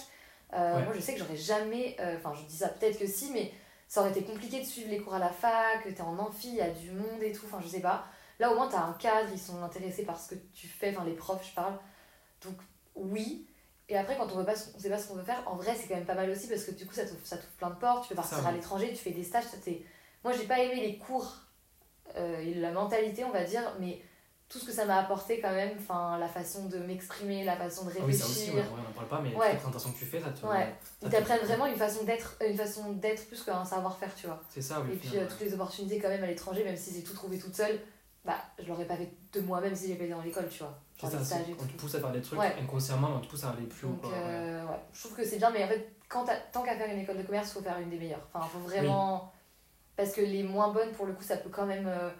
[0.53, 0.83] euh, Ouais.
[0.85, 3.51] moi je sais que j'aurais jamais, euh, enfin je dis ça peut-être que si, mais
[3.93, 6.55] ça aurait été compliqué de suivre les cours à la fac, t'es en amphi, il
[6.55, 8.05] y a du monde et tout, enfin je sais pas.
[8.39, 11.05] Là au moins t'as un cadre, ils sont intéressés par ce que tu fais, enfin
[11.05, 11.77] les profs je parle.
[12.43, 12.55] Donc
[12.95, 13.45] oui,
[13.89, 15.75] et après, quand on veut pas, on sait pas ce qu'on veut faire, en vrai,
[15.79, 17.69] c'est quand même pas mal aussi parce que du coup, ça t'ouvre ça t'ouvre plein
[17.69, 18.03] de portes.
[18.03, 18.55] Tu peux partir Ça, à oui.
[18.55, 19.43] l'étranger, tu fais des stages.
[19.43, 19.83] ça, t'es-
[20.23, 21.35] Moi, j'ai pas aimé les cours
[22.15, 24.01] euh, et la mentalité, on va dire, mais
[24.53, 27.85] tout ce que ça m'a apporté quand même, enfin, la façon de m'exprimer, la façon
[27.85, 28.53] de Ah oui, ça réfléchir.
[28.53, 29.49] aussi, ouais, ouais, on en parle pas, mais Ouais.
[29.49, 30.45] la présentation que tu fais, ça te.
[30.45, 30.75] Ouais.
[31.01, 34.39] Ils t'apprennent vraiment une façon d'être, une façon d'être plus qu'un savoir-faire, tu vois.
[34.49, 34.93] C'est ça, oui.
[34.93, 37.39] Et puis euh, toutes les opportunités quand même à l'étranger, même si j'ai tout trouvé
[37.39, 37.79] toute seule,
[38.23, 40.77] bah, je l'aurais pas fait de moi-même si été dans l'école, tu vois.
[40.97, 42.55] C'est Genre ça, les stages on te pousse à faire des trucs Ouais.
[42.61, 43.91] inconsciemment, on te pousse à aller plus haut.
[43.93, 44.17] Donc, quoi, ouais.
[44.19, 44.79] euh, ouais.
[44.93, 47.23] je trouve que c'est bien, mais en fait, quand tant qu'à faire une école de
[47.23, 48.25] commerce, faut faire une des meilleures.
[48.33, 49.33] Enfin, faut vraiment.
[49.95, 51.87] Parce que les moins bonnes, pour le coup, ça peut quand même.
[51.87, 52.11] euh,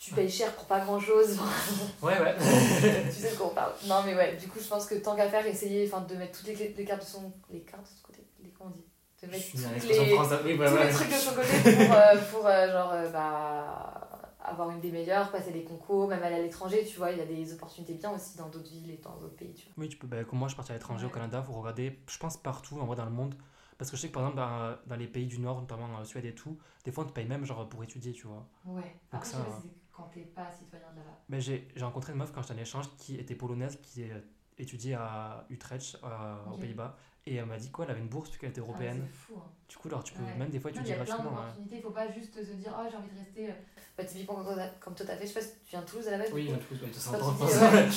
[0.00, 1.38] Tu payes cher pour pas grand chose.
[2.02, 2.34] Ouais, ouais.
[3.12, 3.72] tu sais de quoi on parle.
[3.86, 6.38] Non, mais ouais, du coup, je pense que tant qu'à faire, essayer enfin, de mettre
[6.38, 7.30] toutes les, clés- les cartes de son.
[7.50, 8.84] Les cartes de son côté Les comment on dit?
[9.22, 9.68] De mettre toutes les.
[9.68, 10.86] Oui, tous ouais, ouais.
[10.86, 14.90] les trucs de son côté pour, euh, pour euh, genre, euh, bah, avoir une des
[14.90, 17.10] meilleures, passer des concours, même aller à l'étranger, tu vois.
[17.12, 19.66] Il y a des opportunités bien aussi dans d'autres villes et dans d'autres pays, tu
[19.66, 19.74] vois.
[19.76, 21.10] Oui, tu peux, bah, comme moi, je suis parti à l'étranger Ouais.
[21.10, 23.34] au Canada, faut regarder, je pense, partout en vrai dans le monde.
[23.76, 26.04] Parce que je sais que par exemple, dans, dans les pays du Nord, notamment en
[26.04, 28.46] Suède et tout, des fois on te paye même genre pour étudier, tu vois.
[28.66, 28.82] Ouais.
[29.10, 29.68] Après, Après, ça, je
[30.00, 31.18] quand t'es pas citoyen de là-bas.
[31.28, 34.20] Mais j'ai rencontré une meuf quand j'étais en échange qui était polonaise, qui euh,
[34.58, 36.56] étudiait à Utrecht, euh, aux.
[36.56, 36.96] Pays-Bas.
[37.26, 39.02] Et elle m'a dit quoi, elle avait une bourse puisqu'elle était européenne.
[39.02, 39.50] Ah, c'est fou, hein.
[39.70, 40.34] Du coup, alors tu peux Ouais.
[40.36, 41.38] même des fois il y étudier plein gratuitement.
[41.40, 41.76] ouais.
[41.78, 43.48] il faut pas juste se dire oh j'ai envie de rester.
[43.50, 43.54] euh.
[43.96, 45.86] Bah, typiquement comme toi, comme toi t'as fait, je sais pas si tu viens de
[45.86, 46.28] Toulouse à la base.
[46.32, 46.74] Oui, du coup.
[46.74, 47.54] je Quand tu je dis, pense.
[47.60, 47.88] ouais,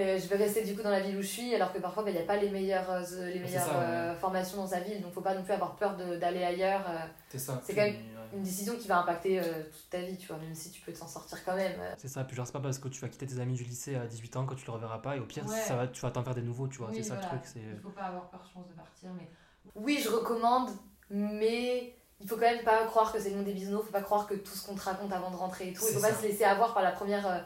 [0.00, 2.04] euh, je vais rester du coup dans la ville où je suis, alors que parfois
[2.06, 3.02] il n'y a pas les meilleures, euh,
[3.32, 3.84] les meilleures ça, ouais.
[3.84, 6.84] euh, formations dans sa ville, donc faut pas non plus avoir peur de- d'aller ailleurs.
[6.88, 6.98] euh.
[7.28, 7.60] C'est ça.
[7.64, 8.00] C'est quand même- ouais.
[8.34, 10.92] une décision qui va impacter euh, toute ta vie, tu vois, même si tu peux
[10.92, 11.78] t'en sortir quand même.
[11.80, 11.94] euh.
[11.98, 13.94] C'est ça, puis genre c'est pas parce que tu vas quitter tes amis du lycée
[13.96, 15.54] à 18 ans que tu le reverras pas, et au pire, Ouais.
[15.60, 16.88] ça va, tu vas t'en faire des nouveaux, tu vois.
[16.88, 17.30] Oui, c'est ça voilà.
[17.32, 17.82] le truc, c'est.
[17.82, 19.10] faut pas avoir peur, je pense, de partir.
[19.18, 19.28] Mais...
[19.74, 20.70] Oui, je recommande,
[21.16, 24.00] mais il faut quand même pas croire que c'est le monde des bisounours, faut pas
[24.02, 25.84] croire que tout ce qu'on te raconte avant de rentrer et tout.
[25.88, 27.38] Il faut pas se laisser avoir par la première, euh,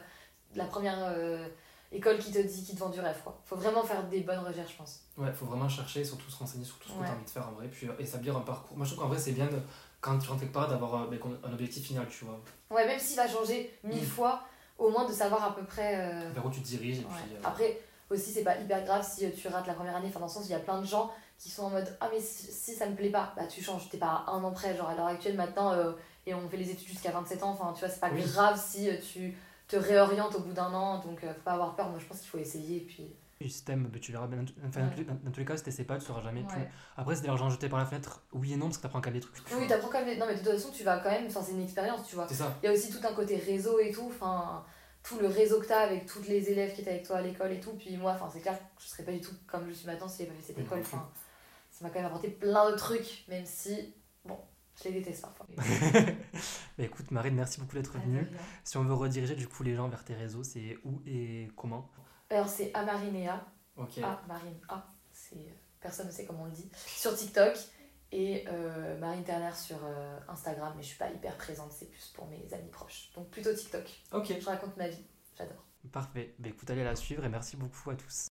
[0.55, 1.45] la première euh,
[1.91, 3.17] école qui te dit, qui te vend du rêve.
[3.23, 3.39] Quoi.
[3.45, 4.99] Faut vraiment faire des bonnes recherches, je pense.
[5.17, 7.05] Ouais, faut vraiment chercher, surtout se renseigner sur tout ce que Ouais.
[7.05, 8.77] tu as envie de faire en vrai, puis euh, établir un parcours.
[8.77, 9.59] Moi je trouve qu'en vrai c'est bien de,
[9.99, 12.39] quand tu rentres quelque part d'avoir ben, un objectif final, tu vois,
[12.69, 14.05] Ouais, même s'il va changer mille Mm.
[14.05, 14.41] fois,
[14.77, 15.95] au moins de savoir à peu près.
[15.99, 17.09] euh, vers où tu te diriges, et Ouais.
[17.27, 17.37] puis.
[17.43, 20.07] Après, aussi, c'est pas hyper grave si tu rates la première année.
[20.09, 22.09] Enfin, dans le sens, il y a plein de gens qui sont en mode Ah,
[22.11, 23.89] mais si, si ça me plaît pas, bah tu changes.
[23.89, 24.75] T'es pas à un an près.
[24.75, 25.93] Genre, à l'heure actuelle, maintenant, euh,
[26.25, 27.51] et on fait les études jusqu'à 27 ans.
[27.51, 28.21] Enfin, tu vois, c'est pas Oui.
[28.23, 30.99] grave si euh, tu te réorientes au bout d'un an.
[30.99, 31.89] Donc, euh, faut pas avoir peur.
[31.89, 32.77] Moi, je pense qu'il faut essayer.
[32.77, 33.07] Et puis.
[33.39, 34.25] Le système, ben, tu verras.
[34.25, 34.43] bien.
[34.67, 34.91] Enfin, dans, Ouais.
[34.93, 36.61] tous les- dans- dans tous les cas, si t'essaies pas, tu sauras jamais plus.
[36.95, 39.11] Après, c'est de l'argent jeté par la fenêtre, oui et non, parce que t'apprends qu'à
[39.11, 39.35] des trucs.
[39.59, 40.17] Oui, t'apprends quand même.
[40.17, 41.27] Non, mais de toute façon, tu vas quand même.
[41.27, 42.25] Enfin, c'est une expérience, tu vois.
[42.27, 42.51] C'est ça.
[42.63, 44.07] Il y a aussi tout un côté réseau et tout.
[44.07, 44.63] Enfin,
[45.03, 47.51] tout le réseau que t'as avec tous les élèves qui étaient avec toi à l'école
[47.51, 47.73] et tout.
[47.73, 50.17] Puis moi, enfin, c'est clair je serais pas du tout comme je suis maintenant si
[50.23, 50.79] j'avais pas fait cette école.
[50.79, 51.07] Enfin,
[51.77, 53.93] ça m'a quand même apporté plein de trucs, même si,
[54.25, 54.39] bon,
[54.79, 55.45] je les déteste parfois.
[56.77, 58.27] Bah, écoute, Marine, merci beaucoup d'être venue.
[58.63, 61.89] Si on veut rediriger du coup les gens vers tes réseaux, c'est où et comment?
[62.29, 63.45] Alors, c'est Amarinéa.
[63.75, 63.99] Ok.
[64.03, 64.91] Ah, Marine A.
[65.11, 66.69] C'est, euh, personne ne sait comment on le dit.
[66.75, 67.55] Sur TikTok.
[68.11, 70.73] Et euh, Marine Terner sur euh, Instagram.
[70.77, 73.11] Mais je suis pas hyper présente, c'est plus pour mes amis proches.
[73.15, 73.89] Donc plutôt TikTok.
[74.13, 74.33] Ok.
[74.39, 75.05] Je raconte ma vie.
[75.35, 75.63] J'adore.
[75.91, 76.35] Parfait.
[76.37, 78.27] Bah, écoute, allez la suivre et merci beaucoup à tous.